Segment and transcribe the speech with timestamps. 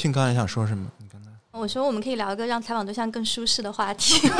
[0.00, 0.86] 庆刚才想说什么？
[0.96, 4.26] 你刚才我说我们可以聊一个让采访对象更舒适的话题。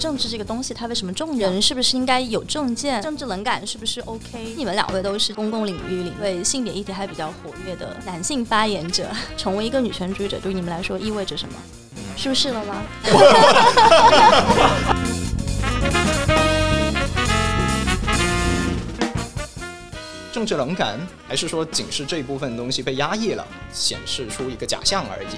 [0.00, 1.50] 政治这个东西，它为什么重要？
[1.50, 3.02] 人是不是应该有政见？
[3.02, 4.54] 政治冷感是不是 OK？
[4.56, 9.06] 你们两位都是公共领域里对性别议题还比较活跃的男性发言者，
[9.36, 11.54] 成为一个女权主义者，对于你们来说意味着什么？
[12.16, 12.82] 舒适了吗？
[20.42, 25.28] 政治冷感，还是说仅是这一部分东西被压抑了，显示出一个假象而已？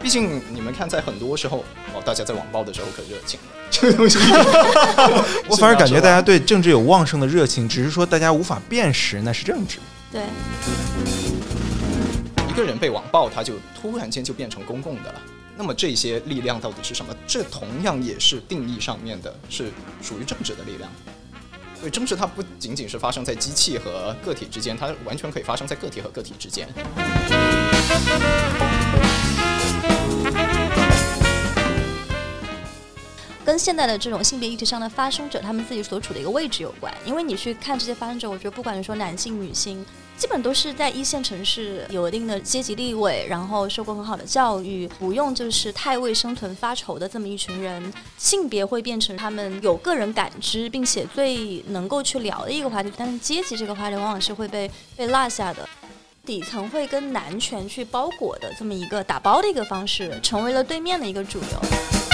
[0.00, 4.16] 毕竟你们看，在很多时候，哦，大家在网暴的时候可热情了， 这个东西。
[5.48, 9.78] 我反而感觉大家对政治有旺盛的热情，只是说大家无法辨识那是政治。
[10.12, 10.22] 对。
[12.48, 15.20] 一个人被网暴，他就突然间就变成公共的了。
[15.56, 17.12] 那么这些力量到底是什么？
[17.26, 20.88] 这同样也是定义上面的，是属于政治的力量。
[21.80, 26.68] 对，争执它不仅仅是发生在机器和个体之间，它完全可以发生在个体和个体之间。
[33.48, 36.92] 跟现在的这种性别议题上的发生者，他们自己所处的一个位置有关。
[37.02, 39.82] 因为你去看这些发生者，我觉得不管你说男性、女性，
[40.18, 47.90] 基本都是在一线城市有一定的阶级地位，然后受过很好的教育，不用就是太为生存发愁的这么一群人。
[48.18, 55.66] 性别会变成他们有个人感知，并且最能够去聊的一个话题，但是阶级这个话题往往是会被被落下的。
[56.26, 62.07] 底层会跟男权去包裹的这么一个打包的一个方式，成为了对面的一个主流。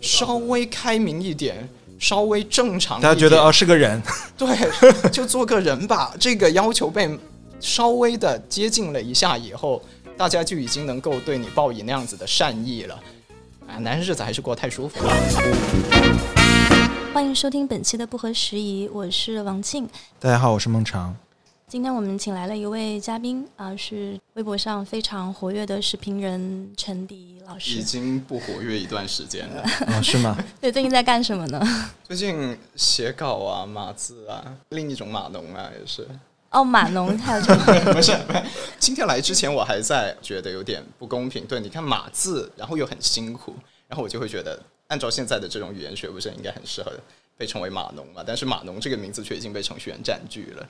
[0.00, 1.68] 稍微开明一点，
[1.98, 4.00] 稍微正常，大家觉得哦是个人，
[4.36, 4.48] 对，
[5.10, 6.14] 就做个人吧。
[6.18, 7.18] 这个要求被
[7.60, 9.82] 稍微的接近了一下以后，
[10.16, 12.94] 大家就已经能够对你报以那样子的善意了。
[13.66, 15.12] 啊，男人日子还是过得太舒服了。
[17.12, 19.88] 欢迎收听本期的不合时宜，我是王静。
[20.20, 21.14] 大家好，我是孟长。
[21.68, 27.72] 今天我们请来了一位嘉宾啊，是微博上非常活跃的视频人陈迪老师。
[27.76, 30.34] 已经不活跃一段时间了， 哦，是吗？
[30.62, 31.60] 对，最近在干什么呢？
[32.02, 36.08] 最近写稿啊，码字啊，另一种码农啊，也是。
[36.48, 37.42] 哦，码农还有
[37.92, 38.16] 不是，
[38.78, 41.44] 今天来之前我还在觉得有点不公平。
[41.44, 43.54] 对，你看码字，然后又很辛苦，
[43.86, 46.90] 然后我就会觉得，按照现在的这种语言学，不是应该很适合
[47.36, 48.24] 被称为码农嘛？
[48.26, 50.66] 但是码农这个名字却已经被程序员占据了。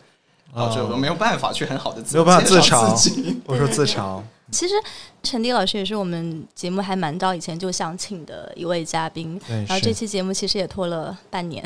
[0.54, 4.20] 导致我没有办法去很好的没有办法自嘲，我说自嘲。
[4.50, 4.74] 其实
[5.22, 11.62] 陈迪老师也是我们节目还蛮早以前就想请的一位嘉宾，然后这期节目其实也拖了半年。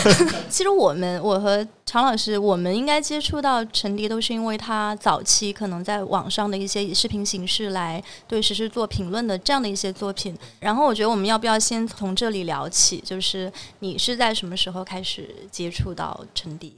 [0.50, 10.36] 其实我们我和常老师，我们应该接触到陈迪都是因为他早期可能在网上的一些以视频形式来对实时做评论的这样的一些作品。
[10.60, 12.98] 然后我觉得我们要不要先从这里聊起？
[12.98, 16.76] 就是你是在什么时候开始接触到陈迪？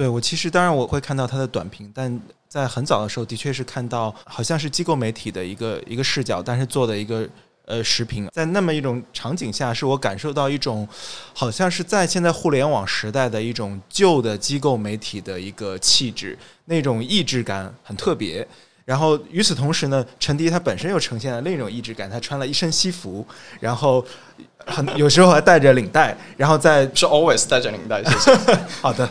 [0.00, 2.18] 对我其实当然我会看到他的短评，但
[2.48, 7.28] 在很早的时候的确是看到好像是机构媒体的一个一个视角，但是做的一个
[7.66, 10.88] 呃视频，在那么一种场景下，是我感受到一种
[11.34, 16.34] 好像是在现在互联网时代的一种旧的机构媒体的一个气质，
[16.64, 18.48] 那种意志感很特别。
[18.84, 23.26] 然后与此同时呢，陈迪他本身又呈现了另一种意志感，他穿了一身西服，
[23.60, 24.04] 然后。
[24.66, 28.54] 很有时候还带着领带，然后在是 always 带着领带，谢谢。
[28.82, 29.08] 好的，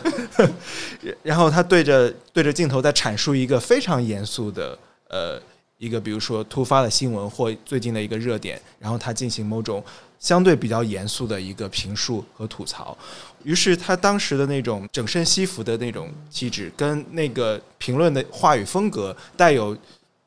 [1.24, 5.42] 然后他对着对着镜头在阐述一个非常严肃的呃
[5.76, 9.84] 一个，比如说突发的新闻或最近的一个热点，然后他进行某种
[10.20, 12.96] 相对比较严肃的一个评述和吐槽。
[13.44, 19.76] 于是他当时的那种整身西服的那种气质，跟那个评论的话语风格，带有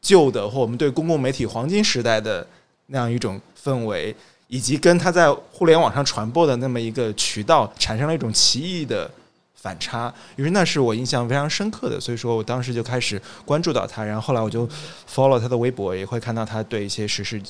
[0.01, 2.45] 旧的或我们对公共媒体黄金时代的
[2.87, 4.15] 那样一种氛围。
[4.49, 9.09] 以及跟他在互联网上传播的那么一个渠道产生了一种奇异的
[9.55, 14.69] 反差，于是那是我印象非常深刻的，所以说我当时就开始关注到他，然后后来我就
[15.11, 17.41] follow 他的微博，也会看到他对一些时事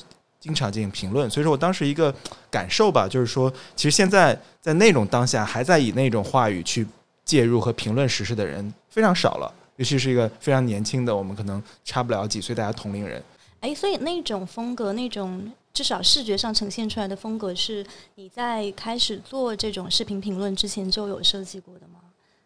[0.44, 2.14] 经常进行评论，所以说我当时一个
[2.52, 6.86] 感受吧，就是说其实现在在那种当下还在以那种话语去
[7.24, 13.24] 介入和评论时事的人非常少了，尤其是一个非常年轻的，我们可能差不了几岁，大家同龄人。
[13.62, 15.50] 哎，所以那种风格，那种。
[15.74, 22.00] 至少视觉上呈现出来的风格是你在开始做这种视频评论之前就有设计过的吗？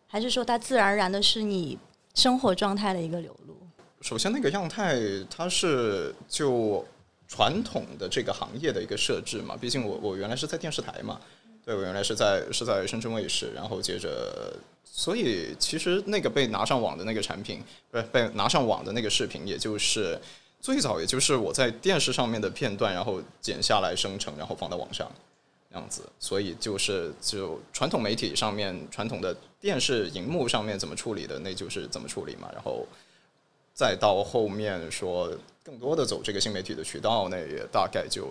[0.08, 1.78] 还是说它自然而然的是你
[2.14, 3.58] 生活状态的一个流露？
[4.00, 4.96] 首先，那个样态
[5.30, 6.86] 它是就
[7.28, 9.56] 传统的这个行业的一个设置嘛。
[9.56, 11.20] 毕竟我我原来是在电视台嘛，
[11.66, 14.54] 对我原来是在是在深圳卫视，然后接着，
[14.84, 20.20] 所以其实那个被拿上网的那个产品，不是被拿上网的那个视频，也就是。
[20.60, 25.10] 最早也就是我在电视上面的片段，然后剪下来生成，然后放到网上。
[25.70, 32.50] 这样子，所以就是就传统媒体上面，传统的电视荧幕上面怎么处理的，那就是怎么处理嘛。
[32.52, 32.88] 然后
[33.78, 35.30] 再到后面说
[35.64, 38.26] 更多的走这个新媒体的渠道，那也大概就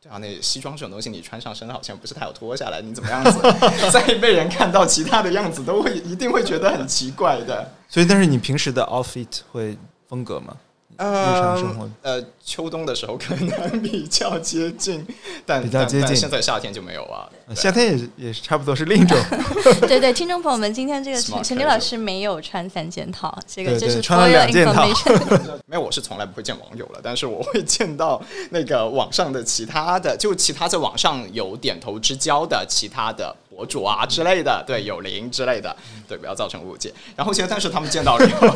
[0.00, 3.40] 对啊，那西装这种东西你穿上身好像不是太好脱下来，你怎么样子
[3.90, 7.68] 再被人看到其他的样子，都会一定会觉得很奇怪的。
[7.88, 10.56] 所以，但是你平时的 outfit 会风格吗？
[10.96, 11.88] 日常生活。
[12.02, 15.06] 呃，秋冬的时候可能比较接近，
[15.44, 16.16] 但比较接近。
[16.16, 17.28] 现在夏天就没有啊。
[17.54, 19.16] 夏天也是也是差不多是另一种，
[19.86, 24.84] 对对，听众朋友们，今天这个陈陈迪老师没有穿三件套，这个就是穿了两件套。
[25.66, 28.20] 没有，我是从来不会见网友了，但是我会见到
[28.50, 35.74] 那个网上的其他的，就其他在网上有点头之交的其他的博主啊之类的，对，有灵之类的，
[36.06, 36.92] 对，不要造成误解。
[37.16, 38.46] 然后现在，但是他们见到了以后，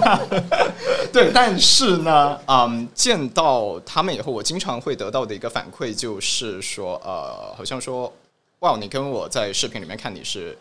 [1.11, 8.13] 对，但是呢，嗯，见到他们以后，我经常会得到的一个反馈就是说，呃，好像说，
[8.59, 10.57] 哇，你跟我在视频里面看你是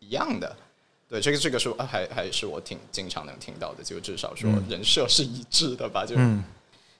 [0.00, 0.54] 一样的。
[1.08, 6.44] 对，这个这个是呃还还是我挺经常能听到的，就至少说嗯人设是一致的吧，就嗯，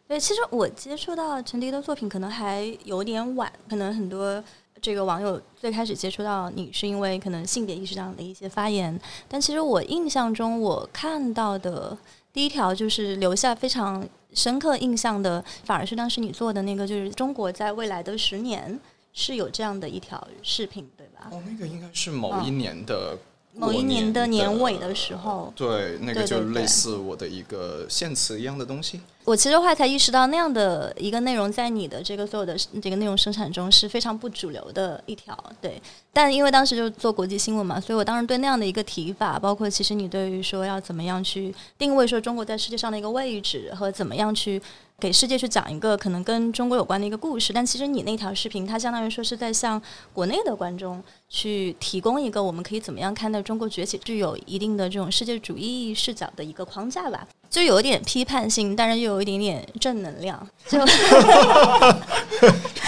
[0.08, 4.42] 对，其实我接触到陈迪的作品可能还有点晚，可能很多
[4.80, 8.98] 这个网友最开始接触到你是因为可能性别意识上的一些发言，
[9.28, 11.96] 但其实我印象中我看到的
[12.32, 18.78] 第一条就是留下非常深刻印象的，反而是当时你做的那个，就是中国在未来的十年
[19.12, 21.28] 是有这样的一条视频，对吧？
[21.30, 29.00] 哦，那个应该是某一年的过某一年的年年尾的时候，对，那个就类似我的一个献词一样的东西。
[29.24, 35.80] 我其实后来才意识到，那样的一个内容在你的这个所有的这个内容生产中是非常不主流的一条，对。
[36.12, 44.60] 但因为当时就做国际新闻嘛，所以我当时对那样的一个提法，包括其实你对于说要怎么样去定位说中国在世界上的一个位置，和怎么样去
[44.98, 49.80] 给世界去讲一个可能跟中国有关的一个故事，但其实你那条视频，它相当于说是在向
[50.14, 57.26] 国内的观众去提供一个我们可以怎么样看待中国崛起，具有一定的这种世界主义视角的一个框架吧。
[57.50, 60.38] 就有一点批判性，但是又有一点点正能量。
[60.68, 60.78] 就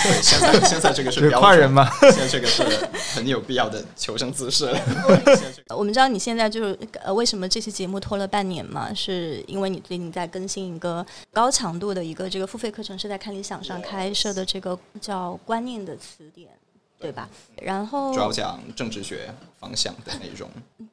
[0.02, 1.90] 对，现在现在这个是夸人吗？
[2.02, 2.62] 现在这个是
[3.14, 4.78] 很有必要的求生姿势了。
[5.24, 8.92] 这 个我们知道你现在就是呃，为什么这期节目拖了半年嘛？
[8.92, 16.50] 是因为你最近在更新一个高强度的一个这个付费课程，是在看理想上开设的这个叫观念的词典，
[17.00, 17.28] 对吧？
[17.62, 20.48] 然后主要讲政治学方向的内容。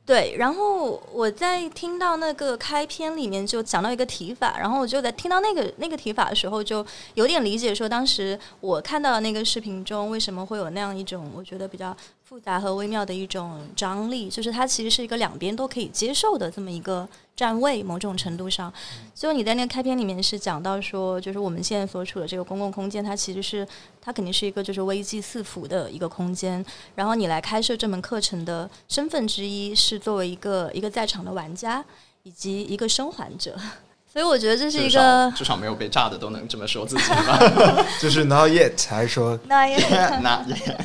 [0.06, 11.96] 对，然后我在听到那个开篇里面就讲到一个提法，然后我就在听到那个那个提法的时候，就有点理解说，当时我看到的那个视频中为什么会有那样一种我觉得比较
[12.28, 17.08] 复杂和微妙的一种张力，就是它其实是一个两边都可以接受的这么一个
[17.38, 18.72] 站位，某种程度上。
[19.16, 23.66] 就你在那个开篇里面是讲到说，就是我们现在所处的这个公共空间，它其实是
[24.02, 26.64] 它肯定是一个就是危机四伏的一个空间，
[26.96, 31.82] 然后你来开设这门课程的身份之一是作为一个一个在场的玩家
[32.24, 33.58] 以及一个生还者，
[34.12, 37.40] 所以我觉得这是一至少个至少没有被炸的都能这么说自己吧？
[38.02, 39.78] 就是 not yet，还是说那也。
[40.22, 40.78] 那也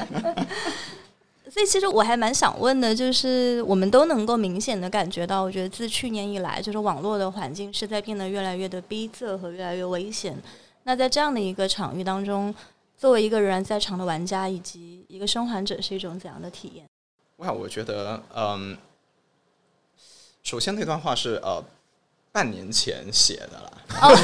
[1.52, 10.34] 所以其实我还蛮想问的，就是我们都能够明显的感觉到，我觉得自去年以来，就是网络的环境是在变得越来越的逼仄和越来越危险。
[10.84, 12.54] 那在这样的一个场域当中，
[12.96, 16.86] 作为一个仍然在场的玩家以及一个生还者，是一种怎样的体验？
[17.36, 18.78] 哇，我觉得，嗯，
[20.42, 21.62] 首先那段话是呃
[22.32, 23.72] 半年前写的了。
[24.00, 24.16] 哦，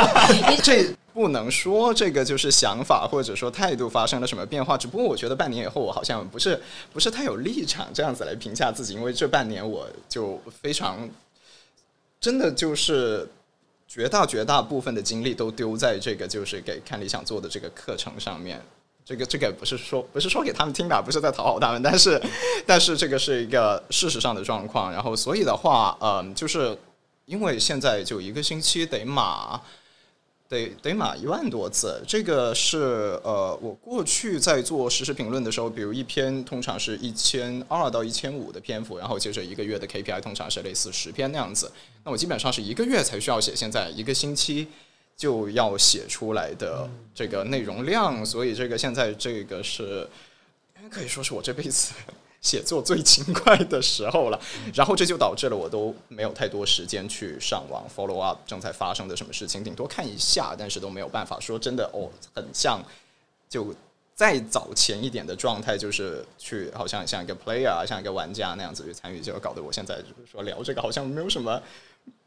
[0.64, 6.58] 这不能说这个就是想法或者说态度发生了什么变化，只不过我觉得半年以后我好像不是
[6.94, 11.06] 不是太有立场这样子来评价自己，因为这半年我就非常
[12.18, 13.28] 真的就是
[13.86, 18.58] 绝大绝大部分的精力都丢在这个就是给看理想做的这个课程上面。
[19.04, 22.18] 这个这个不是说不是说给他们听的，不是在讨好他们，但是
[22.66, 24.90] 但是这个是一个事实上的状况。
[24.90, 26.74] 然后所以的话，嗯，就是
[27.26, 29.60] 因为现在就一个星期得码。
[30.50, 41.70] 得得码一万多字，这个是呃，我过去在做实时评论的时候，比如一篇通常是一千二到一千五的篇幅，然后接着一个月的 KPI 通常是类似十篇那样子。
[42.02, 44.66] 那我基本上是一个月才需要写，现在一个星期
[45.16, 50.04] 就要写出来的这个内容量，所以这个现在这个是
[50.90, 51.92] 可以说是我这辈子
[52.40, 54.40] 写作最勤快的时候了，
[54.74, 62.82] 然后这就导致了我都没有太多时间去上网 follow up 正在发生的什么事情，顶多看一下，但是都没有办法说真的哦，很像
[63.48, 63.74] 就
[64.14, 71.60] 再早前一点的状态，就是去好像像一个 player，像一个玩家那样子去参与，就搞得我现在就是说聊这个好像没有什么，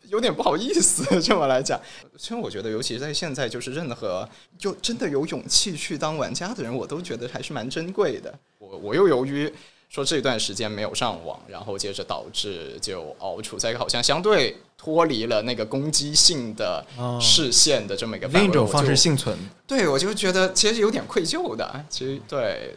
[0.09, 1.79] 有点不好意思这么来讲。
[2.17, 4.27] 其实我觉得，尤其在现在，就是任何
[4.57, 8.33] 就真的有勇气去当玩家的人，我都觉得还是蛮珍贵的。
[8.59, 9.51] 我我又由于
[9.93, 19.37] 说这段时间没有上网，然后接着导致就哦处在一个好像相对脱离了那个攻击性的哦视线的这么一个另一种方式幸存。
[19.67, 21.85] 对，我就觉得其实有点愧疚的。
[21.91, 22.73] 其实对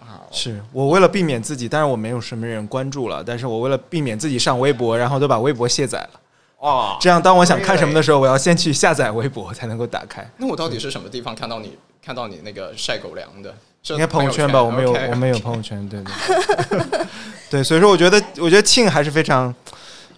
[0.00, 6.19] 啊，是我为了避免自己，当然我没有什么人关注了，但是我为了避免自己上微博，然后都把微博卸载了。
[6.60, 10.28] 哇，这样，当我想看什么的时候，我要先去下载微博才能够打开。
[10.36, 13.54] 那我到底是什么地方看到你看到你那个晒狗粮的？
[13.88, 16.80] 应该朋友圈吧，我没有，我没有朋友圈，对对
[17.48, 19.54] 对，所以说我觉得，我觉得庆还是非常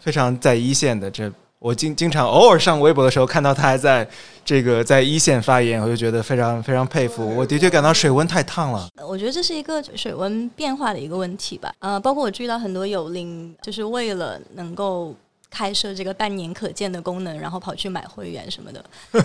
[0.00, 1.08] 非常在一线的。
[1.08, 1.30] 这
[1.61, 4.04] 我经经常偶尔上微博的时候，看到他还在
[4.44, 7.37] 这个在一线发言，我就觉得非常非常佩服。
[7.37, 8.88] 我的确感到水温太烫了。
[9.06, 11.72] 我觉得这是一个水温变化的一个问题吧。
[11.78, 15.14] 呃，包括我注意到很多友邻，就是为了能够
[15.52, 18.82] 开设这个半年可见的功能，然后跑去买会员什么的。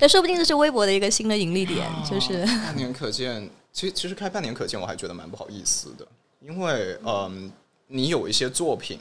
[0.00, 6.04] 那说不定这是微博的一个新的盈利点，就是半年可见，其实其实开半年可见，我还觉得蛮不好意思的，
[6.40, 7.52] 因为嗯，
[7.86, 8.98] 你有一些作品，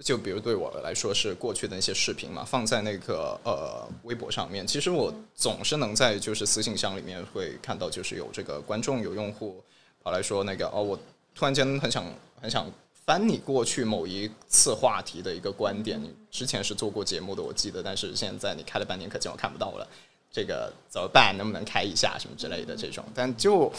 [0.00, 9.62] 就比如对我来说是过去的那些视频嘛，放在那个呃微博上面，其实我总是能在就是私信箱里面会看到，就是有这个观众有用户
[10.02, 10.98] 跑来说那个哦，我
[11.34, 12.04] 突然间很想
[12.40, 12.68] 很想。
[13.08, 19.88] 翻你过去某一次话题的一个观点，你之前是做过节目的，我记得，但是现在你开了半年可见，我看不到了。
[20.30, 21.34] 这个怎么办？
[21.38, 23.02] 能不能开一下什么之类的这种？
[23.14, 23.72] 但就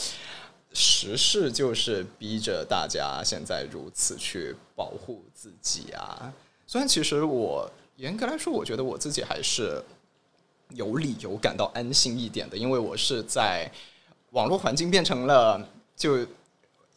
[0.74, 6.34] 时事就是逼着大家现在如此去保护自己啊。
[6.66, 9.80] 虽然其实我严格来说，我觉得我自己还是
[10.70, 13.72] 有理由感到安心一点的，因为我是在
[14.32, 15.64] 网络环境变成了
[15.96, 16.26] 就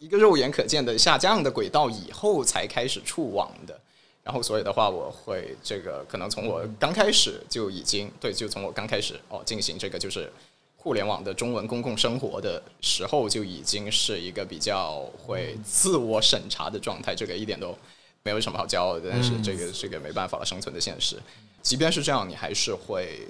[0.02, 3.80] 一个肉眼可见的下降的轨道以后才开始触网的。
[4.24, 10.32] 然后所以的话，我会这个可能从我刚开始就已经对，就从我刚开始哦进行这个就是
[10.76, 17.14] 互联网的中文公共生活的时候，就已经是一个比较会自我审查的状态。
[17.14, 17.76] 这个一点都
[18.24, 21.16] 没有什么好骄傲的，但是这个这个没办法了，生存的现实。
[21.62, 23.20] 即便是这样，你还是会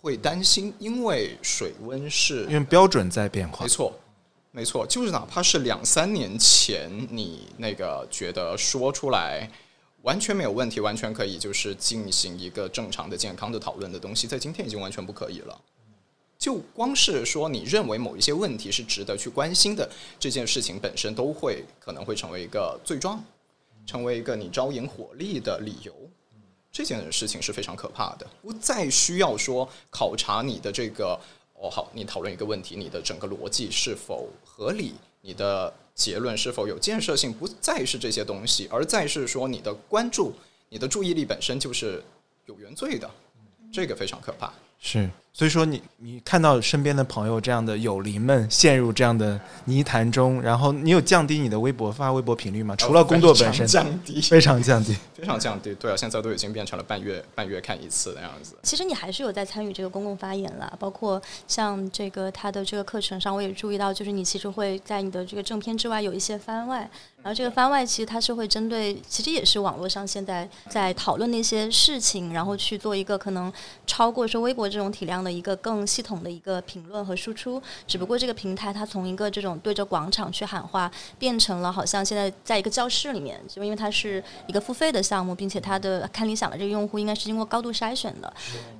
[0.00, 3.92] 会担心，因为水温是因为标准在变化没，错，
[4.52, 9.48] 没错，就是哪怕是两三年前，你那个觉得说出来
[10.02, 15.60] 完全没有问题，完全可以就是进行一个正常的、健康的讨论的东西，在今天已经完全不可以了。
[16.36, 19.88] 就光是说你认为某一些问题是值得去关心的
[20.18, 23.22] 这件事情本身，都会可能会成为一个罪状，
[23.86, 25.94] 成为一个你招引火力的理由。
[26.72, 31.18] 这件事情是非常可怕的，不再需要说考察你的这个
[31.62, 40.32] 哦，好，你讨论一个问题，你的整个逻辑是否合理，你的结论是否有建设性，不再是这些东西，而再是说你的关注、
[40.70, 42.02] 你的注意力本身就是
[42.46, 43.10] 有原罪的，
[43.70, 44.50] 这个非常可怕。
[44.80, 45.08] 是。
[45.32, 52.74] 所以说你，你看到身边的朋友这样的友邻们陷入这样的泥潭中，然后你有降低你的微博发微博频率吗？
[52.74, 54.96] 除了工作本身，降低，非常降低。
[55.20, 55.74] 非常降低。
[55.74, 58.56] 对啊，现在都已经变成了半月半月看一次的样子。
[58.62, 66.78] 其实你还是有在参与这个公共发言啦，包括像这个他的这个课程上，我也注意到，就是你其实会在你的这个正片之外有一些番外，
[67.22, 73.52] 然后这个番外其实它是会针对，其实也是网络上现在在讨论的一些事情，然后去做一个可能
[73.86, 77.62] 超过说微博这种体量的一个更系统的一个评论和输出。
[77.86, 88.32] 只不过这个平台它从一个这种对着广场去喊话，变成了好像现在在一个教室里面，就因为它是一个付费的项目，并且它的看理想的这个用户应该是经过高度筛选的。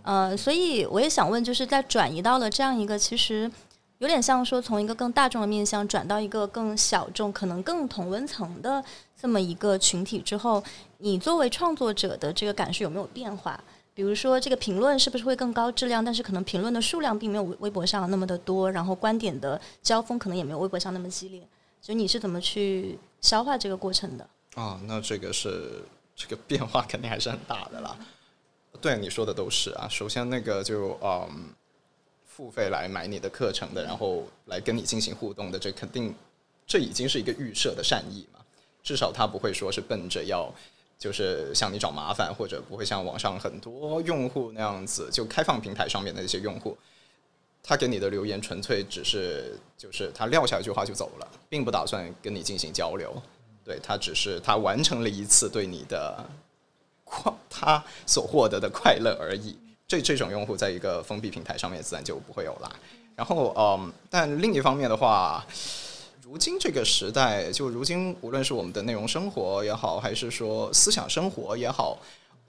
[0.02, 3.50] 呃，所以我也想问，就是在转移到了这样一个其实
[3.98, 8.82] 有点像说从一个更大众的面向转到一个更小众、可能更同温层的
[9.20, 10.62] 这么一个群体之后，
[10.98, 13.58] 你作为创作者的这个感受有没有变化？
[13.92, 16.02] 比如说，这个评论是不是会更高质量？
[16.02, 21.42] 但是可能评论的数量并没有微微博上那么的多，然后观点的交锋可能也没有微博上那么激烈。
[21.82, 24.26] 所以你是怎么去消化这个过程的？
[24.54, 25.82] 啊，那这个是
[26.20, 27.96] 这个变化肯定还是很大的啦。
[28.78, 31.54] 对你说的都是啊，首先那个就嗯，
[32.26, 36.14] 付费来买你的课程的，然后来跟你进行互动的，这肯定
[36.66, 38.40] 这已经是一个预设的善意嘛，
[38.82, 40.52] 至少他不会说是奔着要
[40.98, 46.76] 就是向你找麻烦，或者不会像网上很多用户那样子，就开放平台上面的一些用户，
[47.62, 53.10] 他给你的留言纯粹只是就是他撂下一句话就走了，并不打算跟你进行交流。
[53.70, 56.24] 对他只是他完成了一次对你的
[57.04, 59.56] 快他所获得的快乐而已。
[59.86, 62.68] 这这种用户在一个封闭平台上面自然就不会有啦。
[63.14, 65.46] 然后嗯，但另一方面的话，
[66.24, 71.96] 如今这个时代，就如今无论是我们的内容生活也好，还是说思想生活也好，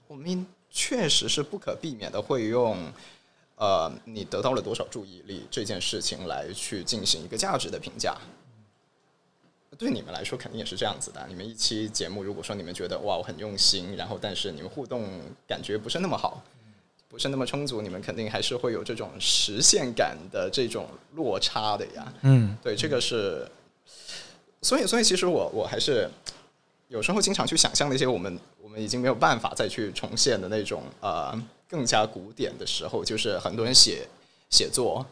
[0.08, 2.76] 我们确实是不可避免的会用。
[3.56, 8.16] 呃，你得到了多少注意力这件事情来去进行一个价值的评价，
[9.82, 11.24] 对你们来说肯定也是这样子的。
[11.28, 15.06] 你们一期节目，如果说你们觉得哇我很用心，然后但是你们互动
[15.46, 16.42] 感觉不是那么好，
[17.08, 22.12] 不是那么充足，你们肯定还是会有这种实现感的这种落差的呀。
[22.22, 23.46] 嗯，对，这个是，
[24.62, 26.08] 所以所以其实我我还是
[26.88, 31.40] 有时候经常去想象那些我们我们已经没有办法再去重现的那种呃。
[31.72, 34.06] 更加古典的时候，就是很多人写
[34.50, 35.06] 写作，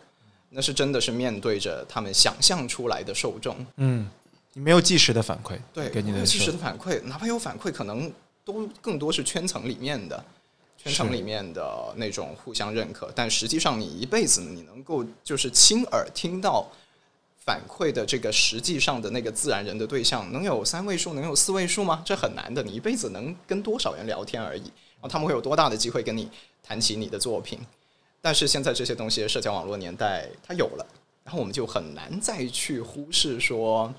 [0.50, 3.56] 那是真的是面对着他们想象出来的受众。
[3.76, 4.06] 嗯，
[4.52, 8.12] 你没有即时的反馈，对，给你的即时的反馈，哪怕有反馈，可能
[8.45, 10.25] 都更多是圈层里面的，
[10.76, 13.11] 圈层里面的那种互相认可。
[13.14, 16.66] 但实际上，你一辈子你能够就是亲耳听到
[17.45, 22.02] 反馈的这个实际上的那个自然人的对象，能有三位数，能有四位数吗？
[22.04, 22.62] 这很难的。
[22.62, 26.28] 你一辈子能跟多少人聊天而已，然后他们会有多大的机会跟你？
[26.62, 27.59] 谈起你的作品，
[28.21, 30.87] 但是现在这些东西，社交网络年代它有了，
[31.24, 33.92] 然后我们就很难再去忽视说，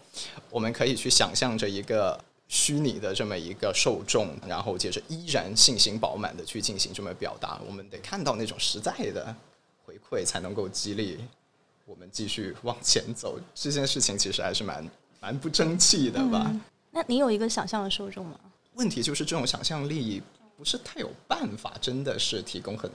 [0.49, 7.59] 我们可以去想象着一个虚拟的这么一个受众，然后接着依然信心饱满的去进行这么表达。
[7.67, 9.35] 我们得看到那种实在的
[9.85, 11.19] 回馈，才能够激励
[11.85, 13.39] 我们继续往前走。
[13.55, 16.53] 这件事情其实还是蛮蛮不争气的吧？
[16.91, 18.39] 那你有一个想象的受众吗？
[18.73, 20.21] 问题就是这种想象力。
[20.57, 22.91] 不是太有办法，真的是提供很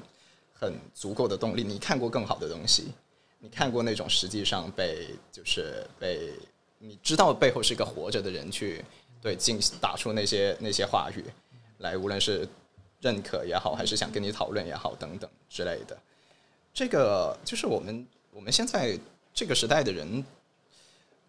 [0.54, 1.64] 很足够的动力。
[1.64, 2.92] 你看过更好的东西，
[3.38, 6.32] 你看过那种实际上被就是被
[6.78, 8.84] 你知道背后是一个活着的人去
[9.20, 11.24] 对进打出那些那些话语
[11.78, 12.48] 来，无论是
[13.00, 15.98] 认可也好，还是想跟你讨论也好，等等之类的。
[16.72, 18.98] 这个就是我们我们现在
[19.32, 20.24] 这个时代的人，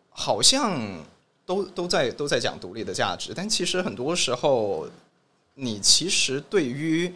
[0.10, 1.04] 好像
[1.46, 4.88] 都都在都在讲独立的价值，但其实很多时候。
[5.60, 7.12] 你其实对于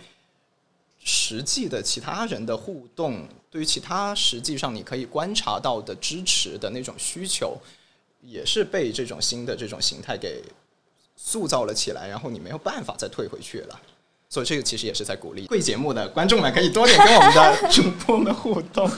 [1.03, 7.57] 实际的其他人的互动，对于其他实际上你可以观察到的支持的那种需求，
[8.21, 10.41] 也是被这种新的这种形态给
[11.17, 13.79] 塑造了起来，然后你没有办法再退回去了。
[14.29, 18.89] 所以这个其实也是在鼓励贵节目的观众们可以多点跟我们的 主播们互动。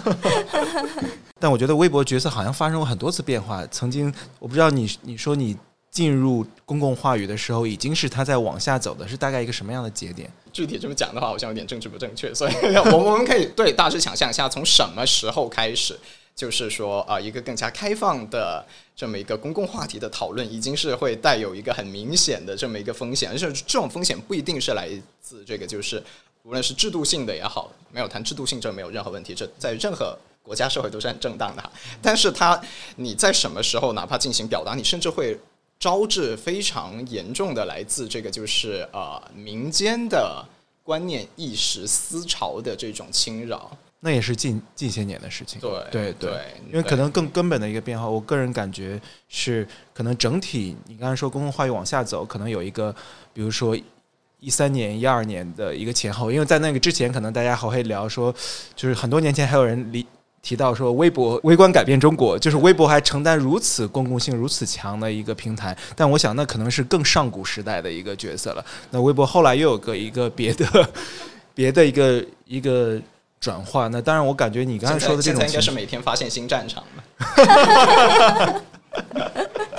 [1.41, 3.65] 但我觉得微博角色好像发生过很多次变化。
[3.67, 5.57] 曾经我不知道你你说你。
[5.93, 10.27] 进入公共话语的时候，已经是他在往下走的，是大概一个什么样的节点？
[10.51, 12.53] 具体这么讲的话，好像有点政治不正确，所以
[12.91, 15.95] 我 我们可以对大致想象一下，从什么时候开始，
[16.35, 24.89] 就是说啊，一个更加开放的这么一个公共话题的讨论，已经是会带有一个很明显的这么一个风险，而且这种风险不一定是来
[25.21, 26.03] 自这个，就是
[26.41, 31.63] 无论是制度性的也好，没有谈制度性，这没有任何问题，这在任何国家社会都是很正当的。
[32.01, 32.59] 但是他
[32.95, 35.39] 你在什么时候，哪怕进行表达，你甚至会。
[35.83, 40.41] 招致非常严重的来自这个就是呃民间的
[40.81, 43.69] 观念意识思潮的这种侵扰，
[43.99, 45.59] 那也是近近些年的事情。
[45.59, 46.29] 对对对，
[46.71, 52.95] 因为可能更根本的一个变化，我个人感觉是可能整体你刚才说公共话语往下走，可能有一个
[53.33, 53.77] 比如说
[54.39, 58.33] 一三年一二年的一个前后，因为在那个之前，可能大家还会聊说，
[58.73, 60.07] 就是很多年前还有人离。
[60.43, 68.63] 提到说，微博微观改变中国，就是微博还承担如此公共性如此强的一个平台，但我想那可能是更上古时代的一个角色了。
[68.91, 70.89] 那微博后来又有个一个别的
[71.55, 72.99] 别的一个一个
[73.39, 73.87] 转化。
[73.87, 78.61] 那当然，我感觉你刚才说的这种，应该是每天发现新战场了。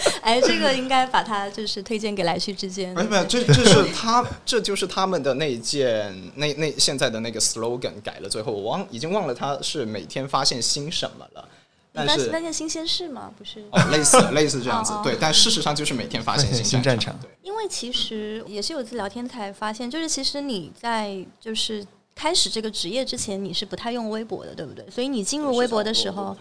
[0.22, 2.94] 哎，这个应该把它就是推荐给来去之间。
[2.94, 11.48] 没有没有，这这是他，这就是他们的那一件那那现在的那个 slogan 改了，最后我忘已经忘了他是每天发现新什么了。
[11.92, 13.30] 但是那件新鲜事吗？
[13.38, 15.16] 不是，哦，类似类似这样子，对。
[15.20, 17.16] 但事实上就是每天发现新战场。
[17.20, 21.84] 对，因为其实也是有一次聊天才发现，就是其实你在就是。
[22.14, 24.88] 开始这个职业之前，你是不太用微博的，对不对？
[24.88, 26.36] 所以你进入微博的时候，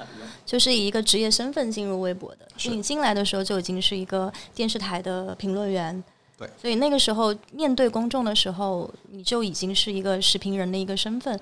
[0.45, 2.47] 就是以一个职业身份进入微博的。
[2.69, 6.03] 你进来的时候就已经是一个电视台的评论员，
[6.37, 6.47] 对。
[6.61, 11.37] 所以那个时候面对公众的时候，你就已经是一个视频人的一个身份。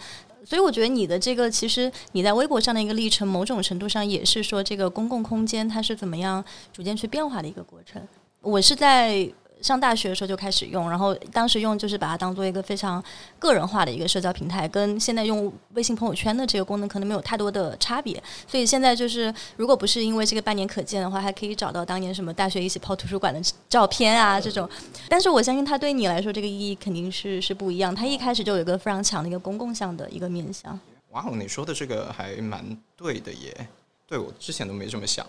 [0.45, 8.01] 所以我觉得你的这个，其实你在微博上的一个历程，某种程度上也是说这个公共空间它是怎么样逐渐去变化的一个过程。
[8.41, 9.29] 我是在。
[9.61, 13.03] 上大学的时候就开始用，然后当时用就是把它当做一个非常
[13.37, 18.21] 个人化的一个社交平台，跟现在用微信朋友圈的这个功能可能没有太多的差别。
[18.47, 24.69] 所以现在就是，如果不是因为这个半年可见的话，还可以找到当年什么大学一起泡图书馆的照片啊这种。
[25.07, 27.93] 但是我相信它对你来说这个意义肯定是是不一样。
[27.93, 30.79] 它一开始就有一个非常强的一个公共向的一个面向。
[31.11, 33.67] 哇哦，你说的这个还蛮对的耶。
[34.07, 35.25] 对我之前都没这么想，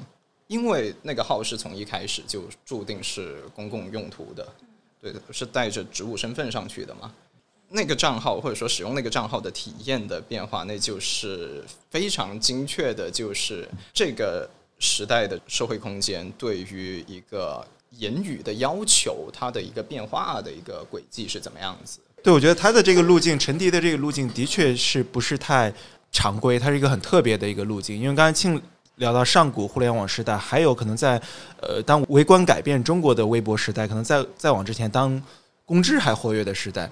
[0.53, 4.47] 因为那个号是从一开始就注定是公共用途的，
[5.01, 7.11] 对的，是带着职务身份上去的嘛。
[7.71, 14.47] 那个账号或者说使用那个账号的体验的变化，那就是非常精确的，就是这个
[14.79, 21.99] 时代的社会空间对于一个言语的要求，它的一个变化的一个轨迹是怎么样子。
[22.23, 25.73] 对，我觉得他的这个路径，陈迪的这个路径的确是不是太
[26.12, 27.99] 常规，它是一个很特别的一个路径。
[27.99, 28.61] 因为刚才庆
[29.03, 31.21] 聊到上古互联网时代，还有可能在
[31.61, 35.21] 呃当微观改变中国的微博时代，可能在再往之前当
[35.67, 36.88] 公知还活跃的时代，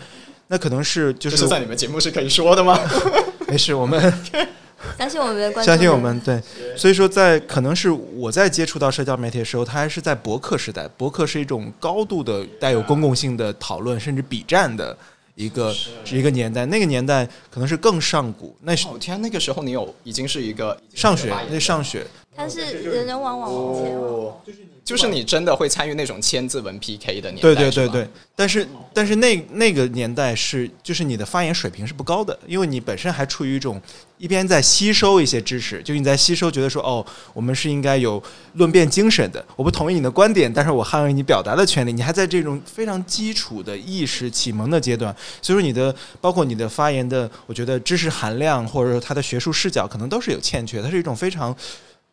[0.49, 2.79] 那可能是就就是是在你们节目是可以说的吗？
[3.47, 3.99] 没事，我们
[4.99, 6.43] 相信我们的观众，相信我们对，
[6.77, 14.97] 所以说在可能是我在接触到社交媒体的时候，它还是在博客时代，博客是一种高度的带有公共性的讨论，甚至比战的
[15.41, 16.67] 一个是一个年代。
[16.67, 22.07] 那个年代可能是更上古，那是哦天，那个时候你有已经是一个上学，那是上学，
[22.41, 24.11] 它是人人往往往前往。
[24.11, 24.41] 哦，
[24.83, 33.81] 就是你真的会参与那种千字文 PK 的年代，对对对对，但是但是那那个年代是就是你的发言水平是不高的，因为你本身还处于一种
[34.19, 38.21] 一边在吸收一些知识，就你在吸收，觉得说哦，我们是应该有
[38.55, 51.55] 论辩精神的，我不同意你的观点，但是我捍卫你表达的权利，你还在这种非常基础的意识启蒙的阶段，所以说你的包括你的发言的，我觉得知识含量或者说它的学术视角可能都是有欠缺，它是一种非常。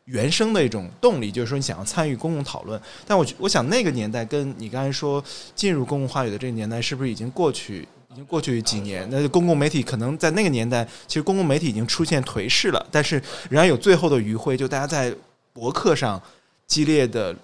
[0.07, 5.21] 原生的一种动力，就是说你想要参与公共讨论，但我我想那个年代跟你刚才说
[5.53, 7.85] 进入公共话语的这个年代，是不是已经过去？
[8.13, 9.05] 已经过去几年？
[9.11, 15.13] 那公共媒体可能在那个年代，其实公共媒体已经出现颓势了，但是仍然有最后的余晖，就大家在
[15.51, 16.21] 博客上
[16.65, 17.35] 激烈的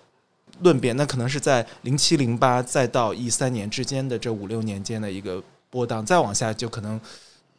[0.61, 6.99] 论辩，那可能是在零七零八再到一三年之间的这五六年间的一个波荡，再往下就可能。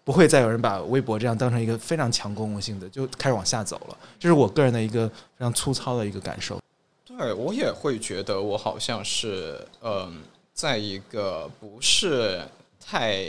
[0.05, 3.97] 不会再有人把微博这样当成一个非常强公共性的，就开始往下走了。
[4.21, 6.61] 这是我个人的一个非常粗糙的一个感受。
[7.05, 12.43] 对我也会觉得我好像是嗯、在一个不是
[12.85, 13.25] 太。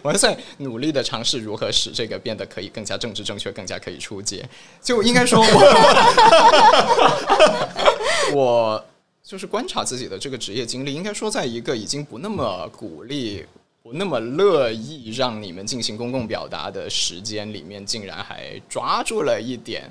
[0.00, 4.48] 我还在努力的尝试如何使这个变得可以更加政治正确，更加可以出街。
[4.80, 5.40] 就应该说
[8.32, 8.84] 我，我
[9.24, 13.44] 就是观察自己的这个职业经历，应该说在一个已经不那么鼓励、
[13.86, 19.88] 不那么乐意让你们进行公共表达的时间里面，竟然还抓住了一点，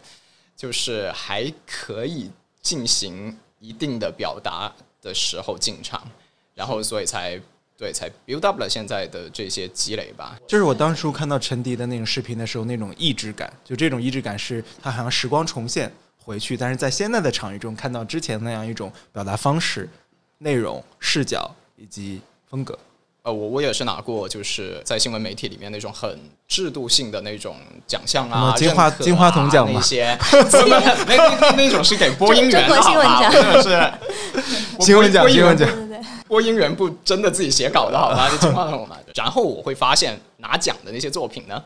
[0.54, 2.30] 就是还可以
[2.62, 4.70] 进行一定的表达
[5.02, 6.06] 的时候进场，
[6.54, 7.40] 然后所以才
[7.78, 10.38] 对才 build up 了现在的这些积累吧。
[10.46, 19.90] 这是我当初看到陈迪的那种视频的时候那种意志感，就这种意志感是他好像时光重现回去，但是在现在的场域中看到之前那样一种表达方式、
[20.40, 22.78] 内容、视角以及风格。
[23.26, 27.56] 呃，我我也是拿过，就是在新闻媒体里面那种很制度性的那种
[27.88, 33.32] 奖项啊，金话啊金话筒奖那些，那那那种是给播音员的中国好吧？
[33.32, 38.30] 新闻奖真的是 新闻奖播音员新闻奖对对对，播音员不真的自己写稿的好吧？
[38.30, 38.96] 就金话筒嘛。
[39.16, 41.60] 然后我会发现拿奖的那些作品呢，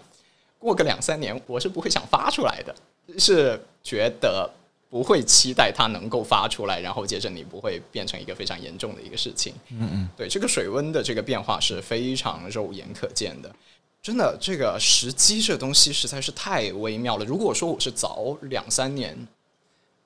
[0.60, 2.74] 过个两三年，我是不会想发出来的，
[3.19, 4.50] 是觉得
[4.89, 9.54] 不会期待它能够发出来，然后接着你不会变成一个非常严重的一个事情。
[9.69, 13.56] 嗯嗯，对，这个水温的这个变化是非常肉眼可见的。
[14.02, 17.25] 真的，这个时机这东西实在是太微妙了。
[17.25, 19.15] 如果说我是早两三年，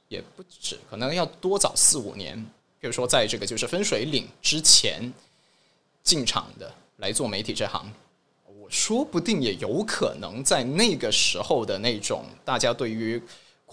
[0.10, 2.36] 也不止，可能要多早四五年。
[2.80, 5.13] 比如说，在这个就是分水岭之前
[6.04, 7.89] 进场的来做媒体这行，
[8.60, 13.22] 我说不定也有可能在那个时候的那种大家对于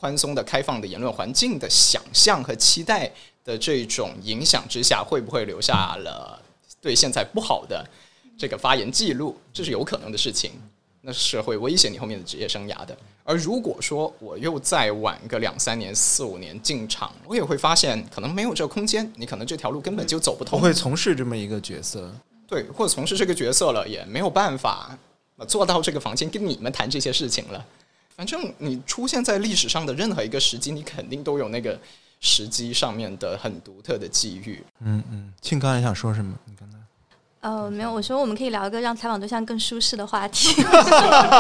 [0.01, 3.13] 宽松的、开放的言论环境的想象和期待
[3.45, 6.41] 的这种影响之下，会不会留下了
[6.81, 7.87] 对现在不好的
[8.39, 9.37] 这个发言记录？
[9.53, 10.53] 这是有可能的事情，
[11.03, 12.97] 那是会威胁你后面的职业生涯的。
[13.25, 20.59] 而如果说我又再晚个两三年、四五年进场，我也会发现可能没有这个空间，你可能这条路根本就走不通。
[20.59, 22.11] 我会从事这么一个角色。
[22.49, 24.99] 对，或者从事这个角色了，也没有办法
[25.47, 27.63] 做到这个房间跟你们谈这些事情了。
[28.21, 31.81] 反正你出现在历史上的任何一个时机，你肯定都有那个
[32.21, 34.63] 时机上面的很独特的际遇。
[34.81, 36.37] 嗯嗯，庆刚还想说什么？
[36.45, 36.77] 你刚才
[37.41, 40.63] 呃，没有，我说我们可以聊一个让采访对象更舒适的话题。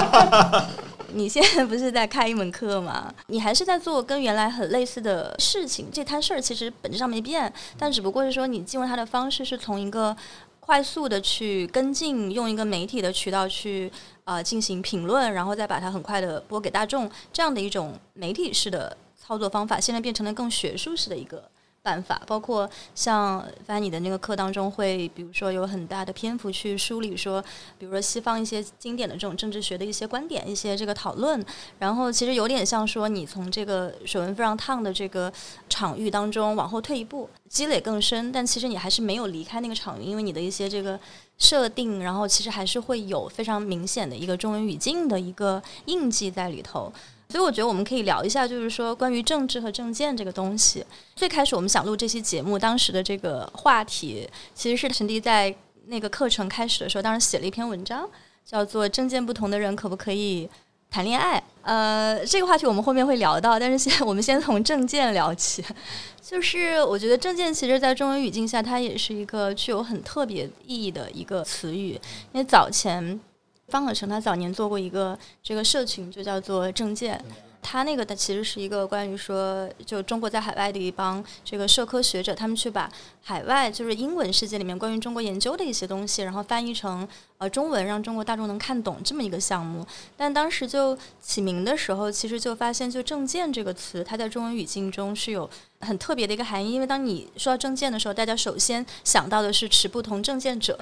[1.12, 3.12] 你现在不是在开一门课吗？
[3.26, 10.16] 你还是在做跟原来很类似的事情，这摊事儿其实本质上没变，但只不过是说你进入它的方式是从一个
[10.60, 13.92] 快速的去跟进，用一个媒体的渠道去
[14.30, 21.42] 呃进行评论，然后再把它很快的播给大众，这样的一种媒体式的操作方法，现在变成了更学术式的一个
[21.82, 27.42] 办法，包括像在你的那个课当中会，比如说有很大的篇幅去梳理说，
[27.76, 31.44] 比如说西方一些经典的这种政治学的一些观点，一些这个讨论，
[31.80, 35.32] 然后其实有点像说你从这个水温非常烫的这个
[35.68, 41.00] 场域当中往后退一步，积累更深，但其实你还是没有离开那个场域，因为你的一些这个
[41.40, 46.92] 设定，然后其实还是会有非常明显的一个中文语境的一个印记在里头。
[47.28, 50.84] 所以我觉得我们可以聊一下，就是说关于政治和政见这个东西。
[51.14, 55.54] 最开始我们想录这期节目，当时的这个话题其实是陈迪在
[55.86, 58.08] 那个课程开始的时候，当时写了一篇文章，
[58.44, 60.48] 叫做“政见不同的人可不可以
[60.90, 61.42] 谈恋爱”。
[61.62, 65.64] 呃，这个话题我们后面会聊到，但是现在 我们先从证件聊起。
[66.20, 71.92] 就是我觉得证件其实，在中文语境下，它也是一个具有很特别意义的一个词语，
[72.32, 73.20] 因为早前。
[73.68, 77.24] 方可成他早年做过一个这个社群，就叫做证件。
[77.62, 82.90] 他那个的其实是一个关于说，就中国在海外的一帮这个社科学者，他们去把
[83.22, 87.06] 海外就是英文世界里面关于中国研究的一些东西，然后翻译成
[87.40, 89.84] 呃中文，让中国大众能看懂这么一个项目。
[90.14, 95.48] 但当时就起名的时候，其实就发现，就证件这个词，它在中文语境中是有。
[95.82, 100.78] 很特别的一个含义，因为当你说到证件的时候，大家首先想到的是持不同证件者，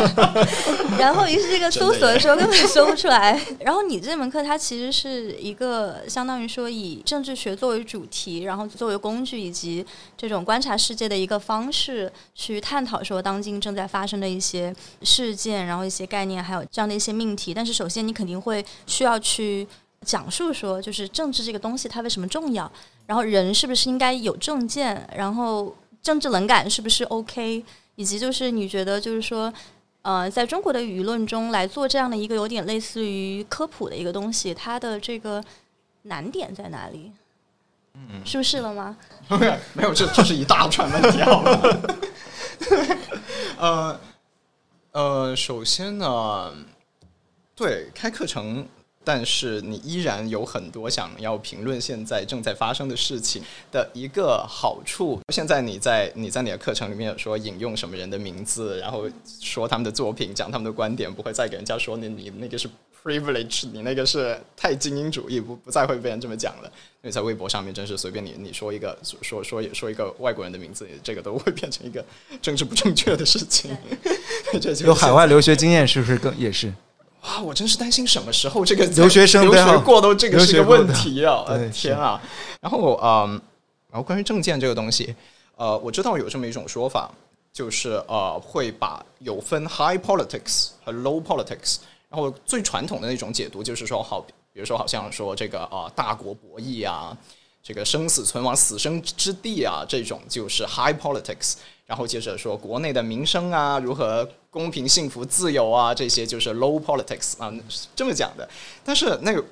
[1.00, 3.40] 然后于是这个搜索的时候根本搜不出来。
[3.58, 9.82] 然后你这门课它其实是一个相当于说以政治学作为主题，然后作为工具以及
[10.14, 17.52] 这种观察世界的一个方式去探讨说当今正在发生的一些事件，然后一些概念，还有这样的一些命题。
[17.52, 19.66] 但是首先你肯定会需要去
[20.04, 22.70] 讲述说，就是政治这个东西它为什么重要。
[23.06, 25.08] 然后人是不是应该有政见？
[25.14, 27.64] 然后政治冷感是不是 OK？
[27.96, 29.52] 以及就是你觉得就是说，
[30.02, 35.42] 呃，在中国的舆论中来做这样的一个有点类似于科普的一个东西，它的这个
[36.02, 37.12] 难点在哪里？
[37.94, 38.96] 嗯，是不是了吗？
[39.74, 41.60] 没有，这这是一大串问题，好吗？
[43.58, 44.00] 呃
[44.92, 46.52] 呃，首先呢，
[47.54, 48.66] 对开课程。
[49.04, 55.18] 但是你依然有很多想要评论现在正在发生的事情的一个好处。
[55.32, 62.70] 现在你在你在你的课程里面有说引用什么人的名字，然后说他们的作品，讲他们的观点，不会再给人家说你你那个是
[63.02, 66.70] privilege，你那个是太精英主义，不不再会被人这么讲了。
[67.02, 72.04] 因为在微博上面，真是随便你你说一个说说说一个外国人的名字，这个都会变成一个
[72.40, 73.76] 政治不正确的事情。
[74.84, 76.72] 有海外留学经验是不是更也是？
[77.22, 81.44] 哇，我真是担心什么时候这个留学生留学过都这个是个问题啊！
[81.72, 82.20] 天啊！
[82.60, 83.40] 然后嗯，
[83.90, 85.14] 然后关于证件这个东西，
[85.56, 87.10] 呃，我知道有这么一种说法，
[87.52, 91.78] 就是呃，会把有分 high politics 和 low politics。
[92.12, 94.20] 然后最传统的那种解读就是说，好，
[94.52, 97.16] 比如说好像说这个啊，大国博弈啊，
[97.62, 101.54] 这个生死存亡、死生之地啊，这种就是 high politics。
[101.86, 107.50] 然后接着说国内的民生啊，如何公平、幸福、自由啊，这些就是 low politics 啊，
[107.96, 108.46] 这么讲的。
[108.84, 109.42] 但是那个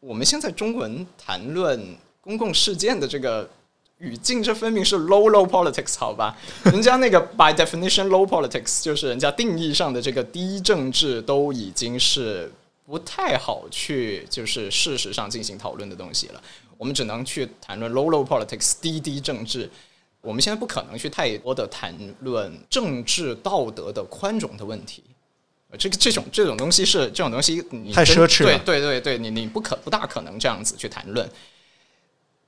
[0.00, 3.48] 我们现在中文谈论公共事件的这个
[4.00, 6.36] 语境，这分明是 low low politics 好吧？
[6.64, 12.50] 人家那个 by definition low politics 就是人家定义上的这个低政治，都已经是
[12.86, 16.42] 不太好去就是事实上进行讨论的东西了。
[16.76, 19.70] 我们只能去谈论 low low politics 低低政治。
[20.22, 25.02] 我们现在不可能去太多的谈论政治道德的宽容的问题，
[25.78, 28.58] 这个这种这种东西是这种东西，你太奢侈了。
[28.64, 31.26] 对对对对，你你不可不大可能这样子去谈论。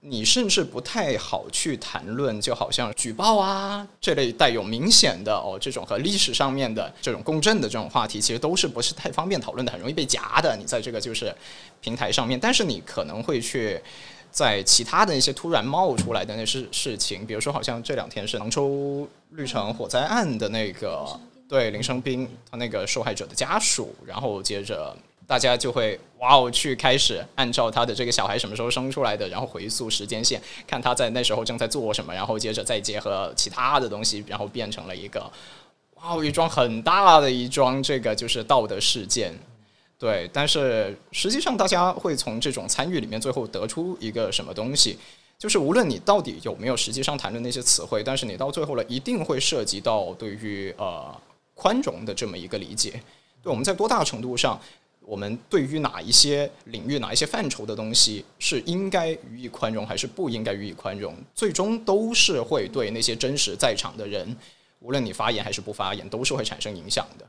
[0.04, 10.56] 你甚至不太好去谈论，就好像举报啊这类带有明显的哦这种和历史上面的这种共振的这种话题，其实都是不是太方便讨论的，很容易被夹的。
[10.58, 11.32] 你在这个就是
[11.80, 13.80] 平台上面，但是你可能会去。
[14.32, 21.06] 在其他的一些突然冒出来的那些事情，比如说好像这两天是杭州绿城火灾案的那个
[21.46, 24.96] 对林生斌他那个受害者的家属，然后接着
[25.32, 35.20] 大家就会哇哦去开始按照他的这个小孩什么时候生出来的，然后回溯时间线，看他在那时候正在做什么，然后接着再结合其他的东西，然后变成了一个
[35.94, 39.32] 哇哦一桩很大的一桩这个就是道德事件。
[39.98, 44.98] 对，但是实际上，大家会从这种参与里面最后得出一个什么东西？
[45.38, 51.10] 就是无论你到底有没有实际上谈论那些词汇，但是你到最后了，一定会涉及到对于呃
[51.54, 53.00] 宽容的这么一个理解。
[53.42, 54.60] 对，我们在多大程度上，
[55.04, 64.36] 我们对于哪一些领域、哪一些范畴的东西是应该予以宽容，还是不应该予以宽容，最终都是会对那些真实在场的人，
[64.80, 67.26] 无论你发言还是不发言，都是会产生影响的。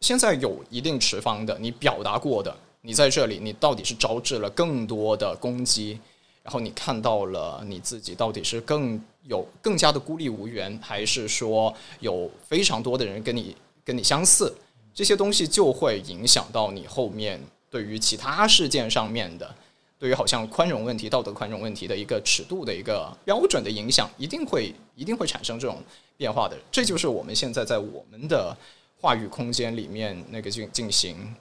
[0.00, 5.98] 现在有一定持方的，你表达过的，你在这里，你到底是招致了更多的攻击，
[6.42, 14.54] 然后你看到了你自己到底是更有更加的孤立无援，还是说有非常多的人跟你跟你相似，
[14.96, 17.38] 这些东西就会影响到你后面
[17.70, 19.54] 对于其他事件上面的。
[19.98, 25.82] 对于好像宽容问题、道德宽容问题的一个尺度的一个标准的影响，一定会一定会产生这种
[26.16, 26.56] 变化的。
[26.70, 28.56] 这就是我们现在在我们的
[29.00, 31.34] 话语空间里面那个进进行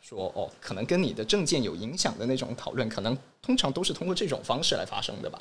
[0.00, 5.40] 说哦，可能跟你的证件有影响的那种讨论，可能通常都是通过这种方式来发生的吧。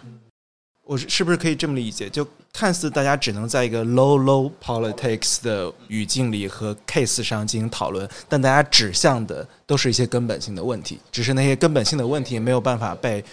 [0.89, 2.09] 我是是不是可以这么理解？
[2.09, 13.23] 就看似大家只能在一个 low low politics 的语境里和 case 上进行讨论，但大家指向的都是一些根本性的问题，只是那些根本性的问题没有办法被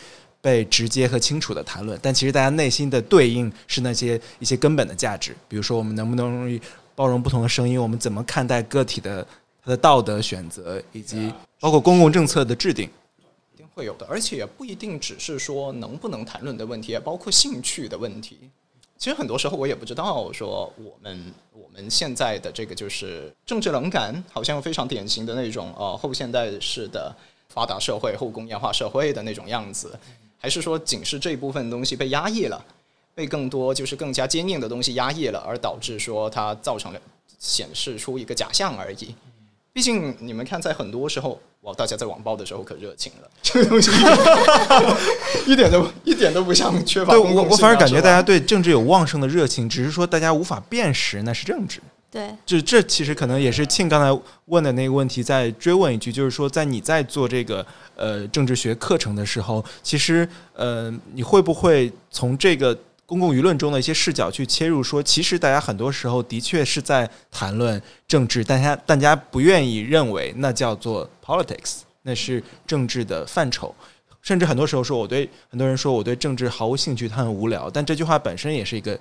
[0.43, 1.99] 被直接和清楚的谈论。
[2.03, 6.61] 但其实大家内心的对应是那些一些根本的价值，比如说我们能不能
[6.95, 9.27] 包容不同的声音，我们怎么看待个体的
[9.65, 12.91] 他的道德选择，以及包括公共政策的制定。
[13.77, 18.39] 会有的，而且也不一定只是说能不能谈论的问题，也包括兴趣的问题。
[18.97, 27.15] 其实很多时候我也不知道，说我们我们现在的这个就是政治冷感，好像非常典型的那种呃后现代式的
[27.51, 29.95] 发达社会、后工业化社会的那种样子，
[30.39, 32.65] 还是说仅是这部分东西被压抑了，
[33.15, 37.01] 被更多就是更加坚硬的东西压抑了，而导致说它造成了
[37.39, 39.15] 显示出一个假象而已。
[39.75, 41.39] 毕竟你们看，在很多时候。
[41.67, 41.75] 哇！
[41.75, 43.91] 大家在网暴的时候可热情了， 这个东西
[45.47, 47.13] 一点都一点都不像缺乏。
[47.13, 51.81] 对我，我反而感觉大家对政治有旺盛的热情，只是说大家无法辨识那是政治。
[52.09, 62.79] 对，就这其实可能也是庆刚才问的那个问题，再追问一句，就是说，在你在做这个呃政治学课程的时候，其实呃你会不会从这个？
[63.07, 73.73] 公共舆论中的一些视角去切入，说其实大家很多时候的确是在谈论政治，大家大家不愿意认为那叫做 politics，那是政治的范畴，
[74.21, 78.99] 甚至很多时候说我对很多人说我对政治毫无兴趣，他很无聊，但这句话本身也是一个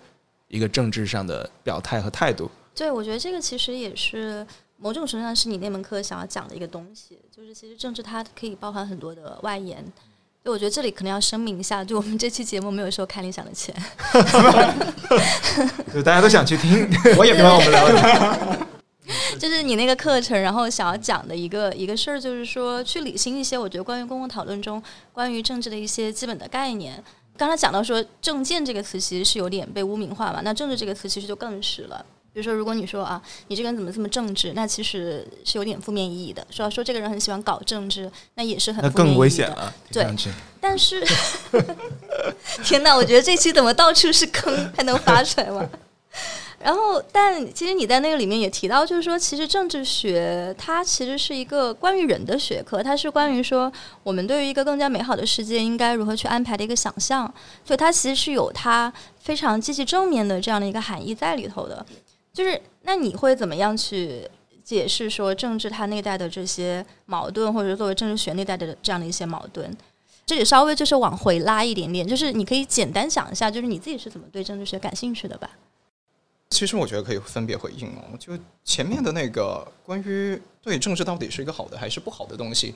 [0.49, 2.49] 一个政治上的表态和态度。
[2.75, 4.45] 对，我觉得这个其实也是
[4.77, 9.83] 某种程度上是你那门课想要讲的一个东西，就是其实政治它可以包含很多的外延。
[10.45, 13.75] 就我觉得这里可能要声明一下，就我们这期节目没有收看理想的钱，
[15.91, 18.67] 就大家都想去听， 我也不让我们聊。
[19.39, 24.81] 就是你那个课程，然后想要讲的一个一个事儿，就是说去理清一些我觉得关于公共讨论中
[25.11, 27.03] 关于政治的一些基本的概念。
[27.35, 32.05] 刚才讲到说“政见”这个词其实是有点被污名化嘛，那“政治”这个词其实就更是了。
[32.35, 36.45] 比如说，如果你说啊，你这个人怎么这么正直，那其实是有点负面意义的。
[36.49, 39.73] 说说这个人很喜欢搞政治，那也是很那更危险了。
[39.89, 40.05] 对，
[40.59, 41.01] 但是
[42.61, 45.65] 天哪，我觉得这期怎么到处是坑，还能发出来吗？
[46.59, 53.71] 然后，但其实你在那个里面也提到，就是说，其实政治学它其实是一个关于人的学科，它是关于说
[54.03, 61.85] 我们对于一个更加美好的世界应该如何去安排的一个想象，所以它其实是有它非常积极正面的这样的一个含义在里头的。
[62.35, 64.29] 就是那你会怎么样去
[64.61, 69.73] 解释说政治它内在的这些矛盾，或者作为政治学内在的这样的一些矛盾？
[70.25, 75.49] 这里稍微就是往回拉一点点，就是你可以简单想一下，就是你自己是怎么对政治学感兴趣的吧？
[76.49, 78.17] 其实我觉得可以分别回应哦。
[78.19, 82.75] 就前面的那个关于对政治到底是一个好的还是不好的东西，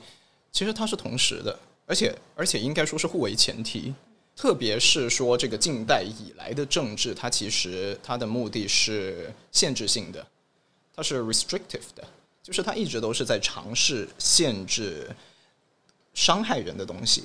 [0.50, 3.92] 其实它是同时的，而且而且应该说是互为前提。
[4.40, 10.26] 特别是说这个近代以来的政治，它其实它的目的是限制性的，
[10.94, 12.02] 它是 restrictive 的，
[12.42, 15.14] 就是它一直都是在尝试限制
[16.14, 17.24] 伤害人的东西。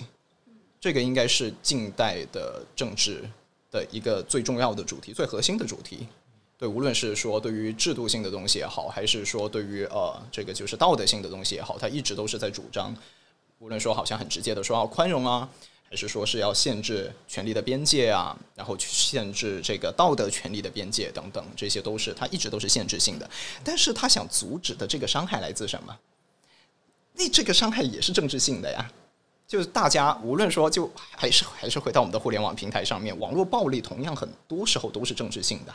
[0.77, 3.23] 这个应该是近代的政治
[3.71, 6.05] 的一个最重要的主题、最核心的主题。
[6.57, 12.93] 对，无论是说对于制度性的东西也好，还是说对于呃这个就是道德性的东西也好，它一直都是在主张，
[13.59, 15.49] 无论说好像很直接的说要宽容啊。
[15.95, 23.29] 还是说是要限制权力的边界啊，然后去限制这个道德权利的边界等等，这些都是他一直都是限制性的。
[23.63, 25.97] 但是他想阻止的这个伤害来自什么？
[27.13, 28.91] 那这个伤害也是政治性的呀。
[29.47, 35.73] 就是大家无论说，就还是还是回到我们的互联网平台上面，网络暴力同样很多时候都是政治性的，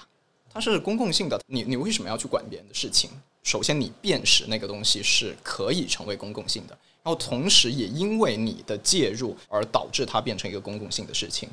[0.52, 1.40] 它是公共性的。
[1.46, 3.08] 你你为什么要去管别人的事情？
[3.42, 6.76] 首先，你辨识那个东西是可以成为公共性的。
[7.02, 11.48] 然后同时，也因为你的介入而导致它变成一个公共性的事情。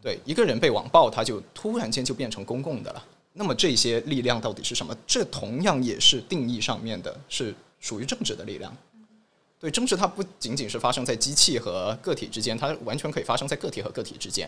[0.00, 3.04] 对一个人被网暴，他就突然间就变成公共的了。
[3.32, 4.96] 那么这些力量到底是什么？
[5.06, 8.76] 这同样也是定义上面的，是属于政治的力量。
[9.58, 14.46] 对政治，它不仅仅是发生在机器和个体之间，它完全可以发生在个体和个体之间。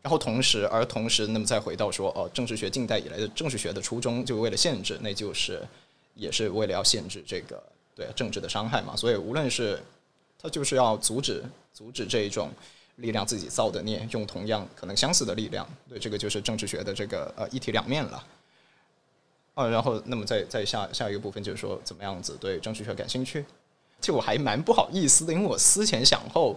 [0.00, 5.60] 然后同时，而同时，那么再回到说，哦，政治学近代以来的政治学的初衷，就为了限制，那就是
[6.14, 7.60] 也是为了要限制这个。
[7.98, 9.78] 对政治的伤害嘛，所以无论是
[10.40, 11.44] 他就是要阻止
[11.74, 12.50] 阻止这一种
[12.96, 18.24] 力量自己造的孽，用同样可能相似的力量，对，这个就是政治学的这个呃一体两面了。
[19.54, 23.44] 啊，然后那么再再下下一个部分就是说怎么样子对政治学感兴趣，
[24.00, 26.56] 就我还蛮不好意思的，因为我思前想后。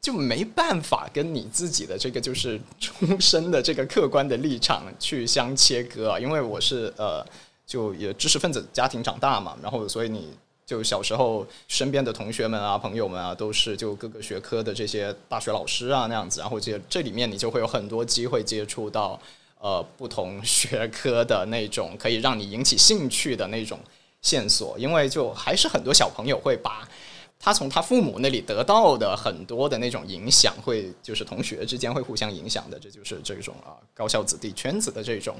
[0.00, 7.26] 就没办法跟你自己的这个就是出生的这个客观的立场去相切割啊，因为我是呃，
[7.64, 10.28] 就也知识分子家庭长大嘛，然后所以你
[10.66, 19.20] 就小时候身边的同学们啊、朋友们啊，都是就各个学科的这些大学老师啊那样子，然后这这里面你就会有很多机会接触到
[19.58, 23.78] 呃不同学科的那种可以让你引起兴趣的那种
[24.22, 26.88] 线索，因为就还是很多小朋友会把。
[27.36, 35.36] 他从他父母那里得到的很多的那种影响，会就是同学之间会互相影响的，这就是这种啊高校子弟圈子的这种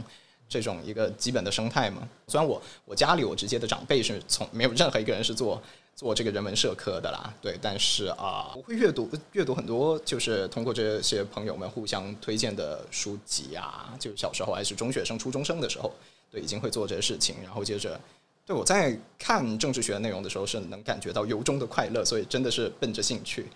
[0.54, 2.08] 这种一个基本的生态嘛。
[2.28, 5.60] 虽然我我家里我直接的长辈是从没有任何一个人是做
[5.96, 15.92] 做这个人文社科的啦，对，但是啊，我会阅读阅读很多，就是通过这些朋友们互相推荐的书籍啊，就小时候还是中学生、初中生的时候，
[16.30, 18.00] 对，已经会做这些事情，然后接着。
[18.46, 23.46] 对，我在看政治学内容的时候，是能感觉到由衷的快乐，所以真的是奔着兴趣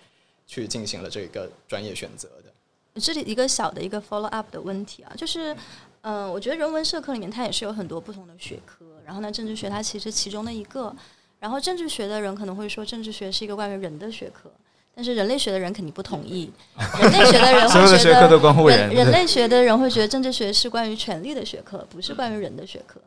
[0.47, 2.99] 去进行了这个专业选择的。
[2.99, 5.55] 这里一个小的一个 follow up 的问题啊，就是，
[6.01, 10.95] 嗯，我觉得人文社科里面它也是有很多不同的学科，然后呢，政治学它其实其中的一个，
[11.39, 14.49] 然后政治学的人可能会说政治学是一个关于人的学科，
[14.95, 16.51] 但是人类学的人肯定不同意，
[17.01, 23.01] 人类学的人会觉得人人类学的人会觉得政治学是关于权力的学科，不是关于人的学科。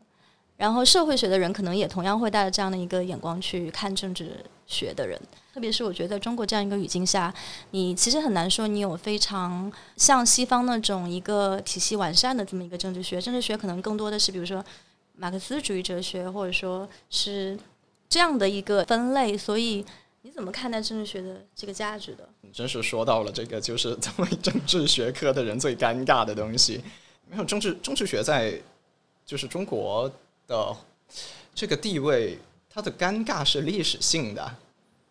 [0.57, 4.37] 然后社会学的人可能也同样会带着这样的一个眼光去看政治
[4.67, 5.21] 学的人，
[5.53, 7.35] 特别是我觉得中国这样一个语境下，
[7.73, 13.21] 你其实很难说你有非常像西方那种一个体系完善的这么一个政治学。
[13.21, 14.65] 政治学可能更多的是比如说
[15.17, 17.59] 马克思主义哲学，或者说是
[18.09, 19.37] 这样的一个分类。
[19.37, 19.85] 所以
[20.21, 22.29] 你怎么看待政治学的这个价值的？
[22.43, 26.81] 你真是说到了这个就是作为政治学科的人最尴尬的东西。
[27.29, 28.55] 没有政治政治学在
[29.27, 30.09] 就是中国。
[30.53, 30.77] 的
[31.55, 32.39] 这个地位，
[32.69, 34.55] 它的尴尬是历史性的。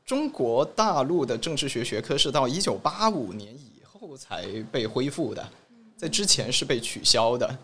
[0.06, 5.50] 中国大陆的政治学学科是到一九八五年以后才被恢复的，
[5.98, 7.58] 在之前是被取消的。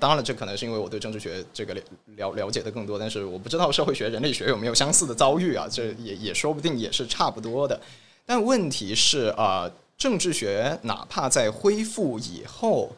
[0.00, 1.74] 当然了，这可能是因为我对政治学这个
[2.16, 5.68] 了了解的更多，但是我不知道社会学、人类学有没有相似的遭遇啊？
[5.70, 7.78] 这也也说不定也是差不多的。
[8.24, 12.90] 但问题是啊，政治学哪怕在恢复以后，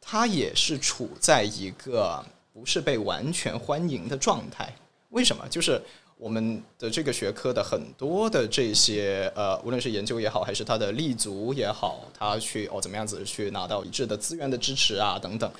[0.00, 2.24] 它也是处在一个。
[2.52, 4.72] 不是被完全欢迎的状态，
[5.10, 5.48] 为什么？
[5.48, 5.80] 就是
[6.18, 15.50] 我们的这个学科的很多的这些呃，无论是研究也好，还是它的立足也好，它去哦怎么样子去拿到一致的资源的支持啊等等，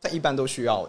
[0.00, 0.88] 它一般都需要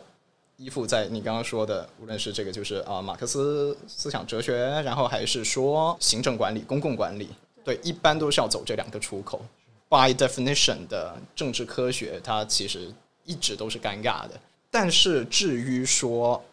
[0.57, 7.29] 依附在你刚刚说的，无论是这个就是啊马克思思想哲学，然后还是说行政管理、公共管理，
[7.63, 9.41] 对，一般都是要走这两个出口。
[9.89, 12.91] By definition 的政治科学，它其实
[13.23, 14.39] 一直都是尴尬的。
[14.75, 16.43] 但是至于说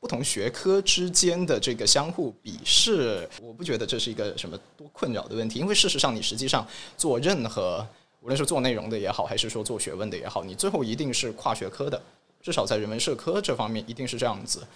[0.00, 6.66] 不同学科之间的这个相互比试，我不觉得这是一个什么多困扰的问题，因为事实上你实际上
[6.96, 7.86] 做任何，
[8.20, 12.02] 无论是做内容的也好，还是说做学问的也好，你最后一定是跨学科的，
[12.42, 14.66] 至少在人文社科这方面一定是这样子。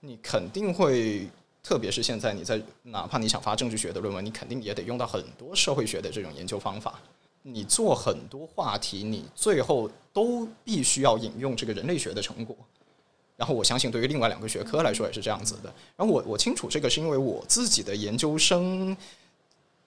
[0.00, 1.26] 你肯定会，
[1.62, 7.00] 特别是现在你在哪怕你想发政治学的论文，你肯定也得用到很多社会学的这种研究方法。
[7.42, 12.54] 你做很多话题，你最后都必须要引用这个人类学的成果。
[13.36, 15.72] 然后我相信，对于另外两个学科来说也是这样子的。
[15.96, 18.94] 然后我我清楚这个，是因为我自己的研究生，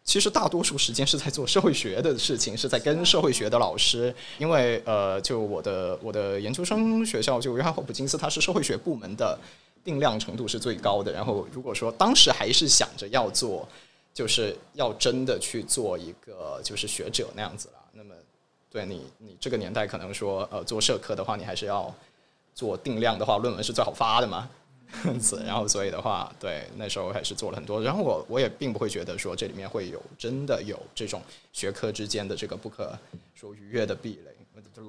[0.03, 4.13] 其实大多数时间是在做社会学的事情，是在跟社会学的老师。
[4.39, 9.37] 因为呃，就我的我的研究生学校，就约翰霍普金斯，它是社会学部门的
[9.83, 11.11] 定量程度是最高的。
[11.11, 13.69] 然后如果说当时还是想着要做。
[14.13, 17.73] 就是要真的去做一个就是学者那样子了。
[17.93, 18.13] 那么，
[18.69, 21.93] 对你你这个年代可能说呃做社科的话，你还是要
[22.53, 24.49] 做定量的话，论文是最好发的嘛。
[25.19, 27.81] 子 然后所以的话，对那时候还是做了很多。
[27.81, 31.19] 然后我我也并不会觉得说这里面会有真的有这种
[31.51, 32.95] 学科之间的这个不可
[33.33, 34.31] 说逾越的壁垒。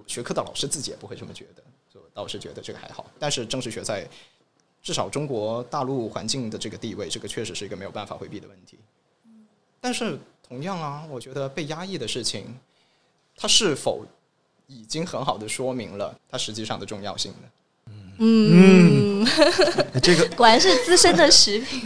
[0.06, 1.62] 学科的老师自己也不会这么觉得，
[1.92, 3.10] 就倒是觉得这个还好。
[3.18, 4.06] 但是政治学在
[4.82, 8.78] 至少中国大陆环境的这个地位，这个确实是一个没有办法回避的问题。
[9.84, 10.18] 但是
[10.48, 12.46] 同样啊，我觉得被压抑的事情，
[13.36, 14.02] 它是否
[14.66, 17.84] 已经很好的说明了它实际上的重要性呢？
[18.16, 19.26] 嗯，
[20.02, 21.82] 这个果然是资深的食品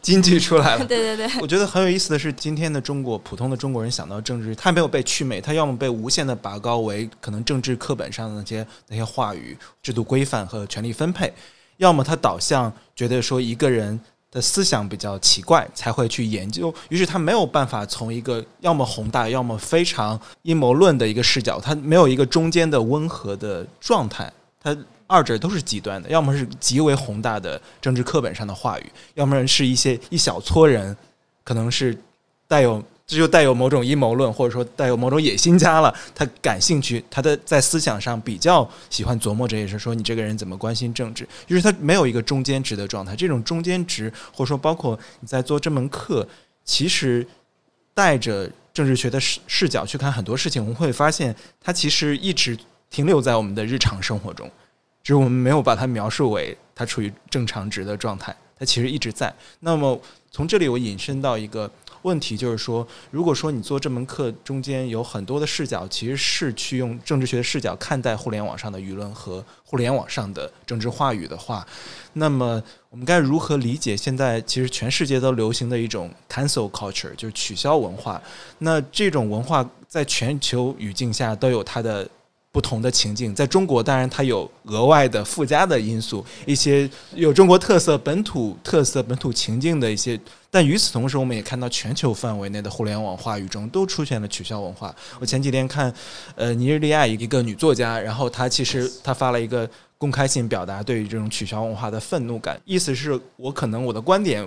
[0.00, 0.86] 经济出来了。
[0.86, 11.30] 对对对，我觉得很有意思的是，今天的中国普通的中国人想到政治，他没有被祛魅，他要么被无限的拔高为可能政治课本上的那些那些话语、制度规范和权力分配，
[11.76, 14.00] 要么他导向觉得说一个人。
[14.32, 16.74] 的思想比较奇怪，才会去研究。
[16.88, 24.32] 于是他没有办法从一个要么宏大，要么非常阴谋论的一个视角，他没有一个中间的温和的状态。
[24.60, 24.76] 他
[25.06, 30.96] 二者都是极端的，要么是极为宏大的政治课本上的话语，要么是一些一小撮人，
[31.44, 31.96] 可能是
[32.48, 32.82] 带有。
[33.12, 35.94] 这就带有某种阴谋论，或者说带有某种野心家了。
[36.14, 43.14] 他感兴趣，他的在思想上比较喜欢琢磨这些事，说你这个人怎么关心政治，就是他没有一个中间值的状态。
[43.14, 46.26] 这种中间值，或者说包括你在做这门课，
[46.64, 47.26] 其实
[47.92, 52.58] 带着政治学的视视角去看很多事情，我们会发现，它其实一直
[52.88, 54.50] 停留在我们的日常生活中，
[55.02, 58.34] 只是我们没有把它描述为它处于正常值的状态。
[58.58, 59.30] 它其实一直在。
[59.60, 60.00] 那么
[60.30, 61.70] 从这里我引申到一个。
[62.02, 71.66] 问题就是说，如果说你做这门课中间有很多的视角，其实是去用政治学的视角看待互联网上的舆论和互联网上的政治话语的话，
[72.12, 78.20] 那么我们该如何理解现在其实全世界都流行的一种 cancel culture，就是取消文化？
[78.58, 82.08] 那这种文化在全球语境下都有它的。
[82.52, 90.20] 不同的情境，在中国当然它有额外的附加的因素，一些有中国特色、本土特色、本土情境的一些。
[90.50, 94.94] 但与此同时，我们也看到全球范围内的互联网话语中都出现了取消文化。
[95.18, 95.90] 我前几天看，
[96.36, 104.46] 呃，尼日利亚一个女作家，然后她其实她发了一个公开信，表达对于这种取消文化的愤怒感，意思是我可能我的观点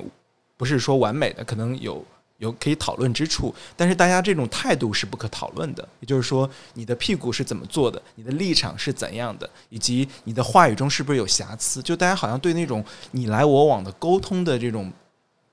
[0.56, 2.06] 不是说完美的，可能有。
[2.38, 5.88] 有可以讨论之处，但是大家这种态度是不可讨论的。
[6.02, 11.82] 也就是说，你的屁股是怎么做的，你的立场是怎样的，以及你的话语中是不是有瑕疵？
[11.82, 14.92] 就大家好像对那种你来我往的沟通的这种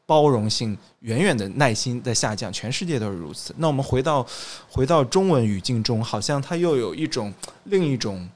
[0.04, 2.52] 包容性，远远的耐心在下降。
[2.52, 3.54] 全世界都是如此。
[3.58, 4.26] 那我们回到
[4.68, 7.32] 回到中文语境中，好像它又有一种
[7.64, 8.28] 另一种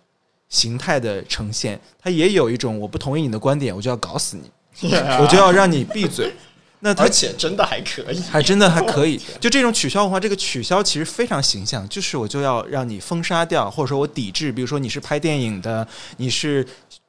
[0.49, 1.79] 形态的呈现。
[2.01, 4.89] 它也有一种我不同意你的观点，我就要搞死你，
[5.21, 6.33] 我就要让你闭嘴。
[6.81, 9.19] 那而且真的还可以，还真的还可以。
[9.41, 14.53] 就这种取消文化，这个取消其实非常形象，就是我就要让你封杀掉，或者说我抵制。
[14.53, 15.87] 比如说你是拍电影的，
[16.19, 16.67] 你是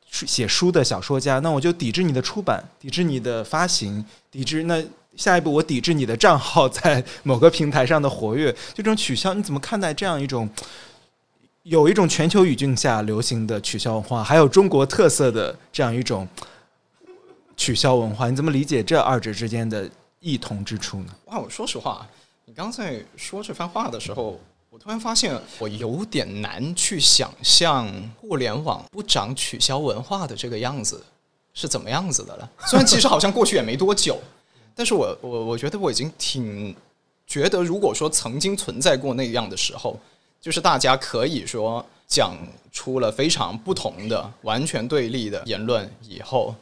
[0.09, 4.63] 写书的小说家，那我就抵制你的出版，抵制你的发行，抵制。
[4.63, 4.82] 那
[5.18, 8.49] 下一步我抵制你的账号在某个平台上的活跃。
[8.51, 10.49] 就这种取消，你怎么看待这样一种
[11.63, 16.26] 有一种全球语境下流行的取消文化，还有中国特色的这样一种？
[17.58, 19.89] 取消文化，你怎么理解这二者之间的
[20.20, 21.14] 异同之处呢？
[21.26, 22.08] 哇，我说实话，
[22.45, 24.39] 你刚才说这番话的时候，
[24.70, 27.91] 我突然发现我有点难去想象
[28.22, 31.03] 互联网不长取消文化的这个样子
[31.53, 32.49] 是怎么样子的了。
[32.68, 34.20] 虽然其实好像过去也没多久，
[34.76, 36.76] 但是我我我觉得我已经挺
[37.26, 39.99] 觉得，如果说曾经存在过那样的时候，
[40.39, 42.38] 就是大家可以说讲
[42.72, 46.53] 出了非常不同的、完全对立的言论以后。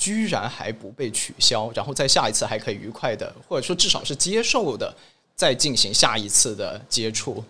[0.00, 4.90] 居然还不被取消，然后在下一次还可以愉快的，或者说至少是接受的，
[5.36, 7.44] 再进行下一次的接触，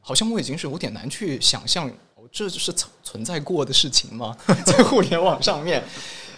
[0.00, 4.36] 好像我已经是有点难去想象，哦这是存在过的事情吗？
[4.64, 5.82] 在互联网上面，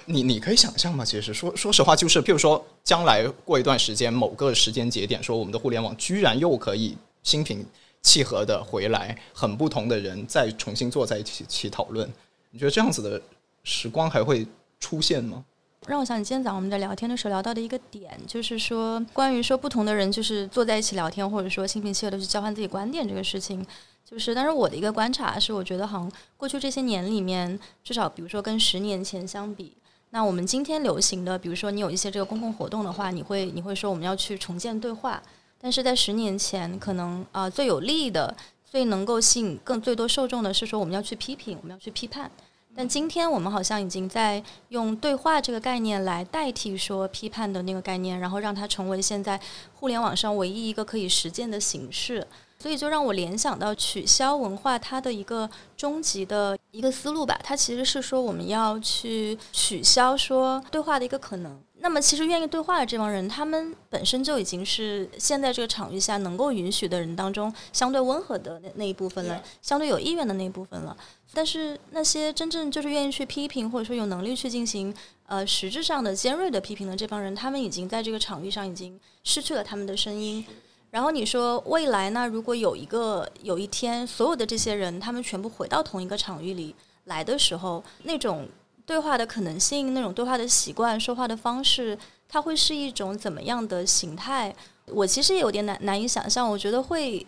[0.07, 1.05] 你你可以想象吗？
[1.05, 7.63] 其实说说实话，就是譬如说，将来过一段时间，某个时间节点，说我们的互联网居然又可以心平
[8.01, 12.11] 气和的回来，很不同的人再重新坐在一起起讨论，
[12.53, 13.21] 你觉得这样子的
[13.65, 14.47] 时光还会
[14.81, 15.45] 出现吗？
[15.89, 23.67] 让我想起今天早上我们在聊天的时候聊到的一个点，就是说关于说不同的人就是坐在一起聊天，或者说心平气和的去交换自己观点这个事情，
[24.05, 29.73] 就是，但是我的一个观察是，我觉得好像过去这些年里面，至少比如说跟十年前相比，
[30.11, 35.23] 那我们今天流行的，比如说你有一些这个公共活动的话，你会你会说我们要去重建对话，
[35.59, 42.31] 但是在十年前，可能啊最有利的、最能够吸引更最多受众的是说我们要去批评，我们要去批判。
[42.79, 49.41] 但今天我们好像已经在用对话这个概念来代替说批判的那个概念，然后让它成为现在
[49.75, 52.25] 互联网上唯一一个可以实践的形式。
[52.61, 57.37] 所以就让我联想到取消文化它的一个终极的一个思路吧。
[57.43, 61.61] 它其实是说我们要去取消说对话的一个可能。
[61.81, 70.97] 那么其实愿意对话的这帮人，他们本身就已经是现在这个场域下能够允许的人当中相对温和的那那一部分了，相对有意愿的那一部分了。
[71.33, 74.93] 但是那些真正就是愿意去批评，或者说有能力去进行
[75.27, 80.45] 呃实质上的尖锐的批评的这帮人，他们已经在这个场域上已经失去了他们的声音。
[80.91, 82.27] 然后你说未来呢？
[82.27, 86.75] 如果有一个有一天，所有的这些人他们全部回到同一个场域里
[87.05, 88.49] 来的时候，那种
[88.89, 94.57] 对话的可能性，那种对话的习惯、说话的方式，它会是一种怎么样的形态？
[94.87, 96.51] 我其实也有点难难以想象。
[96.51, 97.27] 我觉得会。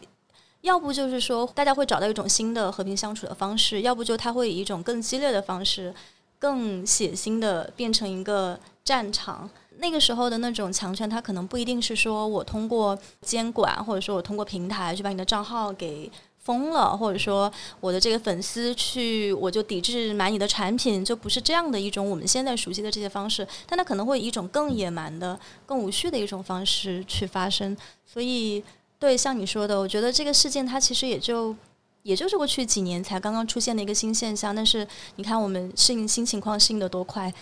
[0.62, 5.94] 要不就是说，大家会找到一种新的和平相处的方式；要不就他会以一种更激烈的方式、
[6.38, 9.48] 更血腥的变成一个战场。
[9.78, 27.76] 那个时候的那种强权，它可能不一定是说我通过监管，或者说我通过平台去把你的账号给封了，或者说我的这个粉丝去我就抵制买你的产品，就不是这样的一种我们现在熟悉的这些方式，但它可能会以一种更野蛮的、更无序的一种方式去发生。
[28.06, 28.62] 所以，
[28.98, 31.54] 对像你说的，我觉得这个事件它其实也就
[32.02, 34.86] 也就是过去几年才刚刚出现的一个新现象，但是
[35.16, 37.32] 你看我们适应新情况适应的多快。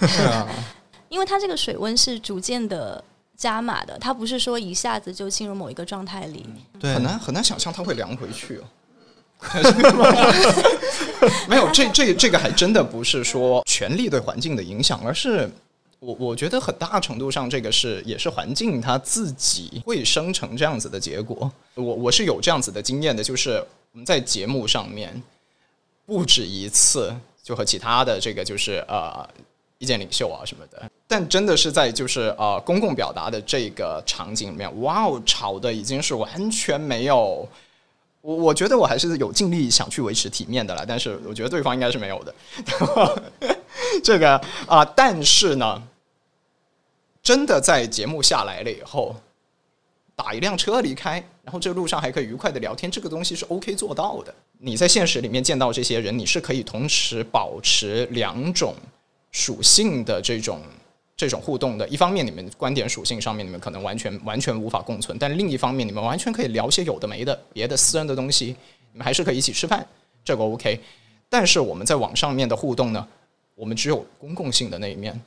[1.08, 3.02] 因为它这个水温是逐渐的
[3.36, 6.46] 加码的，它不是说一下子就进入某一个状态里。
[6.80, 8.64] 对，很难很难想象它会凉回去哦。
[11.48, 15.48] 没有，这这这个还真的不是说权力对环境的影响，而是
[15.98, 21.50] 我我觉得很大程度上这个是也是环境它自己会生成这样子的结果。
[21.74, 23.62] 我我是有这样子的经验的，就是
[23.92, 25.22] 我们在节目上面
[26.06, 29.28] 不止一次就和其他的这个就是呃。
[29.78, 37.48] 意见领袖啊什么的，但真的是在就是呃公共表达的这个场景里面，哇哦，吵的已经是完全没有。
[38.22, 42.34] 我我觉得我还是有尽力想去维持体面的了，但是我觉得对方应该是没有的。
[44.02, 45.80] 这个啊，但是呢，
[47.22, 49.14] 真的在节目下来了以后，
[50.16, 54.34] 打一辆车离开，然后这路上还可以愉快的聊天，这个东西是 OK 做到的。
[54.58, 58.74] 你在现实里面见到这些人，你是可以同时保持两种。
[59.32, 60.62] 属性的这种
[61.16, 68.54] 这种互动的，一方面你们观点属性上面你们可能完全完全无法共存，但另一方面你们完全可以聊些有的没的别的私人的东西，
[68.92, 69.86] 你们还是可以一起吃饭，
[70.22, 70.78] 这个 OK。
[71.30, 73.08] 但是我们在网上面的互动呢，
[73.54, 75.18] 我们只有公共性的那一面。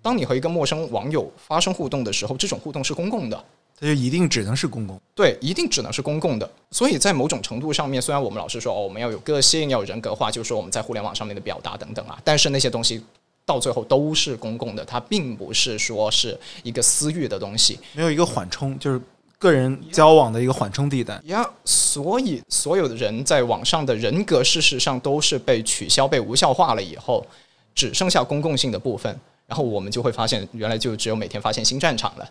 [0.00, 3.44] 当你和一个陌生网友发生互动的时候，这种互动是公共的，
[3.76, 6.48] 它就一定只能是公共，对，一定只能是公共的。
[6.70, 13.02] 所以在某种程度上面，虽然我们老是说哦，我们要有个性，要有人格化，就是说我们在互联网上面的表达等等啊，但是那些东西。
[13.48, 19.00] 到最后都是公共的，它并不是说是一个私域的东西，没有一个缓冲，就是
[19.38, 21.18] 个人交往的一个缓冲地带。
[21.24, 27.26] 呀，所以所有的人在网上的人格，事实上都是被取消、被无效化了以后，
[27.74, 32.30] 只剩下公共性的部分，然后我们就会发现，原来就只有每天发现新战场了。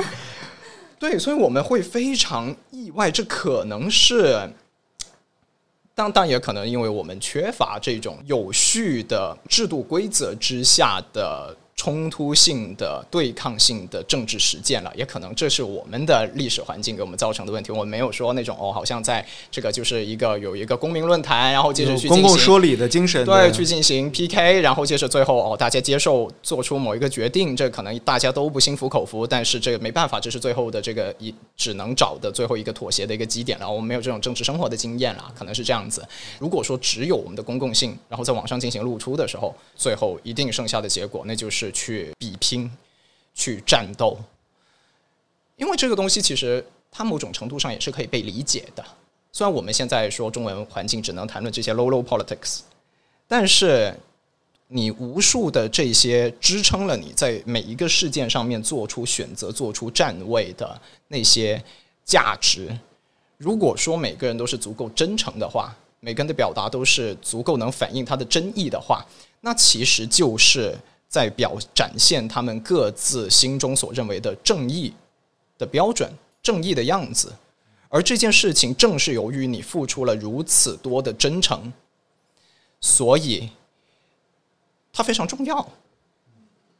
[0.98, 4.52] 对，所以我们会非常意外，这可能是。
[5.96, 11.56] 但但也可能因为我们缺乏这种有序的制度规则之下的。
[11.76, 17.70] 冲突性的、对抗性的政治实践了，也可能这是我们的历史环境给我们造成的问题。
[17.70, 33.70] 我们没有说那种哦，好像在这个就是一个有一个公民论坛，然后接着去公共说理的精神，对，去进行 PK，然后接着最后哦，大家接受做出某一个决定，这可能大家都不心服口服，但是这个没办法，这是最后的这个一只能找的最后一个妥协的一个基点了。
[33.70, 36.02] 我们没有这种政治生活的经验了，可能是这样子。
[36.38, 41.65] 如果说只有我们的公共性，然后在网上进行露出的时候，最后一定剩下的结果，那就是。
[41.72, 42.70] 去比拼，
[43.34, 44.18] 去战斗，
[45.56, 48.84] 因为这个东西其实它某种程度上也是可以被理解的。
[49.32, 52.60] 虽然我们现在说中文环境只能谈论这些 low low politics，
[53.28, 53.94] 但是
[54.68, 61.62] 你无数的这些支撑了你在每一个事件上面做出选择、做出站位的那些
[62.04, 62.74] 价值，
[63.36, 69.04] 如果说每个人都是足够真诚的话，每个人的表达都是足够能反映他的真意的话，
[69.42, 70.76] 那其实就是。
[71.16, 74.92] 在表展现他们各自心中所认为的正义
[75.56, 76.12] 的标准、
[76.42, 77.32] 正义的样子，
[77.88, 81.72] 而这件事情正是由于你付出了如此多的真诚，
[82.82, 83.48] 所以
[84.92, 85.66] 它非常重要。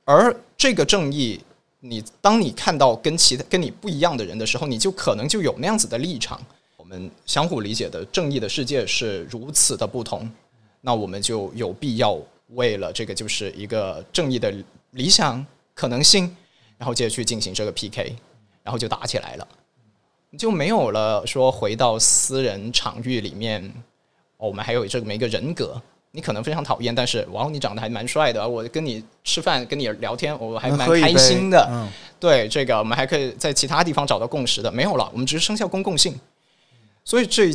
[0.04, 1.40] 而这个正义，
[1.80, 6.38] 你当你看到跟其他跟你不一样的人的时候，你就可能就有那样子的立场。
[6.76, 10.30] 我们相互理解的正义的世界是如此的不同，
[10.82, 12.20] 那我们就有必要。
[12.50, 14.54] 为了这个就是一个正义的
[14.92, 15.44] 理想
[15.74, 16.34] 可能性，
[16.78, 18.14] 然后接着去进行这个 PK，
[18.62, 19.48] 然后就打起来了，
[20.38, 23.72] 就没有了说回到私人场域里面，
[24.36, 25.80] 我们还有这么一个人格，
[26.12, 31.88] 你可能非常讨厌，但是哇，你长得还蛮帅的，我跟你吃饭跟你聊天，我还蛮开心的。
[32.20, 36.18] 对这个，我们还可以在其他地方找到共识的，没有了，我们只是剩下公共性，
[37.04, 37.50] 所以这。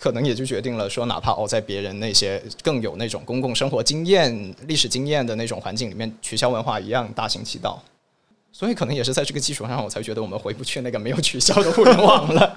[0.00, 7.82] 可能也就决定了说，哪怕哦，在别人那些更有那种公共生活经验、历史经验的那种环境里面，取消文化一样大行其道。
[8.50, 12.56] 所以，可能也是在这个基础上，我才觉得我们回不去那个没有取消的互联网了。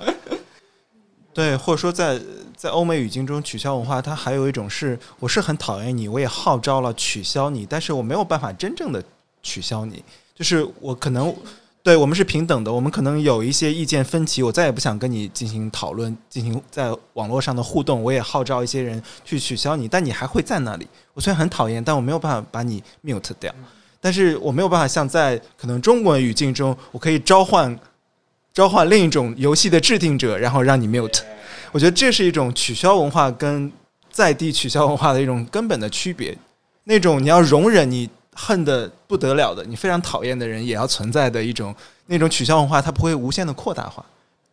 [1.36, 2.18] 对，或者说，在
[2.56, 9.04] 在欧美语境中，取消文化它还有一种是，我是很讨厌你，我也号召了取消你，但是我没有办法真正的
[9.42, 10.02] 取消你，
[10.34, 11.36] 就是我可能。
[11.84, 18.02] 对我们是平等的，我们可能有一些意见分歧，我再也不想跟你进行讨论，进行在网络上的互动。
[18.02, 20.88] 我也号召一些人去取消你，但你还会在那里。
[21.14, 23.54] 我虽然很讨厌，但我没有办法把你 mute 掉。
[24.00, 27.78] 但是我没有办法像在可能中国语境中，我可以召唤
[28.54, 31.20] 召唤另一种游戏的制定者，然后让你 mute。
[31.74, 33.70] 我觉得这是一种取消文化跟
[34.10, 36.38] 在地取消文化的一种根本的区别。
[36.86, 41.76] 那种你要容忍你恨的不得了的，你非常讨厌的人也要存在的一种
[42.08, 44.06] 那种取消文化，它不会无限的扩大化。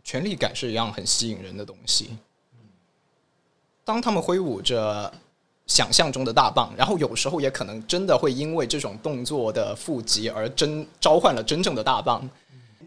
[0.03, 2.11] 权力感是一样很吸引人的东西。
[3.85, 5.13] 当他们挥舞着
[5.67, 12.29] 想象中的大棒，然后有时候也可能真的会因为这种动作的附集而真召唤了真正的大棒。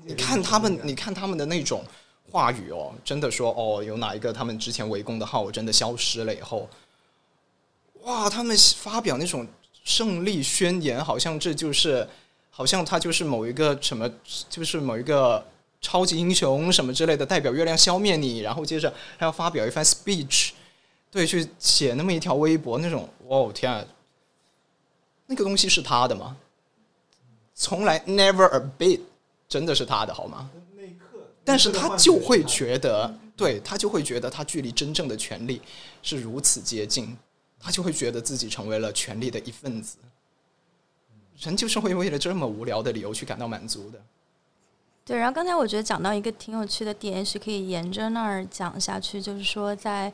[0.04, 1.84] 你看他们，你看他们的那种
[2.30, 6.68] 话语哦，真的说哦，有哪一个他们之前围攻的号真的消失了以后，
[8.04, 9.48] 哇，他们发表那种
[9.84, 12.08] 胜利宣言，好像这就是，
[12.50, 14.10] 好像他就是某一个什么，
[14.50, 15.46] 就是某一个
[15.82, 20.52] 超级英雄什么之类的，代表月亮消灭你，然后接着还要发表一番 speech，
[21.12, 23.86] 对，去写那么一条微博，那种，哦天啊，
[25.28, 26.38] 那个东西是他的吗？
[27.56, 29.02] 从来 never a bit，
[29.48, 30.50] 真的是他的好吗？
[31.46, 35.62] 但是他就会觉得，对他就会觉得他距离真正的权利
[36.02, 37.18] 是如此接近，
[37.64, 39.98] 他就会觉得自己成为了权力的一份子。
[41.40, 44.00] 人就是会为了这么无聊的理由去感到满足的。
[45.06, 50.12] 对，然后刚才我觉得讲到一个挺有趣的点，是可以沿着那儿讲下去，就是说在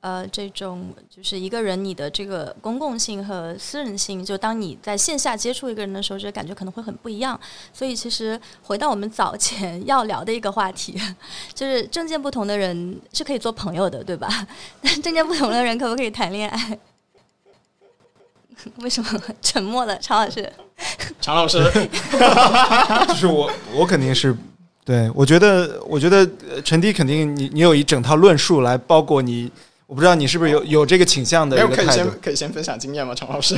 [0.00, 7.38] 呃这种就是一个人你的这个公共性和私人性，就当你在线下接触一个人的时候，这个感觉可能会很不一样。
[7.72, 11.00] 所以其实回到我们早前要聊的一个话题，
[11.54, 14.28] 就是政见不同的人是可以做朋友的，对吧？
[14.82, 16.78] 但政见不同的人可不可以谈恋爱？
[18.82, 20.52] 为什么沉默了，常老师？
[21.20, 21.58] 常老师，
[23.08, 24.34] 就是我，我肯定是
[24.84, 25.10] 对。
[25.14, 26.18] 我觉得，我觉得
[26.50, 29.50] 呃陈迪肯定你你有一整套论述来包括你，
[29.86, 32.20] 我不知道你是不是有有这个倾向的一个态度先。
[32.20, 33.14] 可以先分享经验吗？
[33.14, 33.56] 常老师，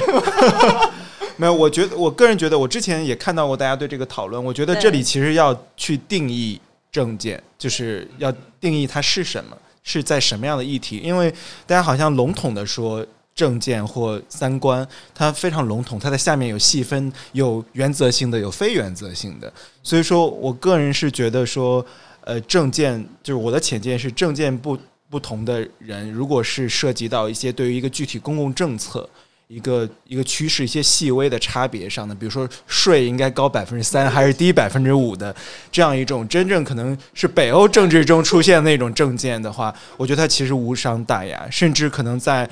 [1.36, 4.42] 没有，我觉得我个人觉得，我之前也看到过大家对这个讨论。
[4.42, 6.60] 我觉得这里其实要去定义
[6.92, 10.98] 证件，就是要定义它是什么，是在什么样的议题。
[11.02, 11.30] 因为
[11.66, 13.04] 大家好像笼统的说
[13.34, 19.52] 政见或三观，它非常笼统，它在下面有细分，有原则性的，有非原则性的。
[19.82, 21.84] 所以说我个人是觉得说，
[22.20, 24.78] 呃，政见就是我的浅见是政见不
[25.10, 29.08] 不同的人，如果是涉及到一些对于一个具体公共政策。
[29.46, 35.32] 一个一个趋势，一些细微的差别上的，比如说税应该高百分之三还是低百分之五的
[35.70, 42.48] 这样一种真正可能是北欧政治中出现那种政见的话，我觉得它其实无伤大雅，甚至可能在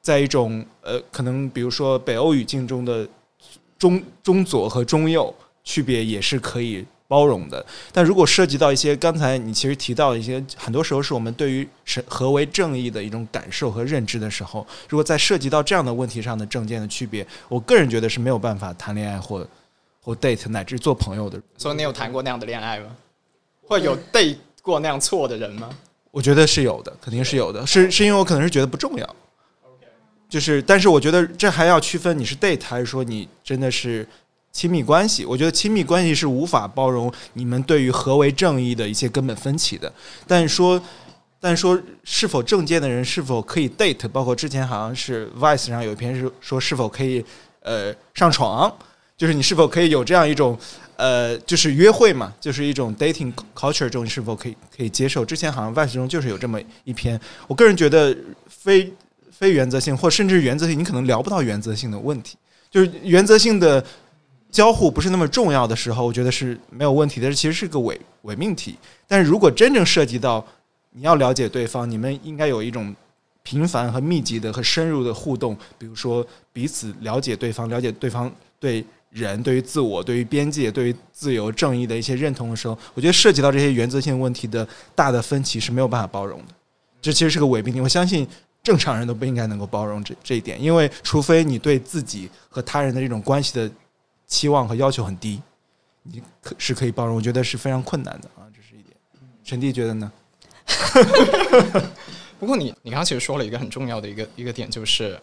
[0.00, 3.06] 在一种呃，可能比如说北欧语境中的
[3.78, 7.64] 中中左和中右区别也是可以包容的。
[7.92, 19.46] 但如果涉及到一些刚才你其实提到的一些，很多时候是我们对于什何为正义的一种感受和认知的时候，如果在涉及到这样的问题上的政见的区别，我个人觉得是没有办法谈恋爱或
[20.02, 21.40] 或 date 乃至做朋友的。
[21.58, 22.96] 所以你有谈过那样的恋爱吗？
[23.62, 25.68] 会有 date 过那样错的人吗？
[26.10, 29.16] 我觉得是有的，肯定是有的，是是因为我可能是觉得不重要，
[30.30, 34.06] 就是，但是我觉得这还要区分你是 date 还是说你真的是
[34.52, 35.26] 亲密关系。
[35.26, 39.92] 我觉得亲密关系是无法包容你们对于何为正义的一些根本分歧的，
[40.26, 40.80] 但说。
[41.42, 47.24] 但说是否正见的人是否可以 date，包括之前好像是 Vice 上有一篇是说是否可以
[47.62, 48.70] 呃上床，
[49.16, 50.54] 就是你是否可以有这样一种
[50.96, 55.24] 呃就是约会嘛，就是一种 dating culture 中你是否可以可以接受？
[55.24, 58.14] 之前好像 Vice 中就是有这么一篇，我个人觉得
[58.46, 58.92] 非
[59.40, 62.36] 非原则性或甚至原则性，你可能聊不到原则性的问题，
[62.70, 63.82] 就是原则性的
[64.50, 68.76] 交互不是那么重要的时候，我觉得是没有问题的，这其实是个伪伪命题。
[69.08, 70.46] 但是如果真正涉及到
[70.90, 72.94] 你要了解对方，你们应该有一种
[73.42, 86.48] 频繁和密集的和深入的互动，比如说彼此了解对方，了解对方对人、对于自我、对于边界、对于自由、正义的一些认同的时候，我觉得涉及到这些原则性问题的大的分歧是没有办法包容的。
[87.00, 88.28] 这其实是个伪命题，我相信
[88.62, 93.70] 正常人都不应该能够包容这这一点，因为除非你对自己和他人的这种关系的
[94.26, 95.40] 期望和要求很低，
[96.02, 98.94] 你可是可以包容，我觉得是非常困难的啊，这是一点。
[99.42, 100.12] 陈弟觉得呢？
[102.38, 105.20] 不过你你刚刚其实说了一个很重要的一个一个点，就是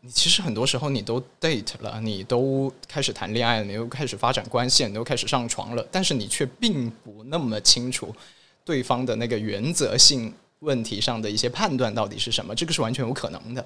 [0.00, 8.14] 你其实很多时候你都 date 了，你都开始谈恋爱了，你都开始发展关系，你都开始上床了，但是你却并不那么清楚
[8.64, 13.64] 对方的那个原则性问题上的一些判断到底是什么，这个是完全有可能的。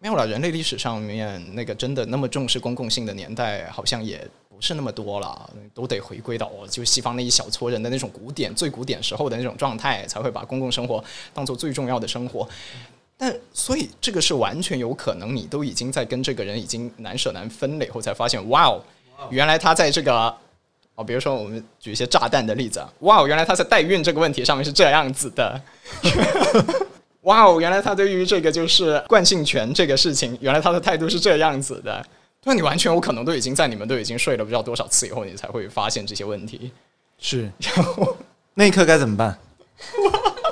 [0.00, 11.02] 没有了，人类历史上面那个真的那么重视公共性的年代，好像也不是那么多了，都得回归到哦，就西方那一小撮人的那种古典、最古典时候的那种状态，才会把公共生活
[11.32, 12.46] 当做最重要的生活。
[13.16, 18.82] 但所以这个是完全有可能，你都已经在跟这个人已经难舍难分了以后，才发现，哇哦，
[19.30, 20.34] 原来他在这个
[20.94, 25.60] 哦，比如说我们举一些炸弹的例子啊，哇哦，原来他在代孕这个问题上面是这样子的，
[27.22, 32.04] 哇哦，原来他对于这个就是惯性权这个事情，原来他的态度是这样子的。
[32.44, 36.70] 那你完全我可能都已经在你们都已经睡了不知道多少次以后，你才会发现这些问题。
[37.18, 38.16] 是，然后
[38.52, 39.38] 那一刻该怎么办？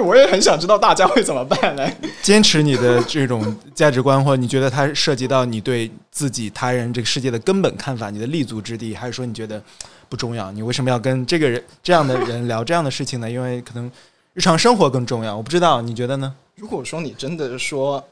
[0.00, 1.88] 我也很想知道大家会怎么办呢？
[2.22, 9.62] 坚持你的这种价值观，或者你觉得它涉及到你对自己、他人、这个世界的根本看法，你的立足之地，还是说你觉得
[10.08, 10.50] 不重要？
[10.52, 13.30] 你为什么要跟这个人这样的人聊这样的事情呢？
[13.30, 13.90] 因为可能
[14.32, 15.36] 日常生活更重要。
[15.36, 16.34] 我不知道，你觉得呢？
[16.56, 18.02] 如果说你真的说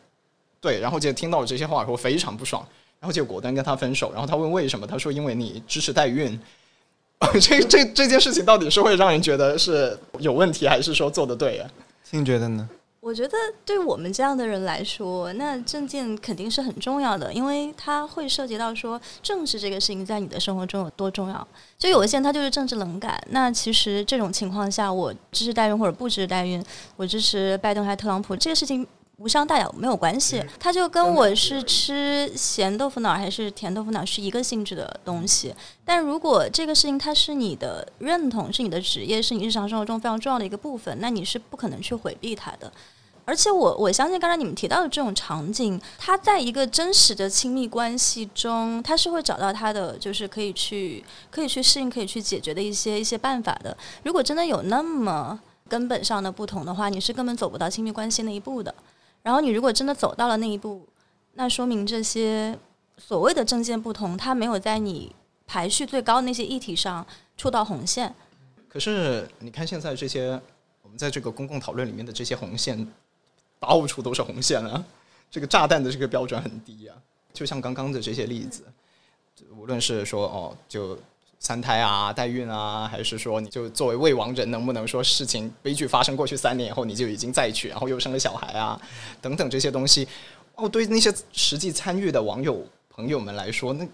[0.60, 2.66] 对，然后就听到我这些话以后非常不爽，
[3.00, 6.38] 然后就果断跟他分手，然后他问为什么，他说因为你支持代孕。
[7.40, 11.66] 这这这件事情到底是会让人觉得是有问题，还是说做的对呀？
[12.10, 12.68] 您觉得呢？
[13.00, 21.46] 我觉得对我们这样的人来说，那证件肯定是很重要的，因为它会涉及到说政治这个事情在你的生活中有多重要。
[21.76, 26.64] 就有一些人他就是政治冷感，那其实这种情况下，我支持代孕或者不支持代孕，
[26.96, 28.86] 我支持拜登还是特朗普，这个事情。
[29.18, 30.44] 无伤大雅，没有关系。
[30.58, 35.54] 它就跟我是吃咸豆腐脑还是甜豆腐脑是一个性质的东西。
[35.84, 42.72] 但如果这个事情它是你的认同，是你的职业，是你日常生活中非常重要的一个部分，那你是不可能去回避它的。
[43.24, 53.76] 而且我我相信刚才你们提到的这种场景，它在一个真实的亲密关系中，它是会找到它的就是可以去可以去适应、可以去解决的一些一些办法的。
[54.02, 55.38] 如果真的有那么
[55.68, 58.74] 根本上的不同的话，你是根本走不到亲密关系那一步的。
[59.22, 60.86] 然后你如果真的走到了那一步，
[61.34, 62.58] 那说明这些
[62.96, 65.14] 所谓的政见不同，它没有在你
[65.46, 67.06] 排序最高的那些议题上
[67.36, 68.14] 触到红线。
[68.68, 70.40] 可是你看现在这些，
[70.82, 72.86] 我们在这个公共讨论里面的这些红线，
[73.58, 74.84] 到处都是红线啊！
[75.30, 76.96] 这个炸弹的这个标准很低啊，
[77.32, 78.64] 就像刚刚的这些例子，
[79.56, 80.98] 无论是说哦就。
[81.42, 88.80] 三胎啊，代孕啊，还是说你就作为未亡人，能不能说事情悲剧发生过去三年以后，你就已经再娶，然后又生了小孩啊，
[89.20, 90.06] 等等这些东西，
[90.54, 93.84] 哦，对那些实际参与的网友朋友们来说，那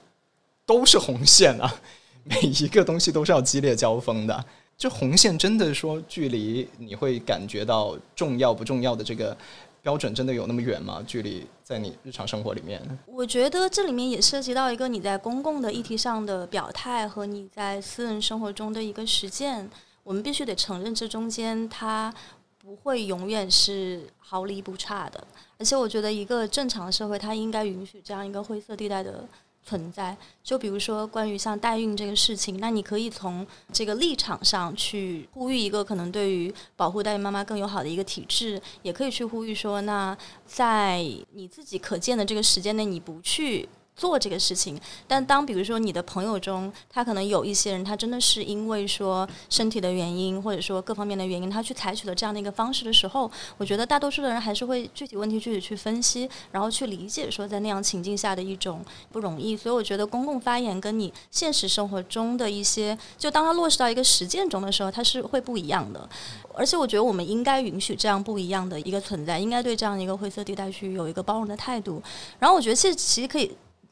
[0.66, 1.74] 都是红线啊，
[2.22, 4.44] 每一个东西都是要激烈交锋的。
[4.76, 9.34] 这红线真的说距离你会感觉到重要不重要的这个。
[9.80, 11.02] 标准真的有那么远吗？
[11.06, 12.80] 距离在你日常生活里面？
[13.04, 19.68] 我觉得这里面也涉及到一个你在公共的议题上的表态和你在私人生活中的一个实践。
[20.02, 22.10] 我们必须得承认，这中间它
[22.56, 25.22] 不会永远是毫厘不差的。
[25.58, 29.28] 而且，我觉得一个正常的社会，它应该允许这样一个灰色地带的。
[29.64, 43.68] 存在，就比如说关于像代孕这个事情，那你可以从这个立场上去呼吁一个可能对于保护代孕妈妈更友好的一个体制，也可以去呼吁说，那在你自己可见的这个时间内，你不去。
[43.98, 59.56] 做这个事情，但当比如说你的朋友中，他可能有一些人，他真的是因为说身体的原因，或者说各方面的原因，他去采取了这样的一个方式的时候，我觉得大多数的人还是会具体问题具体去分析，然后去理解说在那样情境下的一种不容易。
[59.56, 66.08] 所以我觉得公共发言跟你现实生活中的一些，就当它落实到一个实践中的时候，它是会不一样的。
[66.54, 72.00] 而且我觉得我们应该允许这样不一样的一个存在，应该对这样一个灰色地带去有一个包容的态度。
[72.38, 73.50] 然后我觉得其实其实可以。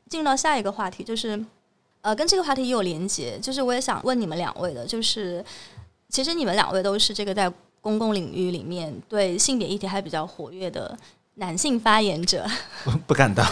[0.08, 1.38] 进入到下一个话题，就是，
[2.00, 5.44] 呃，跟这个话题也有连接，就是我也想问你们两位的，就是
[6.08, 10.96] 其实你们两位都是这个在公共领域里面对性别议题还比较活跃的
[11.34, 12.46] 男性发言者，
[13.06, 13.46] 不敢当，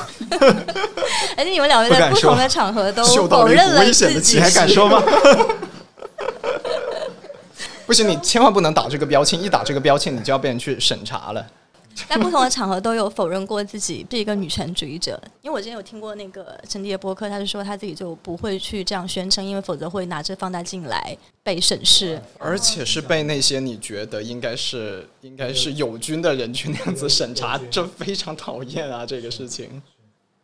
[1.36, 5.02] 而 且你们两位在不同的场合都否认了自己，还敢说吗？
[7.86, 11.46] 不行，你千万不能打这个标签，一打这个标签，你就要被人去审查了。
[12.08, 29.06] 在不同的场合都有否认过自己是一个女权主义者，因为我之前有听过那个陈迪的播客，他就说他自己就不会去这样宣称，因为否则会拿着放大镜来被审视，而且是被那些你觉得应该是应该是友军的人去那样子审查，这非常讨厌啊！
[29.06, 29.82] 这个事情。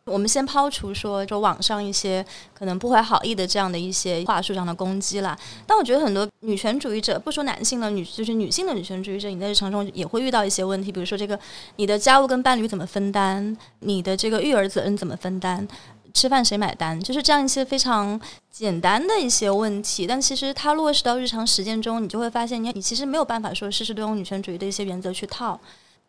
[0.05, 5.38] 我们先抛除说，说网上一些可能不怀好意的这样的一些话术上的攻击啦。
[5.66, 11.38] 但我觉得很多女权主义者，不说男性的女，就是女性的女权主义者，你在日常中也会遇到一些问题，比如说这个
[11.76, 15.68] 你的家务跟伴侣怎么分担，你的这个育儿责任怎么分担，
[16.12, 18.20] 吃饭谁买单，就是这样一些非常
[18.51, 20.07] 简单的一些问题。
[20.07, 25.61] 但其实它落实到日常实践中，你就会发现，你你其实没有办法说事事都用女权主义的一些原则去套。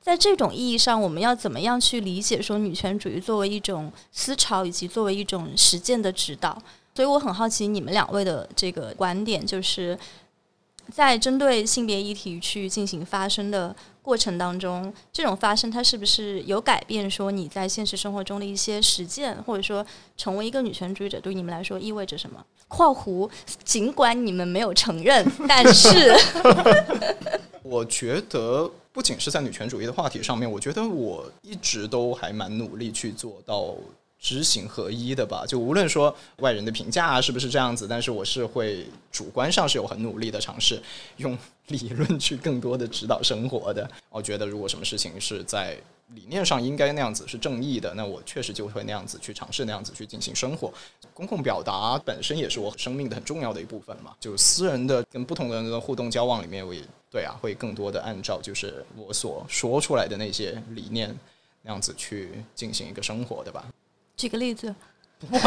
[0.02, 6.58] 在这种意义上，我们要怎么样去理解说女权主义作为一种思潮，以及作为一种实践的指导？
[6.96, 9.98] 所以我很好奇你们两位的这个观点，就是
[10.92, 17.10] 在针对性别议题去进行发声的过程当中，这种发生它是不是有改变？
[17.10, 19.86] 说你在现实生活中的一些实践，或者说
[20.18, 23.30] 成为一个女权主义者，对于你们来说意味着什么？（括弧
[23.64, 26.14] 尽管你们没有承认，但是
[27.64, 33.76] 我觉得不仅是在女权主义的话题上面，我觉得我一直都还蛮努力去做到。
[34.24, 40.80] 知行合一的吧，就无论说外人的评价是不是这样子，但是我是会主观上是有很努力的尝试
[41.18, 41.36] 用
[41.70, 43.90] 理论去更多的指导生活的。
[44.12, 45.76] 我觉得如果什么事情是在
[46.10, 50.72] 理念上应该那样子是正义的，那我确实就会那样子去尝试那样子去进行生活。
[51.16, 61.14] 公共表达本身也是我生命的很重要的一部分嘛，就私人的跟不同的人的互动交往里面，我也对啊，会更多的按照就是我所说出来的那些理念
[61.62, 63.66] 那样子去进行一个生活的吧。
[64.16, 64.74] 举个例子，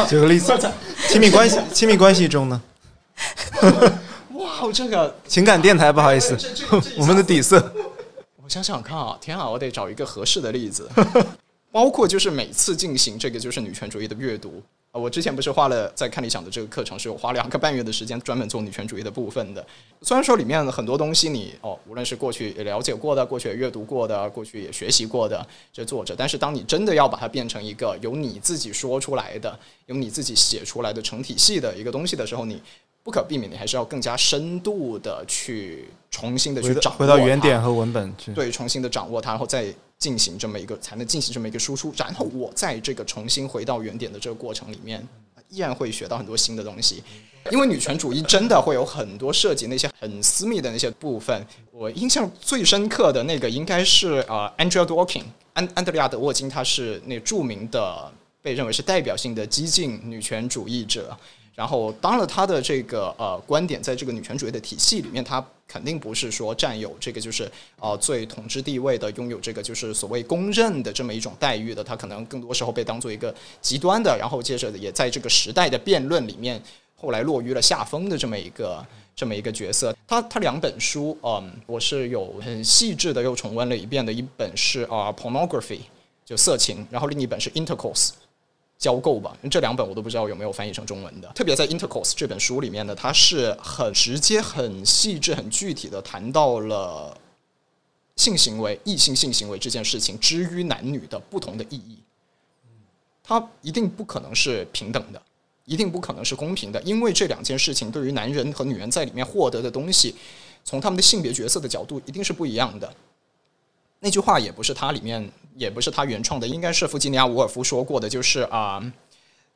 [0.07, 0.53] 举个例子，
[1.09, 2.63] 亲密关系， 亲密关系中呢？
[4.35, 6.37] 哇，这个 情感电台，不好意思，
[6.99, 7.73] 我们的底色。
[8.43, 10.87] 我想想看啊，天啊，我得找一个合适的例子，
[11.73, 14.63] 包括就是每次进行这个就是女权主义的阅读。
[14.95, 19.67] 我之前不是花了在看理想的这个课程，是有花两个半月的时间专门做女权主义的部分的。
[20.03, 32.63] 虽然说里面很多东西你哦，无论是过去也了解过的，过去也阅读过的，过去也学习过的这作者，但是当你真的要把它变成一个由你自己说出来的、由你自己写出来的成体系的一个东西的时候，你
[33.03, 39.75] 不可避免，你还是要更加深度的去重新的去掌握回到原点和文本，对，重新的掌握它，然后再。
[40.05, 45.03] 进行这么一个才能进行这么一个输出，然后我在这个重新回到原点的这个过程里面，
[45.49, 47.03] 依然会学到很多新的东西。
[47.51, 51.47] 因为女权主义真的会有很多涉及那些很私密的那些部分。
[51.71, 55.25] 我印象最深刻的那个应该是呃，Andrea Dworkin，
[55.55, 61.17] 安安德利亚德沃金，他是那著名的被认为是代表性的激进女权主义者。
[61.55, 67.49] 然后，当了他的这个呃观点，在这个女权主义的体系里面，他肯定不是说占有这个就是
[67.79, 71.85] 呃最统治地位的，拥有这个就是所谓公认的这么一种待遇的。
[71.85, 76.61] 他可能更多时候被当做一个极端的，然后接着也在这个时代的辩论里面，
[76.97, 78.85] 后来落于了下风的这么一个
[79.15, 79.97] 这么一个角色。
[80.09, 85.79] 他他两本书，嗯，我是有很细致的又重温了一遍的，一本是啊 pornography
[86.25, 88.11] 就色情，然后另一本是 intercourse。
[88.85, 91.27] 交购吧，这两本我都不知道有没有翻译成中文的。
[91.35, 97.17] 特别在《Intercourse》这本书里面呢，它是很直接、很细致、很具体的谈到了
[98.17, 101.97] 性行为、异性性行为这件事情之于男女的不同的意义。
[103.23, 105.23] 它一定不可能是平等的，
[105.65, 110.15] 一定不可能是公平的，因为这两件事情对于男人和女人在里面获得的东西，
[110.63, 112.95] 从他们的性别角色的角度一定是不一样的。
[114.01, 115.33] 那句话也不是它里面。
[115.57, 118.83] 也不是他原创的，应该是弗吉尼亚·伍尔夫说过的，就是啊，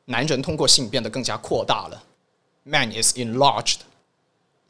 [0.05, 2.03] 男人通过性变得更加扩大了
[2.63, 3.79] ，man is enlarged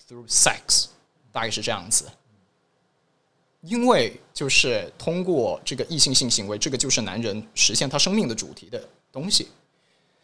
[0.08, 0.88] through sex，
[1.32, 2.06] 大概是这样子。
[3.62, 9.50] 因为就是通过这个异性性行为，这个就是男人实现他生命的主题的东西。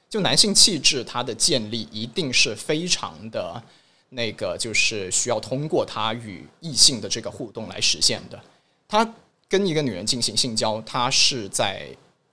[0.09, 3.61] 就男性气质，它的建立一定是非常的，
[4.09, 8.41] 那个就是需要通过他与异性的这个互动来实现的。
[8.87, 9.13] 他。
[9.55, 11.87] 跟一个女人进行性交，他是在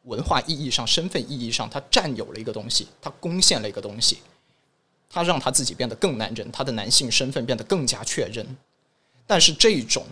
[0.07, 4.19] 文化意义上、身份意义上，他占有了一个东西，他贡献了一个东西，
[5.09, 8.45] 他让他自己变得更男人，他的男性身份变得更加确认。
[9.25, 10.05] 但是这种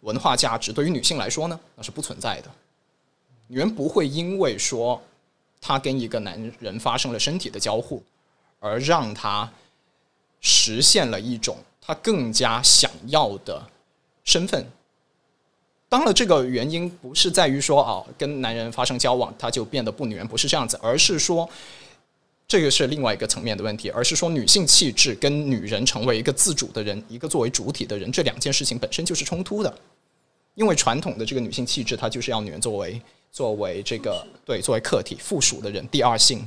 [0.00, 2.50] 文化价值对于女性来说呢，那是不存在的。
[3.46, 5.00] 女人不会因为说
[5.60, 8.02] 她跟一个男人发生了身体的交互，
[8.58, 9.48] 而让她
[10.40, 13.64] 实现了一种她更加想要的
[14.24, 14.66] 身份。
[15.94, 21.48] 当了这个原因不是在于说啊，跟男人发生交往他就变得不女人，不是这样子，而是说
[22.48, 29.72] 这个是另外一个层面的问题，而是说女性气质跟女人成为一个自主的人，一个作为主体的人，这两件事情本身就是冲突的。
[30.56, 36.44] 因为传统的这个女性气质，它就是要女人作为作为这个对作为客体附属的人，第二性。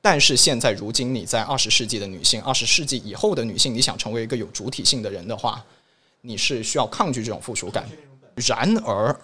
[0.00, 5.60] 但是现在如今你在二十世纪的女性，二十世纪以后的女性，你想成为一个有主体性的人的话，
[6.20, 7.84] 你是需要抗拒这种附属感。
[8.38, 9.14] 然而，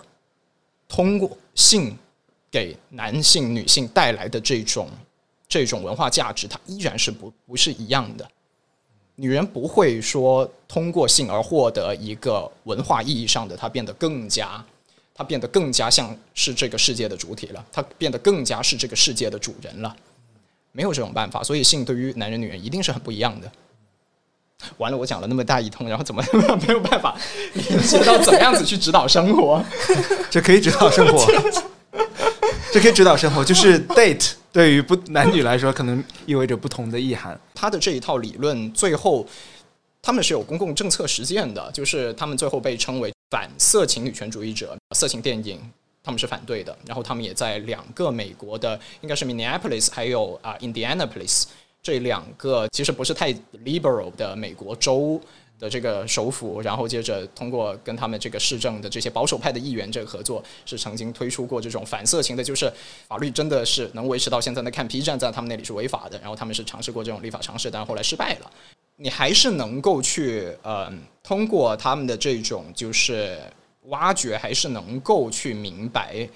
[0.88, 1.96] 通过性
[2.50, 4.88] 给男性、女性带来的这种
[5.48, 8.28] 这种文化价值，它依然是不不是一样的。
[9.16, 14.64] 女人不会说通过性而获得一个文化意义上的，她变得更加，
[15.14, 19.96] 她变得更加像是这个世界的主体了，她变得更加是这个世界的主人了。
[20.72, 23.50] 没有这种办法，所以性对于男人、女人一定是很不一样的。
[24.78, 26.24] 完了，我讲了那么大一通， 然后怎么
[26.66, 27.16] 没有办法
[27.54, 29.62] 联系到怎么样子去指导生活？
[30.30, 31.26] 这可以指导生活，
[32.72, 33.44] 这可以指导生活。
[33.44, 37.38] 就是 date 对于不男女来说，可能意味着不同的意涵。
[37.54, 39.26] 他的这一套理论，最后
[40.00, 45.60] 他们是有公共政策实践的，就是他们最后被称为反色情女权主义者、色情电影，
[46.02, 46.76] 他们是反对的。
[46.86, 51.44] 然后他们也在两个美国的，应该是 Minneapolis 还有啊 Indianapolis
[51.84, 53.32] 这两个其实不是太
[53.64, 55.20] liberal 的美国州。
[55.56, 62.70] 的这个首府，然后接着通过跟他们这个市政的这些保守派的议员这个合作，是曾经推出过这种反色情的，就是
[63.06, 68.50] 法律真的是能维持到现在那看 P 站在他们那里是违法的，然后他们是尝试过这种立法尝试，但后来失败了。
[68.96, 73.38] 你还是能够去呃通过他们的这种就是
[73.82, 76.28] 挖掘，还是能够去明白，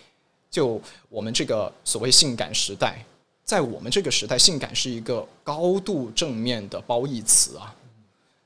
[0.49, 3.05] 就我们这个所谓性感时代，
[3.49, 7.75] 在我们这个时代，性感是一个高度正面的褒义词啊。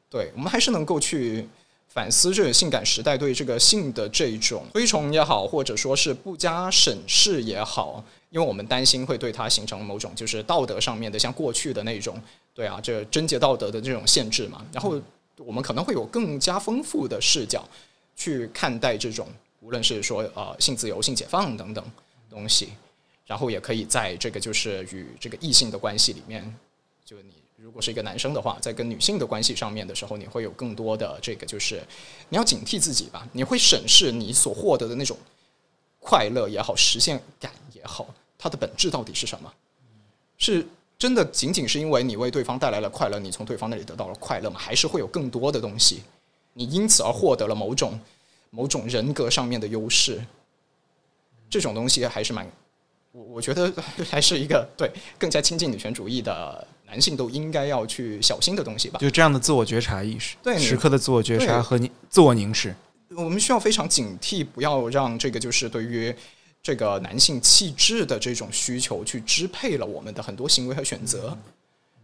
[0.08, 1.44] 对我们还是能够去
[1.88, 12.16] 反思这个性感时代对这个性的这种推崇也好，或者说是不加审视也好，因为我们担心会对它形成某种就是道德上面的像过去的那种，
[12.54, 14.64] 对啊，这贞洁道德的这种限制嘛。
[14.72, 15.02] 然后
[15.38, 17.68] 我们可能会有更加丰富的视角
[18.14, 19.26] 去看待这种，
[19.62, 21.84] 无论是说呃性自由、性解放等等
[22.30, 22.68] 东西，
[23.32, 26.54] 然后也可以在这个就是与这个异性的关系里面，
[27.02, 27.32] 就你。
[27.56, 31.82] 如果是一个男生的话，在跟女性的关系上面的时候，你会有更多的这个，就是
[32.28, 33.26] 你要警惕自己吧。
[33.32, 35.16] 你会审视你所获得的那种
[36.00, 38.06] 快乐也好，实现感也好，
[38.36, 39.50] 它的本质到底是什么？
[40.36, 40.66] 是
[40.98, 44.60] 真的仅仅是因为你为对方带来了快乐，你从对方那里得到了快乐吗？
[44.60, 46.02] 还是会有更多的东西，
[46.52, 47.98] 你因此而获得了某种
[48.50, 50.20] 某种人格上面的优势？
[51.48, 52.50] 这种东西还是蛮，
[53.12, 53.72] 我我觉得
[54.10, 56.66] 还是一个对更加亲近女权主义的。
[56.92, 62.74] 男性都应该要去小心的东西吧，就这样的自我觉察意识，对时刻的自我觉察和你自我凝视，
[63.16, 66.14] 我们需要非常警惕，不要让这个就是对于
[66.62, 71.34] 这个男性气质的这种需求去支配了我们的很多行为和选择。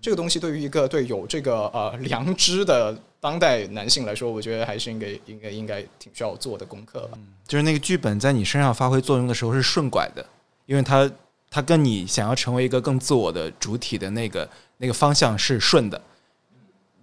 [0.00, 7.18] 这个东西对于一个对有这个呃良知的当代男性来说，我觉得还是应该应该应该挺需要做的功课吧。
[7.46, 10.24] 就是那个剧本在你身上发挥作用的时候是顺拐的，
[10.68, 11.10] 因为它
[11.50, 14.48] 它跟你想要成为一个更自我的主体的那个。
[14.80, 16.00] 那个方向是顺的，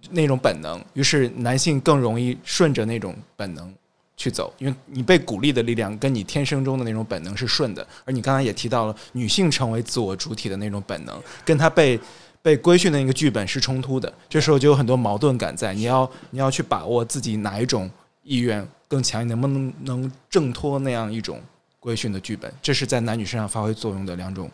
[0.08, 3.70] 那种本能，于是男性更容易顺着那种本能
[4.16, 7.86] 去走，因为你被鼓励的力量跟你天生中的那种本能是顺的。
[8.06, 12.00] 而你刚才也提到了，女性成为自我主体的那种本能，跟她被
[12.40, 14.10] 被规训的那个剧本是冲突的。
[14.26, 17.90] 这时候就有很多矛盾感在，你要你要去把握自己哪一种
[18.22, 21.42] 意愿更强，你能不能能挣脱那样一种
[21.78, 22.52] 规训的剧本？
[22.60, 24.50] 这是在男女身上发挥作用的两种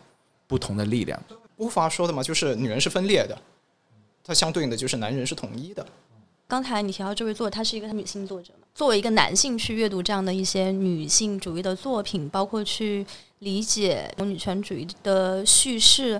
[0.47, 1.21] 不同的力量。
[1.57, 3.37] 无法说的嘛，就是女人是分裂的，
[4.23, 5.85] 它相对应的就是男人是统一的。
[6.47, 8.67] 刚才你提到这位作者，他是一个女性作者嘛？
[8.75, 13.05] 作为一个男性去阅读这样的一些女性主义的作品，包括去
[13.39, 16.19] 理解女权主义的叙事，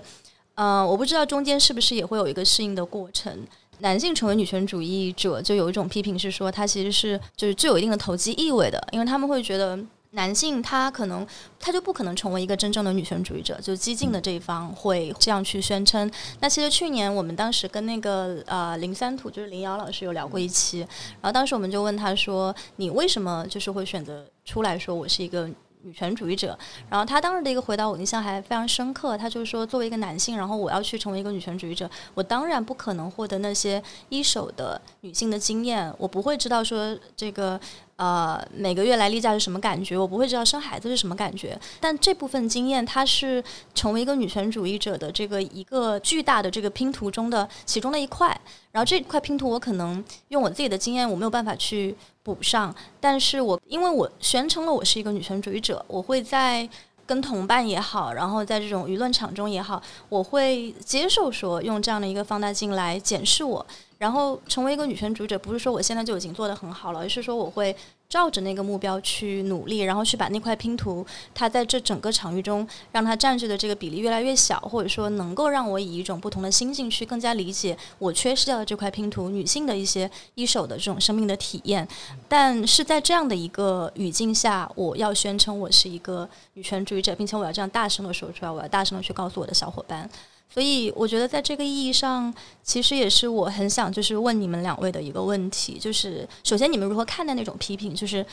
[0.54, 3.46] 嗯，我不知道中间是不是也会有一个适应的过程。
[3.80, 9.78] 男性成为女权主义者，就有一种批评是说，他其实是就是具有一定的投机意味的，因为他们会觉得。
[10.14, 11.26] 男性他可能
[11.60, 16.10] 他就不可能成为一个真正的女权主义者，就激进的这一方会这样去宣称。
[16.40, 20.78] 那其实去年我们当时跟那个呃林三土就是林瑶老师有聊过一期，
[21.20, 25.48] 然后当时我们就问他说：“你为什么就是会选择出来说我是一个？”
[25.86, 26.58] 女权主义者，
[26.88, 29.18] 然后他当时的一个回答我印象还非常深刻。
[29.18, 37.60] 他就是说，作为一个男性，然后我要去成为一个女权主义者，我当然不可能获得那些一手的女性的经验，我不会知道说这个
[37.96, 41.58] 呃每个月来例假是什么感觉，我不会知道生孩子是什么感觉。
[41.80, 43.42] 但这部分经验，它是
[43.74, 48.28] 成为一个女权主义者的这个一个巨大的这个拼图中的其中的一块。
[48.72, 51.96] 然后这块拼图，我可能用我自己的经验，我没有办法去。
[52.24, 56.66] 补上，但是我因为我宣称了我是一个女权主义者，我会在
[57.04, 63.66] 跟同伴也好，然后在这种舆论场中也好，我会接受说用这样的一个放大镜来检视我，
[64.04, 67.74] 然后成为一个女权主义者，不是说我现在就已经做得很好了，而是说我会。
[68.06, 81.88] 照着那个目标去努力，然后去把那块拼图，它在这整个场域中，让它占据的这个比例越来越小，或者说能够让我以一种不同的心境去更加理解我缺失掉的这块拼图，女性的一些一手的这种生命的体验。
[82.28, 90.08] 但是在这样的一个语境下，我要宣称我是一个女权主义者，并且我要这样大声的说出来，我要大声的去告诉我的小伙伴。
[90.54, 92.32] 所以，我觉得在这个意义上，
[92.62, 98.24] 其实也是我很想就是问你们两位的一个问题，就是首先你们如何看待那种批评，就是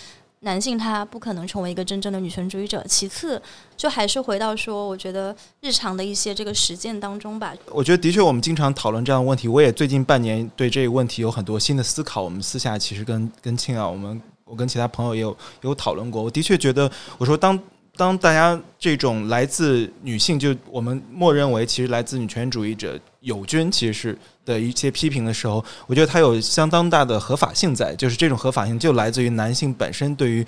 [0.41, 2.85] 男性他不可能成为一个真正的女权主义者。
[2.88, 3.41] 其次，
[3.76, 7.56] 就还是回到说，我觉得日常的一些这个实践当中吧。
[7.72, 9.48] 我觉得的确，我们经常讨论这样的问题。
[9.48, 12.22] 我也最近半年对这个问题有很多新的思考。
[12.22, 16.22] 我们私下其实跟跟庆啊，我们我跟其他朋友也有有讨论过。
[16.22, 17.60] 我的确觉得，我说当。
[17.97, 30.45] 当大家这种来自女性，就我们默认为其实来自女权主义者友军，其实是的一些批评的时候，我觉得它有相当大的合法性在，就是这种合法性就来自于男性本身对于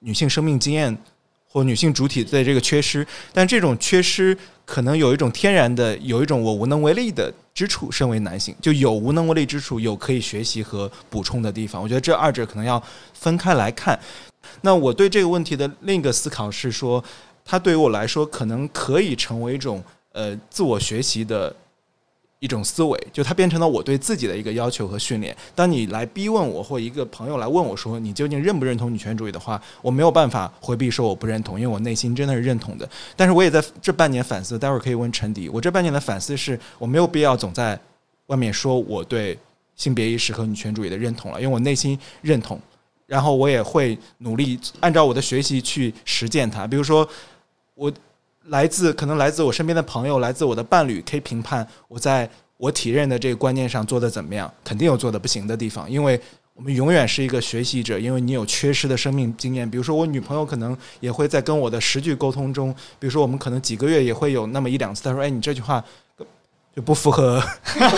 [0.00, 0.96] 女性生命经验
[1.46, 7.90] 或女性主体的这个缺失，但这种缺失可能有一种天然的，有一种我无能为力的之处。
[7.90, 11.82] 身为男性，就有无能为力之处，有可以学习和补充的地方。
[11.82, 12.82] 我觉得这二者可能要
[13.14, 13.98] 分开来看。
[14.62, 17.02] 那我对这个问题的另一个思考是说，
[17.44, 21.54] 它对于我来说可能可以成为一种呃自我学习的
[22.38, 25.36] 一种思维，就它变成了我对自己的一个要求和训练。
[25.54, 32.88] 当你来逼问我，或一个朋友来问我说你究竟认不认同女权主义的话，我没有办法回避说我不认同，因为我内心真的是认同的。
[33.14, 35.50] 但是我也在这半年反思，待会儿可以问陈迪。
[35.50, 37.78] 我这半年的反思是我没有必要总在
[38.28, 39.38] 外面说我对
[39.76, 42.58] 性别意识和女权主义的认同了，因为我内心认同。
[43.10, 46.64] 然后我也会努力按照我的学习去实践它。
[46.64, 47.06] 比如说，
[47.74, 47.92] 我
[48.44, 54.48] 来自可能来自我身边的朋友，来自我的伴侣，可以评判我在我体认的这个观念上做的怎么样。
[54.62, 56.20] 肯定有做的不行的地方，因为
[56.54, 59.68] 我们永远是一个学习者，因为你有缺失的生命经验。
[59.68, 65.84] 比如说，我女朋友可能也会在跟我的十句沟通中，比如说我们可能几个月也会有那么一两次，她说：“哎，你这句话
[66.76, 67.42] 就不符合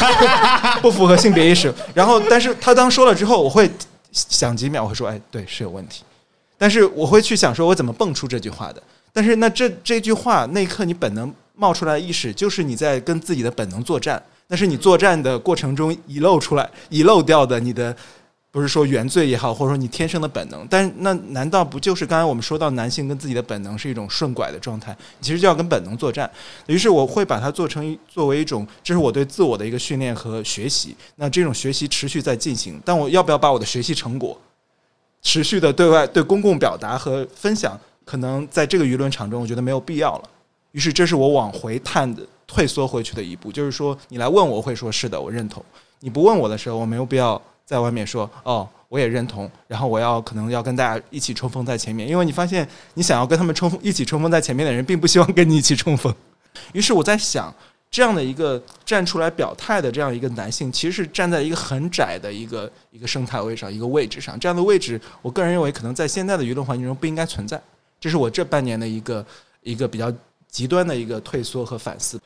[0.81, 3.71] 不符合性别意识。”然后，但是她当说了之后，我会。
[4.13, 6.05] 想几秒我会说，哎，对，是有问题。
[6.57, 8.83] 但是我会去想，说我怎么蹦出这句话的？
[9.13, 14.23] 但是那这这句话那一刻你本能冒出来的意识，就是你在跟自己的本能作战。
[14.47, 17.97] 那是你作战的过程中遗漏出来、遗漏掉的你的。
[18.53, 24.95] 不是说原罪也好，或者说你天生的本能，但那难道不就是刚才我们说到男性跟自己的本能是一种顺拐的状态？
[25.23, 26.31] 其实就要跟本能作战。
[26.67, 30.95] 于是我会把它做成作为一种，这是我对自我的一个训练和学习。
[31.17, 34.39] 那这种学习持续在进行，但我要不要把我的学习成果
[35.23, 37.81] 持续的对外对公共表达和分享？
[38.05, 40.29] 可能在这个舆论场中，我觉得没有必要了。
[40.73, 45.63] 于是这是我往回探的退缩回去的一步，就是说你来问我会说是的，我认同；
[46.01, 47.41] 你不问我的时候，我没有必要。
[47.73, 56.15] 在外面说哦，我也认同，然后我要可能要跟大家一起冲锋在前面，因为你发现你想要跟他们冲锋一起冲锋在前面的人，并不希望跟你一起冲锋。
[56.75, 57.51] 于是我在想，
[57.91, 67.59] 这样的一个站出来表态的这样一个男性，其实是站在一个很窄的一个一个生态位上一个位置上，这样的位置，我个人认为可能在现在的舆论环境中不应该存在。
[67.99, 69.25] 这是我这半年的一个
[69.63, 70.13] 一个比较
[70.51, 72.21] 极端的一个退缩和反思。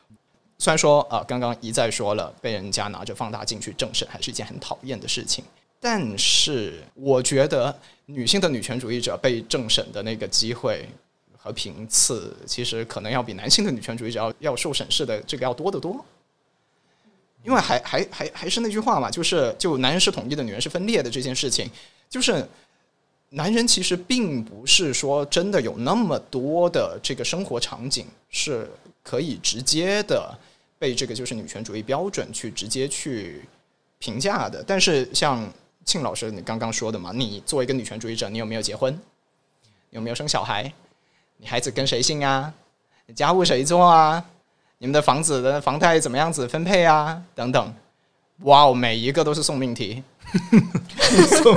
[0.59, 5.43] 虽然说啊，刚刚一再说了，被人家拿着放大镜去政审，还是一件很讨厌的事情。
[5.79, 7.73] 但是，我觉得
[8.07, 10.89] 女性的女权主义者被政审的那个机会
[11.37, 16.03] 和频次，其实可能要比男性的女权主义者要要受审视的这个要多得多。
[17.43, 21.69] 因为还还还还是那句话嘛，就是就男人是统一的，女人是分裂的这件事情，
[22.09, 22.43] 就是
[23.29, 28.67] 男人其实并不是说真的有那么多的这个生活场景是
[29.03, 30.35] 可以直接的。
[30.79, 33.41] 被这个就是女权主义标准去直接去
[33.99, 35.51] 评价的，但是像
[35.85, 38.99] 庆老师你刚刚说的嘛，你作为一个女权主义者，你有没有结婚？
[39.89, 40.71] 有没有生小孩？
[41.37, 42.53] 你孩子跟谁姓啊？
[43.15, 44.23] 家务谁做啊？
[44.77, 47.21] 你们的房子的房贷怎么样子分配啊？
[47.33, 47.73] 等等，
[48.43, 50.03] 哇哦，每一个都是送命题，
[51.41, 51.55] 送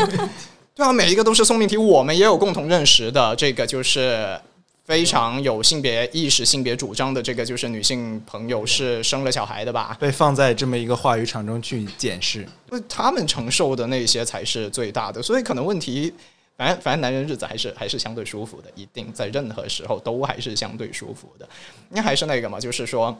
[0.74, 1.76] 对啊，每一个都是送命题。
[1.76, 4.40] 我们也有共同认识的，这个就是。
[4.90, 9.96] 非常有性别意识、性别主张的这个就是女性朋友是生了小孩的吧？
[10.00, 12.44] 被放在这么一个话语场中去检视，
[12.88, 15.22] 他们承受的那些才是最大的。
[15.22, 16.12] 所以可能问题，
[16.56, 21.48] 反正反正男人日子还是还是相对舒服的，一定在任何时候都还是相对舒服的。
[21.90, 23.16] 那还是那个嘛，就是说，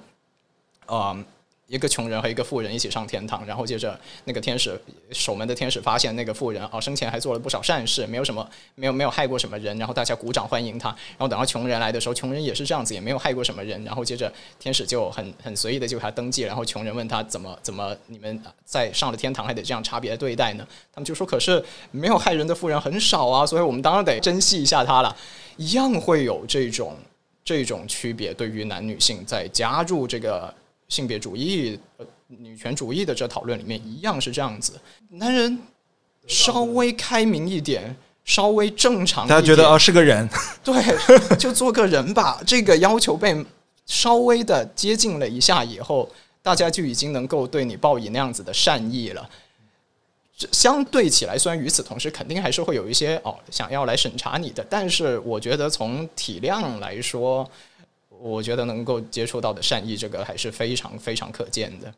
[0.89, 1.25] 嗯。
[1.71, 4.77] 一个穷人和一个富人一起上天堂，然后接着那个天使
[5.13, 8.45] 守门的天使发现那个富人啊生前还做了不少善事，没有什么
[8.75, 10.89] 没有没有害过什么人，然后大家鼓掌欢迎他。
[10.89, 13.85] 然后等到穷人来的时候，穷人也是这样子，也没有害过什么人。
[13.85, 20.67] 然后接着天使就很很随意的就给他登记，然后穷人问他怎么怎么你们在上了天堂还得这样差别对待呢？
[20.93, 25.17] 他们就说可是没有害人的富人很少啊，所以我们当然得珍惜一下他了。
[25.57, 26.97] 一样会有这种
[27.45, 30.53] 这种区别，对于男女性在加入这个。
[30.91, 31.79] 性别主义、
[32.27, 35.59] 女权主义的这讨论里面一样是这样子，男人
[36.27, 40.29] 稍微开明一点，稍微正常，大家觉得哦是个人，
[40.65, 42.43] 对，就做个人吧。
[42.45, 43.43] 这个要求被
[43.87, 46.11] 稍微的接近了一下以后，
[46.43, 49.31] 大家就已经能够对你报以那样子的善意了。
[50.51, 57.49] 相对起来，虽然与此同时，肯定还是会有一些哦想要来审查你的，但是我觉得从体量来说。
[58.23, 61.93] 我觉得能够接触到的善意，这个还是非常非常可见的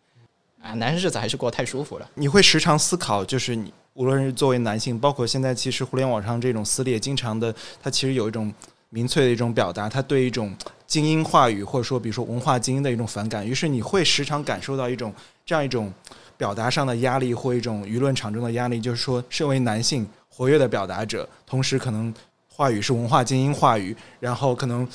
[0.62, 0.72] 啊！
[0.74, 2.08] 男人日子还是过太舒服了。
[2.14, 8.54] 你会时常思考，就是你无论是作为男性，包括现在其实互联网上这种撕裂，经常的，它其实有一种
[8.90, 10.54] 民粹的一种表达，他对一种
[10.86, 15.12] 精英话语或者说比如说文化精英的一种反感，于是你会时常感受到一种
[15.44, 15.92] 这样一种
[16.36, 22.14] 表达上的压力或一种舆论场中的压力，就是说，身为男性活跃的表达者，同时可能
[22.48, 24.86] 话语是文化精英话语，然后可能。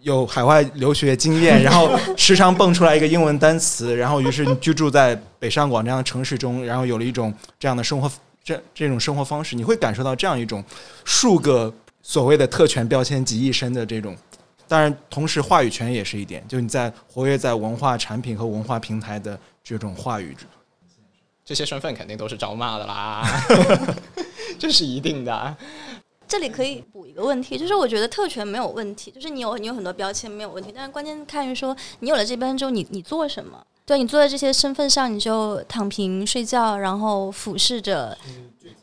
[0.00, 8.10] 有海外留学经验，然后时常蹦出来一个英文单词，然后于是你居住在北上广这样的城市中，然后有了一种这样的生活，
[8.42, 10.64] 这这种生活方式，你会感受到这样一种
[11.04, 11.72] 数个
[12.02, 14.16] 所谓的特权标签集一身的这种。
[14.68, 20.36] 当然，同时话语权也是一点，就你在活跃在文化产品和文化平台的这种话语，
[21.44, 23.26] 这些身份肯定都是招骂的啦，
[24.60, 25.56] 这是一定的。
[26.28, 33.64] 这里可以补一个问题，就是我觉得特权没有问题，就是你有你有很多标签没有问题，但是关键看于说你有了这边之后，你你做什么？
[33.86, 38.16] 对你坐在这些身份上，你就躺平睡觉，然后俯视着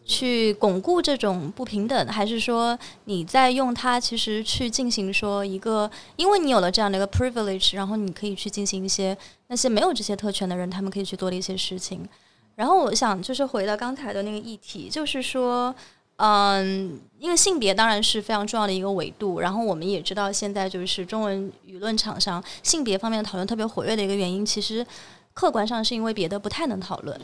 [0.04, 9.16] 去巩固这种不平等，还是说你在用它其实去进行说一个，因为你有了这样的一个 privilege，然后你可以去进行一些
[9.48, 12.10] 那些没有这些特权的人他们可以去做的一些事情。
[12.56, 15.74] 然后我想就是回到刚才的那个议题，就是说。
[16.18, 24.86] 嗯，因为性别当然是非常重要的一个维度，然后我们也知道现在就是中文舆论场上性别方面的讨论特别活跃的一个原因，其实
[25.34, 27.20] 客观上是因为别的不太能讨论。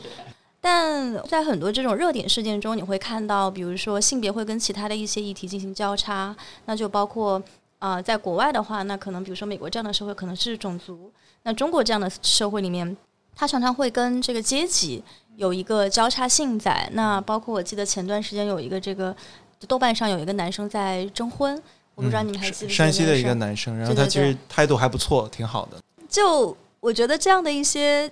[0.60, 6.36] 但在很多这种热点事件中，你会看到，比如说性别会跟其他的一些议题进行交叉，
[6.66, 7.42] 那就包括
[7.78, 11.10] 啊，在国外的话，那可能比如说美国这样的社会可能是种族，
[11.42, 12.96] 那中国这样的社会里面，
[13.34, 15.02] 它常常会跟这个阶级。
[15.36, 19.16] 有一个交叉性在，那包括我记得前段时间有一个这个
[19.66, 21.60] 豆瓣上有一个男生在征婚，
[21.94, 25.78] 我不知道你们还记得山西的一个男生，然后他其实态度还不错，挺好的。
[26.06, 28.08] 就我觉得这样的一些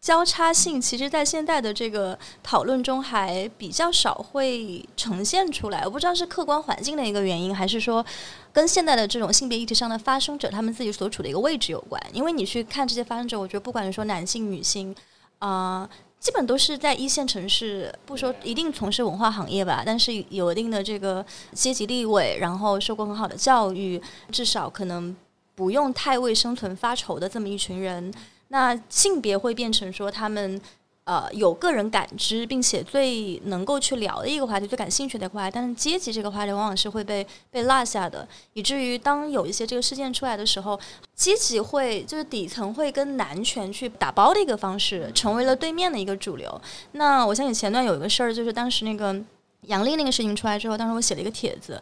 [0.00, 5.82] 交叉性，其实在现在的这个讨论中还比较少会呈现出来。
[5.84, 8.04] 我不知道是客观环境的一个原因，还是说
[8.52, 12.00] 跟现在的这种性别议题上的发生者他们自己所处的一个位置有关。
[12.12, 14.94] 因为你去看这些发生者，我觉得不管是说男性、女性，
[15.38, 15.88] 啊。
[16.20, 24.02] 基本都是在一线城市，不说一定从事文化行业吧，但是有一定的这个阶级地位，然后受过很好的教育，
[24.32, 25.16] 至少可能
[25.54, 28.12] 不用太为生存发愁的这么一群人，
[28.48, 30.60] 那性别会变成说他们。
[31.08, 40.78] 呃，有个人感知，并且最能够去聊的一个话题，最感兴趣的话，但是阶级这个话题往往是会被被落下的，以至于当有一些这个事件出来的时候，
[41.14, 46.60] 阶级会就是底层会跟男权去打包的一个方式，成为了对面的一个主流。
[46.92, 49.18] 那我相信前段有一个事儿，就是当时那个
[49.62, 51.80] 杨笠那个事情出来之后，当时我写了一个帖子，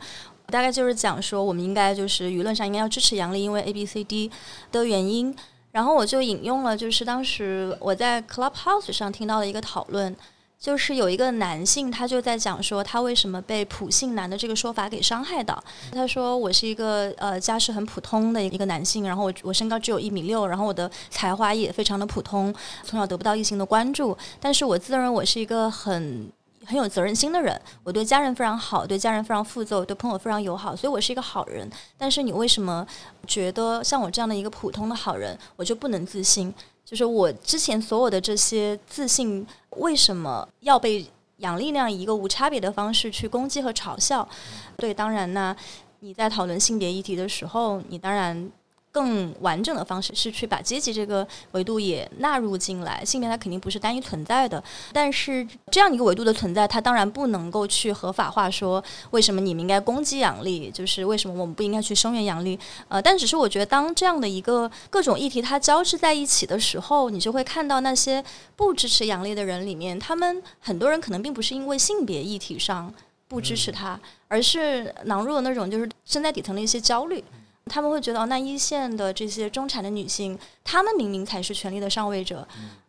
[0.53, 4.31] 大概就是讲说，我们应该就是舆论上应该要支持杨笠，因为 A B C D
[4.71, 5.35] 的原因。
[5.77, 10.17] 然后我就引用了，就是当时我在 Clubhouse 上听到的一个讨论，
[10.59, 15.63] 就是有一个男性，他就在讲说他为什么被普信男的这个说法给伤害到。
[15.93, 26.33] 他说我是一个呃家世很普通的一个男性，然后我我身高只有一米六，然后我的才华也非常的普通，从小得不到异性的关注，但是我自认为我是一个很。
[26.67, 31.71] 很有责任心的人，我对家人非常好，对家人非常负责，对朋友非常友好，所以我是一个好人。
[31.97, 32.87] 但是你为什么
[33.27, 36.53] 觉得像我这样的一个普通的好人，我就不能自信？
[36.85, 41.07] 就是我之前所有的这些自信，为什么要被
[41.39, 44.29] 杨丽那样一个无差别的方式去攻击和嘲笑？
[44.77, 45.57] 对，当然呢，
[46.01, 48.51] 你在讨论性别议题的时候，你当然。
[48.97, 62.59] 更完整的方式是去把阶级这个维度也纳入进来，性别它肯定不是单一存在的，但是这样一个维度的存在，它当然不能够去合法化说为什么你们应该攻击杨丽，就是为什么我们不应该去声援杨丽。
[62.89, 68.25] 呃，但只是我觉得当这样的一个各种议题它交织在一起的时候，你就会看到那些
[68.57, 72.91] 不支持杨丽的人里面，他们很多人可能并不是因为性别议题上
[73.29, 77.23] 不支持他，而是囊入了那种就是身在底层的一些焦虑。
[77.67, 82.47] 他们会觉得，那一线的这些中产的女性，她们明明才是权力的上位者，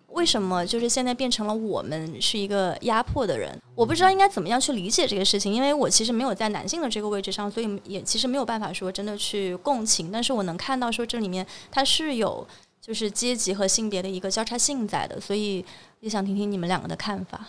[0.10, 3.60] 为什么就是现在变成了我们是一个压迫的人？
[3.76, 10.12] 我不知道应该怎么样去理解这个事情，因为我其实没有在男性的这个位置上，所以也其实没有办法说真的去共情。
[10.12, 12.48] 但是我能看到说这里面它是有
[12.80, 15.64] 就是阶级和性别的一个交叉性在的，所以
[16.00, 17.48] 也想听听你们两个的看法。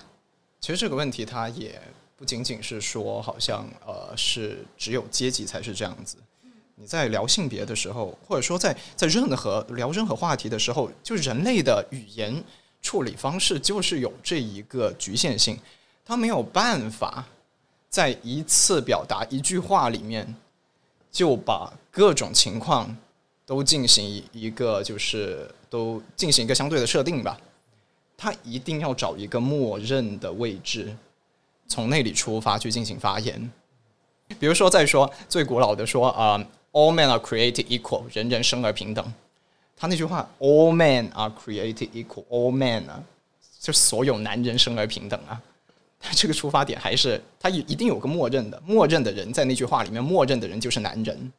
[0.61, 1.81] 其实这个问题它也
[2.17, 6.17] 不仅仅是说好像呃是只有阶级才是这样子。
[6.81, 12.43] 你在聊性别的时候，或者说在在任何聊任何话题的时候，就人类的语言
[12.81, 15.59] 处理方式就是有这一个局限性，
[16.05, 17.27] 他没有办法
[17.91, 20.33] 在一次表达一句话里面
[21.11, 22.97] 就把各种情况
[23.45, 27.37] 都进行一个就是都进行一个相对的设定吧，
[28.17, 30.97] 他一定要找一个默认的位置，
[31.67, 33.51] 从那里出发去进行发言。
[34.39, 36.47] 比如说，再说最古老的说啊、
[36.79, 39.05] All men are created equal，人人生而平等。
[39.77, 43.03] 他那句话，all men are created equal，all men 啊，
[43.59, 45.43] 就所有男人生而平等啊。
[45.99, 51.33] 他这个出发点还是他一一定有个默认的，默认的人在那句话里面，默认的人就是男人。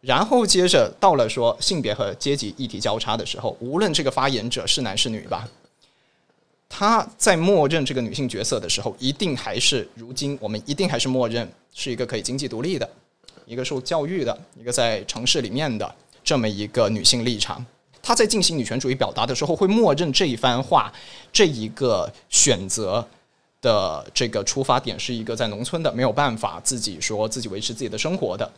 [0.00, 5.46] 然后接着到了说性别和阶级议题交叉的时候，无论这个发言者是男是女吧，
[6.70, 12.88] 他在默认这个女性角色的时候，一定还是如今我们一定还是默认是一个可以经济独立的，
[13.46, 17.64] 一个受教育的，一个在城市里面的这么一个女性立场。
[18.02, 20.92] 她在进行女权主义表达的时候，会默认这一番话，
[21.32, 23.04] 这一个选择
[23.60, 28.48] 的这个出发点是一个在农村的，没有办法自己说自己维持自己的生活的，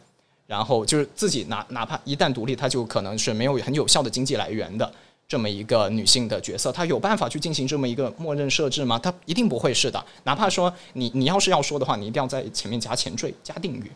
[0.47, 4.93] 然后就是自己哪哪怕一旦独立，他就可能是没有很有效的经济来源的
[5.27, 8.99] 这么一个女性的角色，她有办法去进行这么一个默认设置吗？
[8.99, 10.05] 她一定不会是的。
[10.25, 13.91] 哪怕说你你要是要说的话，你一定要在前面加前缀、加定语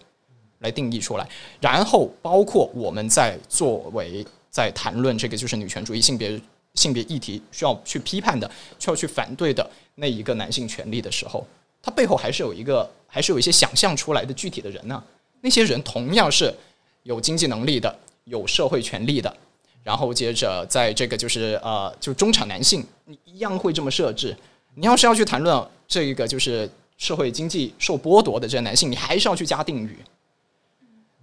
[0.62, 1.28] 来定义出来，
[1.60, 6.40] 然后包括我们在作为在谈论这个就是女权主义性别
[6.74, 11.46] 性别议题需要去批判的、需要去反对的那一个男性权利的时候，
[11.82, 15.02] 它背后还是有一个还是有一些想象出来的具体的人呢、
[15.40, 16.54] 那些人同样是
[17.02, 17.94] 有经济能力的、
[18.24, 19.36] 有社会权利的，
[19.82, 24.36] 然后接着在这个就是呃，就中产男性，你一样会这么设置。
[24.74, 29.98] 你要是要去谈论这个就是社会经济受剥夺的这些男性，你还是要去加定语。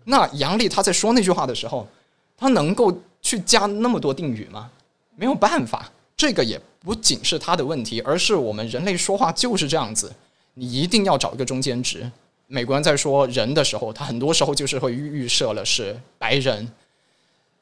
[0.10, 1.88] 那杨笠他在说那句话的时候，
[2.36, 2.92] 他能够
[3.22, 4.72] 去加那么多定语吗？
[5.16, 10.12] 没有办法，这个也不仅是他的问题，而是我们人类说话就是这样子，
[10.56, 12.12] 你一定要找一个中间值。
[12.48, 16.68] 美国人在说人的时候，他很多时候就是会预预设了是白人、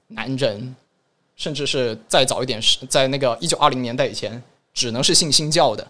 [0.08, 0.74] 男人，
[1.36, 4.42] 甚至是再早一点是在那个一九二零年代以前，
[4.74, 5.86] 只能是信新教的，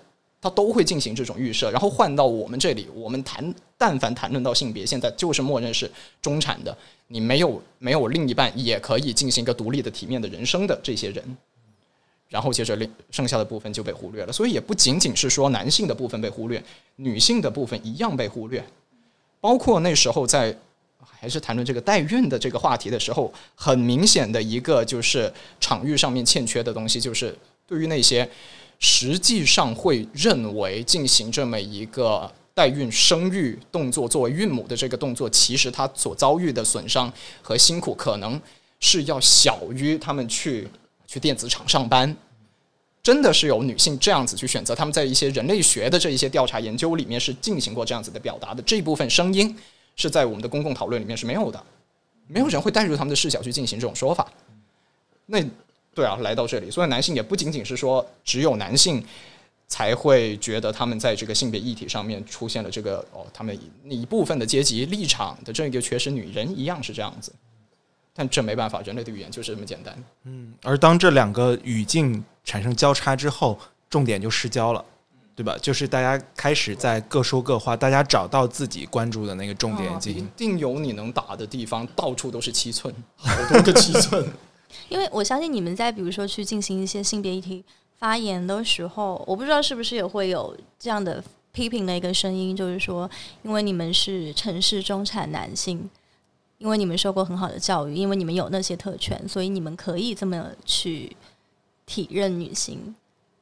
[0.48, 1.70] 他都会进行这种预设。
[1.72, 5.92] 然后换到我们这里，我们谈但凡谈论到性别，现在就是默认是
[6.22, 6.76] 中产的，
[7.08, 11.38] 你没有没有另一半也可以进行一个独立的、体面的人生的这些人。
[12.30, 16.62] 然后接着另剩下的部分就被忽略了，所以也不仅仅是说男性的部分被忽略，
[16.98, 18.64] 女性的部分一样被忽略。
[19.40, 20.54] 包括那时候在
[21.00, 27.34] 还是谈论这个代孕的这个话题的时候，很明显的一个就是场域上面欠缺的东西，就是
[27.66, 28.30] 对于那些
[28.80, 38.40] 实际上会认为进行这么一个代孕生育动作作为孕母的这个动作，其实她所遭遇的损伤和辛苦可能
[38.80, 40.68] 是要小于他们去
[41.06, 42.16] 去电子厂上班。
[43.04, 48.62] 真的是有女性这样子去选择，他们在一些人类学的这一些调查研究里面是进行过这样子的表达的。
[48.64, 49.56] 这一部分声音
[49.96, 51.64] 是在我们的公共讨论里面是没有的，
[52.28, 54.30] 没有人会带入他们的视角去进行这种说法。
[55.26, 55.42] 那
[55.98, 59.04] 对啊，来到这里，所以男性也不仅仅是说只有男性
[59.68, 63.58] 才会觉得他们在这个性别议题上面出现了这个哦，他们
[63.90, 67.34] 一部分的阶级立场的这个缺失，女人一样是这样子。
[68.14, 70.04] 但这没办法，人类的语言就是这么简单。
[70.26, 73.58] 嗯而当这两个语境产生交叉之后，
[73.90, 74.86] 重点就失焦了，
[75.36, 75.58] 对吧？
[75.60, 80.28] 就是大家开始在各说各话，大家找到自己关注的那个重点进一。
[80.38, 84.28] 定有你能打的地方，到处都是七寸， 好多个七寸。
[84.90, 87.64] 因为我相信你们在比如说去进行一些性别议题
[87.98, 93.10] 发言的时候，我不知道是不是也会有这样的批评的一个声音，就是说，
[93.44, 95.90] 因为你们是城市中产男性，
[96.60, 101.16] 因为你们受过很好的教育，因为你们有那些特权，所以你们可以这么去
[101.86, 102.96] 体认女性，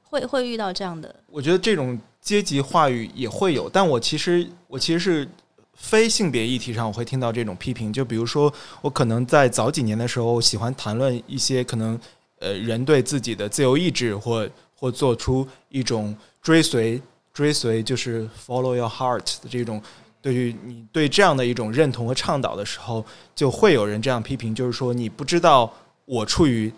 [0.03, 1.13] 会会遇到这样的。
[1.30, 5.27] 我觉得这种阶级话语也会有，但我其实我其实是
[5.76, 7.93] 非性别议题上，我会听到这种批评。
[7.93, 11.99] 就比如说，我可能在早几年的时候，喜欢谈论一些可能
[12.39, 17.02] 呃人对自己的自由意志或或做出一种追随
[17.34, 19.81] 追随，就是 follow your heart 的这种。
[20.22, 25.72] 对于你对这样的一种认同和倡导的时候，就会有人这样批评，就是说你不知道
[26.06, 26.73] 我处于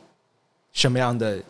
[0.73, 1.41] 什么样的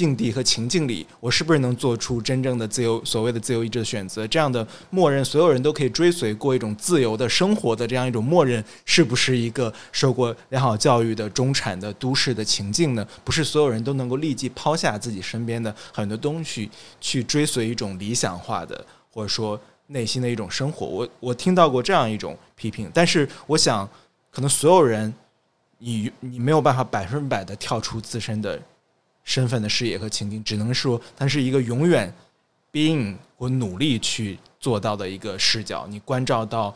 [0.00, 4.26] 境地和情境里，我是不是能做出真正的自由所谓的自由意志的选择？
[4.26, 13.06] 这样的默认，所有人都可以追随过一种自由的生活的这样一种默认，是不是一个受过良好教育的中产的都市的情境呢？
[13.22, 18.82] 不是所有人都能够立即抛下自己身边的很多东西，去追随一种理想化的，
[19.12, 20.86] 或者说内心的一种生活。
[20.86, 23.86] 我我听到过这样一种批评，但是我想，
[24.30, 25.12] 可能所有人，
[25.76, 28.58] 你你没有办法百分百的跳出自身的
[29.24, 32.12] 身份的视野和情境，只能说它是一个永远
[32.72, 35.86] being 或努力去做到的一个视角。
[35.88, 36.74] 你关照到，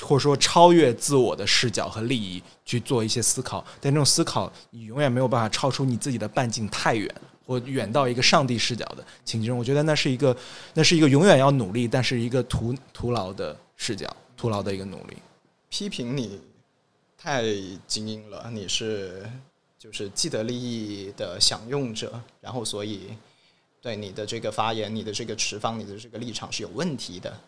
[0.00, 7.08] 或者说超越自我的视角和利益去做一些思考，但这种思考你永远没有办法超出你自己的半径太远，
[7.46, 9.58] 或远到一个上帝视角的情境中。
[9.58, 10.36] 我觉得那是一个，
[10.72, 14.08] 那是一个永远要努力，但是一个徒徒劳的视角。
[14.36, 15.16] 徒劳的一个努力。
[15.70, 16.38] 批评你
[17.16, 17.44] 太
[17.86, 19.24] 精英了，你是
[19.84, 23.10] 就是既得利益的享用者，然后所以
[23.82, 27.38] 对你的这个发言、你的这个持方、你的这个立场是有问题的。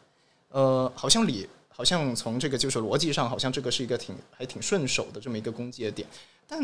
[0.50, 6.06] 呃，好像理，好像从这个就是逻辑上，好像这个是一个挺还挺顺手的这么一个攻击的点。
[6.46, 6.62] 但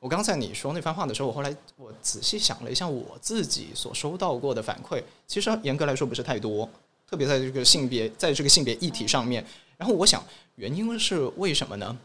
[0.00, 6.68] 我刚才你说那番话的时候，我后来我仔细想了一下，我自己所收到过的反馈，其实严格来说不是太多，
[7.08, 9.42] 特别在这个性别，在这个性别议题上面。
[9.78, 10.22] 然后我想，
[10.56, 11.98] 原因是为什么呢？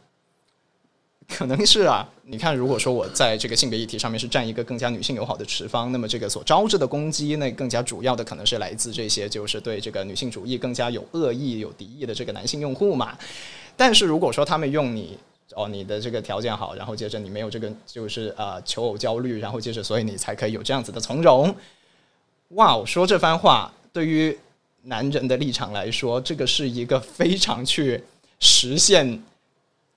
[1.29, 13.17] 可能是啊，你看，如果说我在这个性别议题上面是占一个更加女性友好的持方，那么这个所招致的攻击，那更加主要的可能是来自这些就是对这个女性主义更加有恶意、有敌意的这个男性用户嘛。
[13.77, 15.17] 但是如果说他们用你
[15.55, 21.55] 哦，你的这个条件好，然后接着你没有这个就是呃求偶焦虑，然后接着所以你才可以有这样子的从容。
[22.49, 24.37] 哇，我说这番话对于
[24.83, 28.03] 男人的立场来说，这个是一个非常去
[28.39, 29.23] 实现。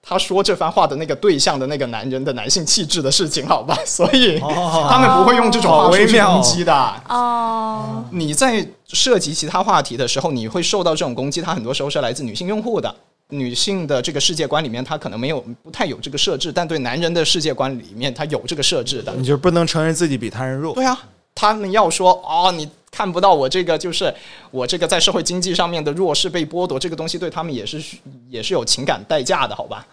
[0.09, 7.03] 他说这番话的那个对象的那个男人的男性气质的事情，好吧， 所以他们不会用这种话术去攻击的。
[7.09, 12.95] 哦，你在涉及其他话题的时候，你会受到这种攻击，它很多时候是来自女性用户的。
[13.31, 19.13] 女性的这个世界观里面，她可能没有不太有这个设置，但对男人的世界观里面，他有这个设置的。
[19.17, 20.73] 你就不能承认自己比他人弱？
[20.73, 20.97] 对啊，
[21.35, 24.15] 他们要说哦，你看不到我这个，就是
[24.53, 27.83] 我这个在社会经济上面的弱势被剥夺，这个东西对他们也是
[28.31, 29.85] 也是有情感代价的，好吧？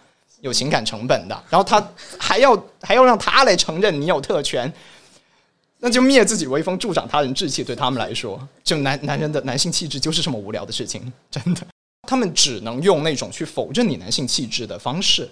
[0.44, 1.82] 有情感成本的，然后他
[2.18, 4.70] 还要还要让他来承认你有特权，
[5.78, 7.64] 那就灭自己威风，助长他人志气。
[7.64, 11.62] 对他们来说，就男男人的男性气质就是这么无聊的事情，真的。
[12.06, 15.26] 他们只能用那种去否认你男性气质的方式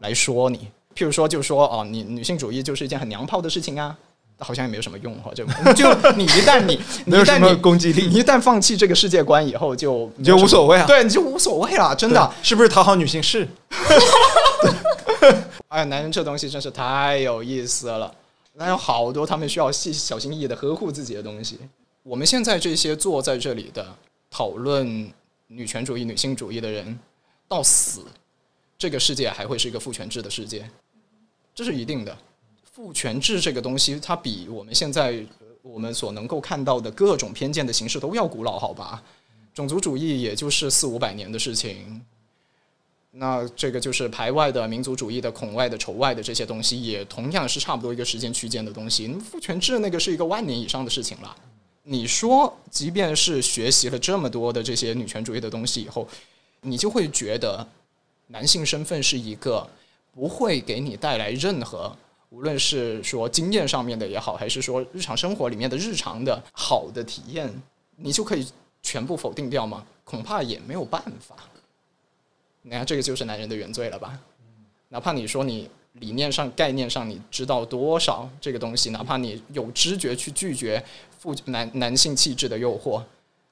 [0.00, 0.58] 来说你，
[0.94, 3.96] 譬如说，就说哦，你女性主义就是一件很娘炮的事情啊，
[4.40, 5.30] 好像也没有什么用哈。
[5.34, 5.44] 就
[5.74, 10.86] 就 你一旦你没有什么攻击力，你一旦放弃这个世界观以后，就你就无所谓啊。
[10.86, 13.46] 对，你就无所谓了，真的是不是讨好女性是？
[15.68, 18.12] 哎，男人这东西真是太有意思了。
[18.54, 21.58] 那有好多他们需要细小心翼翼的呵护自己的东西。
[22.02, 23.86] 我们现在这些坐在这里的
[24.30, 25.10] 讨论
[25.46, 26.98] 女权主义、女性主义的人，
[27.46, 28.00] 到死，
[28.76, 30.68] 这个世界还会是一个父权制的世界，
[31.54, 32.16] 这是一定的。
[32.82, 35.22] 父权制这个东西，它比我们现在
[35.60, 39.02] 我们所能够看到的各种偏见的形式都要古老，好吧？
[39.52, 42.00] 种族主义也就是四五百年的事情。
[43.10, 49.08] 那这个就是排外的民族主义的恐外的仇外的这些东西，也同样是差不多一个时间区间的东西。
[49.08, 51.36] 父权制那个是一个万年以上的事情了。
[51.82, 56.08] 你说，即便是学习了这么多的这些女权主义的东西以后，
[56.62, 57.68] 你就会觉得
[58.28, 59.68] 男性身份是一个
[60.14, 61.94] 不会给你带来任何，
[62.30, 67.52] 无论是说经验上面的也好，还是说日常生活里面的日常的好的体验，
[67.96, 68.46] 你就可以
[68.82, 69.84] 全部否定掉吗？
[70.04, 71.36] 恐怕也没有办法。
[72.62, 74.18] 你看，这个就是男人的原罪了吧？
[74.88, 80.82] 哪怕你说你理念上、概念上你知道多少这个东西，哪怕你有知觉去拒绝
[81.18, 83.02] 父男男性气质的诱惑，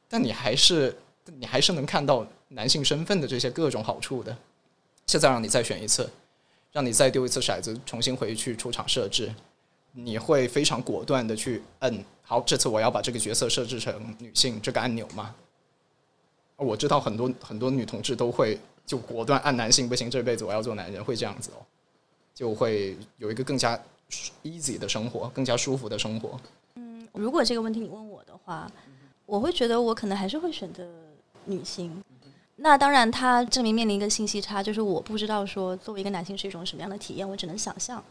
[0.08, 0.96] 但你还是
[1.36, 4.36] 你还是能看到男性身份的这些各种好处的。
[5.06, 6.08] 现在让你再选一次，
[6.72, 9.34] 让你再丢一次骰子，重新回去出场设置，
[9.92, 15.34] 你会非常果断的去摁好，这次我要把这个角色设置成女性这个按钮吗？
[16.56, 18.58] 我知道很多很多女同志都会。
[18.88, 21.60] 就果断按男性不行，这辈子我要做男人，会这样子哦，
[22.34, 23.78] 就会有一个更加
[24.42, 26.40] easy 的生活，更加舒服的生活。
[26.76, 28.66] 嗯，如果这个问题你问我的话，
[29.26, 30.88] 我会觉得我可能还是会选择
[31.44, 32.02] 女性。
[32.60, 38.02] 那当然，他证明面临一个信息差，就是我不知道说作为一个男性是一种什么样的体验，我只能想象。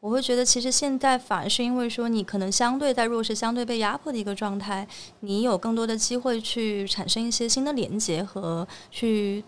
[0.00, 4.86] 我会觉得，其实现在反而是因为说你可能相对在弱势、相对被压迫的一个状态，
[5.20, 9.44] 你有更多的机会去产生一些新的连接和去。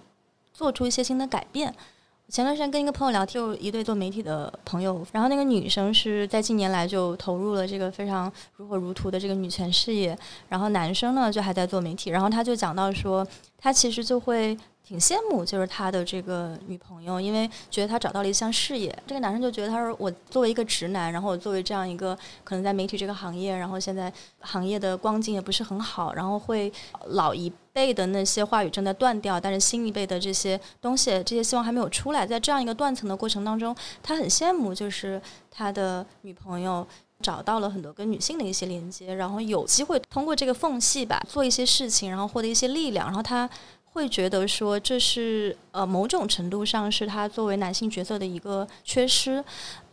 [0.57, 1.75] 做出一些新的改变。
[2.29, 10.17] 前段时间跟一个朋友聊天，就一对做媒体的朋友，然后那个女生是在近年来就投入了这个非常如火如荼的这个女权事业，
[10.49, 13.27] 然后男生呢就还在做媒体，然后他就讲到说，
[13.59, 14.57] 他其实就会。
[14.87, 18.95] 挺羡慕，就是他的这个女朋友，因为觉得他找到了一项事业。
[19.07, 22.15] 这个男生就觉得，他说我作为一个直男，然后我作为这样一个
[22.45, 26.71] 可能在媒体这个行业，然后现在行业的光景也不是很好，然后会
[27.07, 32.27] 老一辈的那些话语正在断掉，但是新一辈的这些东西，这些希望还没有出来。
[32.27, 35.21] 在这样一个断层的过程当中，他很羡慕，就是
[35.51, 36.87] 他的女朋友
[37.21, 43.51] 找到了很多跟女性的一些连接，然后有机会通过这个缝隙吧做一些事情，然后获得一些力量，然后他。
[43.95, 49.45] 会觉得说这是呃某种程度上是他作为男性角色的一个缺失，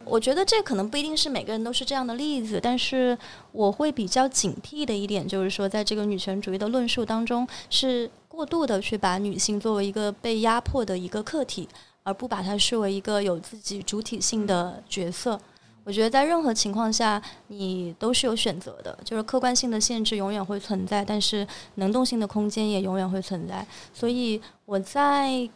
[0.03, 3.17] 我觉得这可能不一定是每个人都是这样的例子，但是
[3.51, 11.69] 我会比较警惕的一点就是说，在这个女权主义的论述当中，是过度的去把女性作为一个被压迫的一个客体，
[12.03, 15.39] 而不把它视为一个有自己主体性的角色。
[15.83, 23.65] 我觉得在任何情况下，你都是有选择的，就是客观性的限制永远会存在，但是能动性的空间也永远会存在。
[23.93, 25.49] 所以我在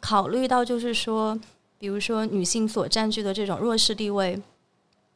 [0.00, 1.36] 考虑到，就是说。
[1.78, 4.40] 比如说，女性所占据的这种弱势地位，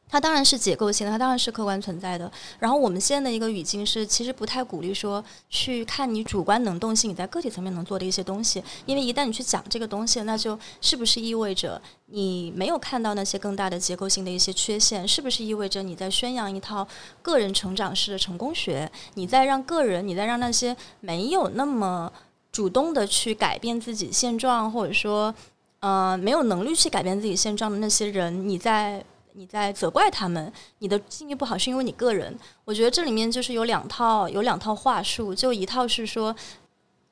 [0.07, 2.29] 它当然是结构性的，它当然是客观存在的。
[2.59, 15.07] 然后我们现在的一个语境是，其实不太鼓励说去看你主观能动性，你在个体层面能做的一些东西，因为一旦你去讲这个东西，那就是不是意味着你没有看到那些更大的结构性的一些缺陷？
[15.07, 16.85] 是不是意味着你在宣扬一套
[17.21, 18.91] 个人成长式的成功学？
[19.13, 22.11] 你在让个人，你在让那些没有那么
[22.51, 25.33] 主动的去改变自己现状，或者说。
[25.81, 29.03] 呃，没有能力去改变自己现状的那些人，你在
[29.33, 32.37] 你在责怪他们，你的境遇不好是因为你个人。
[32.65, 36.35] 我觉得这里面就是有两套有两套话术，就一套是说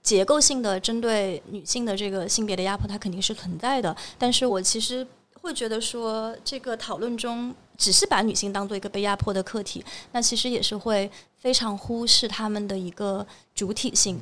[0.04, 3.96] 结构性的针对女性的这个性别的压迫，它肯定是存在的。
[4.20, 5.06] 但是我其实
[5.42, 11.10] 会觉得说，这个讨论中只是把女性当做一个被压迫的客体，那其实也是会
[11.40, 13.26] 非常忽视他们的一个
[13.56, 14.22] 主体性。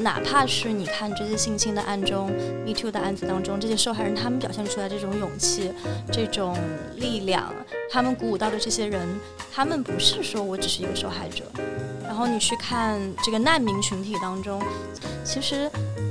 [0.00, 2.30] 哪怕是你看这些性侵的案中
[2.66, 5.72] ，Me Too 的案子当中，这些受害人他们表现出来这种勇气、
[6.12, 6.56] 这种
[6.96, 7.52] 力量，
[7.90, 9.00] 他们鼓舞到的这些人，
[9.52, 11.44] 他们不是说我只是一个受害者。
[12.02, 14.62] 然后你去看这个难民群体当中，
[15.24, 15.70] 其实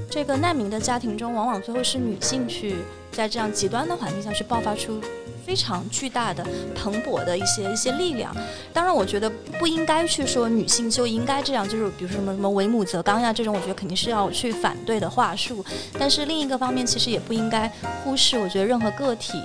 [0.09, 2.75] 这个难民的家庭中，往往最后是女性去
[3.11, 4.99] 在这样极端的环境下去爆发出。
[5.45, 8.35] 非常巨大的、蓬勃的一些一些力量。
[8.73, 9.29] 当然，我觉得
[9.59, 15.63] 不应该去说女性就应该这样，就是比如说什么什么为母则刚呀这种，我觉得肯定是要去反对的话术。
[15.99, 17.71] 但是另一个方面，其实也不应该
[18.03, 19.41] 忽视，我觉得任何个体，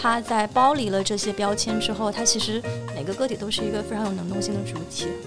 [0.00, 2.62] 他在剥离了这些标签之后，他其实
[2.94, 5.08] 每个个体都是一个非常有能动性的主体。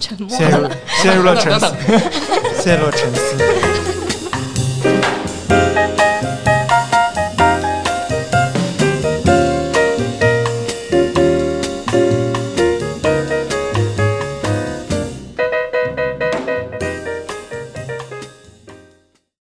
[0.00, 0.70] 沉默了，
[1.02, 1.66] 陷入了沉思，
[2.62, 3.36] 陷入了沉思。